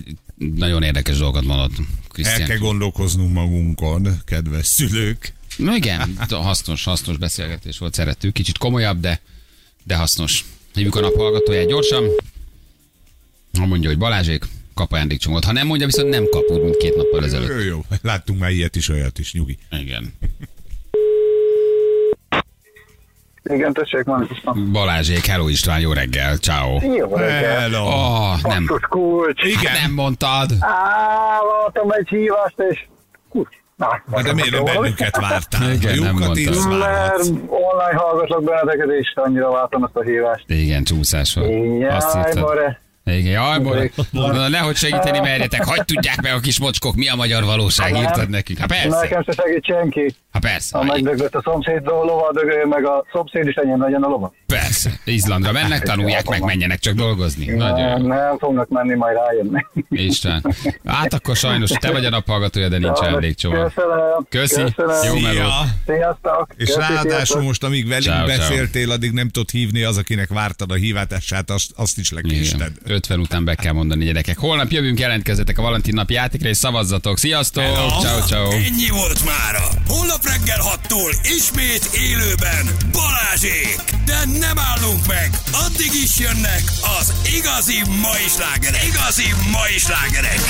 nagyon 0.55 0.83
érdekes 0.83 1.17
dolgokat 1.17 1.45
mondott 1.45 1.79
El 1.79 1.85
Krisztián. 2.13 2.49
kell 2.49 2.57
gondolkoznunk 2.57 3.33
magunkon, 3.33 4.21
kedves 4.25 4.67
szülők. 4.67 5.33
Na 5.57 5.77
igen, 5.77 6.17
hasznos, 6.31 6.85
hasznos 6.85 7.17
beszélgetés 7.17 7.79
volt, 7.79 7.95
szerettük. 7.95 8.33
Kicsit 8.33 8.59
komolyabb, 8.59 9.01
de, 9.01 9.21
de 9.85 9.97
hasznos. 9.97 10.45
Hívjuk 10.75 10.95
a 10.95 11.01
naphallgatóját 11.01 11.69
gyorsan. 11.69 12.05
Ha 13.59 13.67
mondja, 13.67 13.89
hogy 13.89 13.99
Balázsék, 13.99 14.45
kap 14.75 14.93
ajándékcsomót. 14.93 15.45
Ha 15.45 15.53
nem 15.53 15.67
mondja, 15.67 15.87
viszont 15.87 16.09
nem 16.09 16.25
kap, 16.31 16.45
úgy, 16.49 16.63
mint 16.63 16.77
két 16.77 16.97
nappal 16.97 17.25
ezelőtt. 17.25 17.49
Jó, 17.49 17.59
jó, 17.59 17.85
láttunk 18.03 18.39
már 18.39 18.51
ilyet 18.51 18.77
is, 18.77 18.89
olyat 18.89 19.19
is, 19.19 19.33
nyugi. 19.33 19.59
Igen. 19.71 20.13
Igen, 23.49 23.73
tessék, 23.73 24.05
van. 24.05 24.29
Balázsék, 24.73 25.27
hello 25.27 25.49
István, 25.49 25.81
jó 25.81 25.93
reggel, 25.93 26.37
ciao. 26.37 26.79
Jó 26.97 27.17
reggel. 27.17 27.61
Hello. 27.61 27.85
Oh, 27.87 28.43
nem, 28.43 28.67
Basszus 28.67 28.83
kulcs. 28.89 29.55
hát 29.65 29.81
nem 29.83 29.93
mondtad. 29.93 30.51
Á, 30.61 31.39
voltam 31.61 31.91
egy 31.91 32.09
hívást, 32.09 32.55
és 32.71 32.87
kulcs. 33.29 33.55
Na, 33.77 34.03
Na, 34.11 34.23
de 34.23 34.33
miért 34.33 34.65
bennünket 34.65 35.17
vártál? 35.17 35.73
Igen, 35.73 35.99
a 35.99 36.19
nem 36.19 36.33
írsz, 36.35 36.65
Mert 36.67 37.29
online 37.49 37.95
hallgatlak 37.97 38.45
benneteket, 38.45 38.89
és 39.01 39.13
annyira 39.15 39.51
vártam 39.51 39.85
ezt 39.85 39.97
a 39.97 40.03
hívást. 40.03 40.45
Igen, 40.47 40.85
csúszás 40.85 41.35
van. 41.35 41.45
Azt 41.91 42.15
Jaj, 42.15 42.25
írtad. 42.29 42.43
bare. 42.43 42.81
Igen, 43.11 43.33
jaj. 43.33 43.91
Na, 44.11 44.49
nehogy 44.49 44.75
segíteni 44.77 45.19
merjetek, 45.19 45.65
hagyd 45.65 45.85
tudják 45.85 46.23
meg 46.23 46.33
a 46.33 46.39
kis 46.41 46.61
mocskok, 46.61 46.95
mi 46.95 47.09
a 47.09 47.15
magyar 47.15 47.45
valóság, 47.45 47.93
Nem. 47.93 48.03
írtad 48.03 48.29
nekünk. 48.31 48.59
Hát 48.59 48.69
persze, 48.69 48.89
Nekem 49.01 49.23
se 49.23 49.33
segít 49.33 49.65
senki. 49.65 50.15
hát 50.33 50.43
persze, 50.43 50.79
Ha 50.79 50.85
megdöglött 50.85 51.35
a 51.35 51.41
szomszéd 51.45 51.85
lova, 51.85 52.31
dögöljön 52.33 52.69
meg 52.69 52.85
a 52.87 53.05
szomszéd 53.13 53.47
is 53.47 53.55
ennyien 53.55 53.79
legyen 53.79 54.03
a 54.03 54.09
lova. 54.09 54.33
Persze. 54.47 55.01
Izlandra 55.05 55.53
mennek, 55.53 55.83
tanulják 55.83 56.29
meg, 56.29 56.43
menjenek 56.43 56.79
csak 56.79 56.95
dolgozni. 56.95 57.45
Nagyon 57.47 58.01
Nem, 58.01 58.07
nem 58.07 58.39
fognak 58.39 58.69
menni, 58.69 58.95
majd 58.95 59.17
rájönni. 59.17 59.67
Isten. 59.91 60.55
Hát 60.85 61.15
akkor 61.15 61.37
sajnos 61.37 61.71
te 61.71 61.91
vagy 61.93 62.05
a 62.05 62.11
naphallgatója, 62.11 62.69
de 62.69 62.79
nincs 62.79 62.99
ajándékcsomag. 62.99 63.73
Köszönöm. 63.75 64.27
Köszi. 64.29 64.63
Köszönöm. 64.77 65.15
Jó 65.15 65.21
meló. 65.21 65.35
Szia! 65.35 65.65
Sziasztok. 65.87 66.47
És 66.57 66.67
Köszi, 66.67 66.79
ráadásul 66.79 67.11
sziasztok. 67.11 67.43
most, 67.43 67.65
amíg 67.65 67.89
velünk 67.89 68.05
Ciao, 68.05 68.27
ciao. 68.27 68.37
beszéltél, 68.39 68.91
addig 68.91 69.13
nem 69.13 69.29
tudod 69.29 69.51
hívni 69.51 69.83
az, 69.83 69.97
akinek 69.97 70.29
vártad 70.29 70.71
a 70.71 70.75
hívátását, 70.75 71.51
azt, 71.51 71.71
azt 71.77 71.99
is 71.99 72.11
lekésted. 72.11 72.73
50 72.85 73.19
után 73.21 73.45
be 73.45 73.55
kell 73.55 73.73
mondani, 73.73 74.05
gyerekek. 74.05 74.39
Holnap 74.39 74.71
jövünk, 74.71 74.99
jelentkezzetek 74.99 75.59
a 75.59 75.63
Valentin 75.63 75.95
nap 75.95 76.11
játékra, 76.11 76.49
és 76.49 76.57
szavazzatok. 76.57 77.19
Sziasztok! 77.19 77.65
Ciao, 78.01 78.21
ciao. 78.27 78.51
Ennyi 78.51 78.89
volt 78.91 79.25
mára. 79.25 79.65
Holnap 79.89 80.25
reggel 80.25 80.59
6-tól 80.75 81.17
ismét 81.37 81.89
élőben 82.11 82.67
Balázsék! 82.93 83.77
De 84.05 84.19
nem 84.39 84.59
állunk 84.59 85.07
meg! 85.07 85.39
Addig 85.53 85.91
is 86.03 86.19
jönnek 86.19 86.63
az 87.01 87.13
igazi 87.37 87.83
mai 88.01 88.29
slágerek! 88.29 88.85
Igazi 88.85 89.35
mai 89.51 89.79
slágerek! 89.79 90.41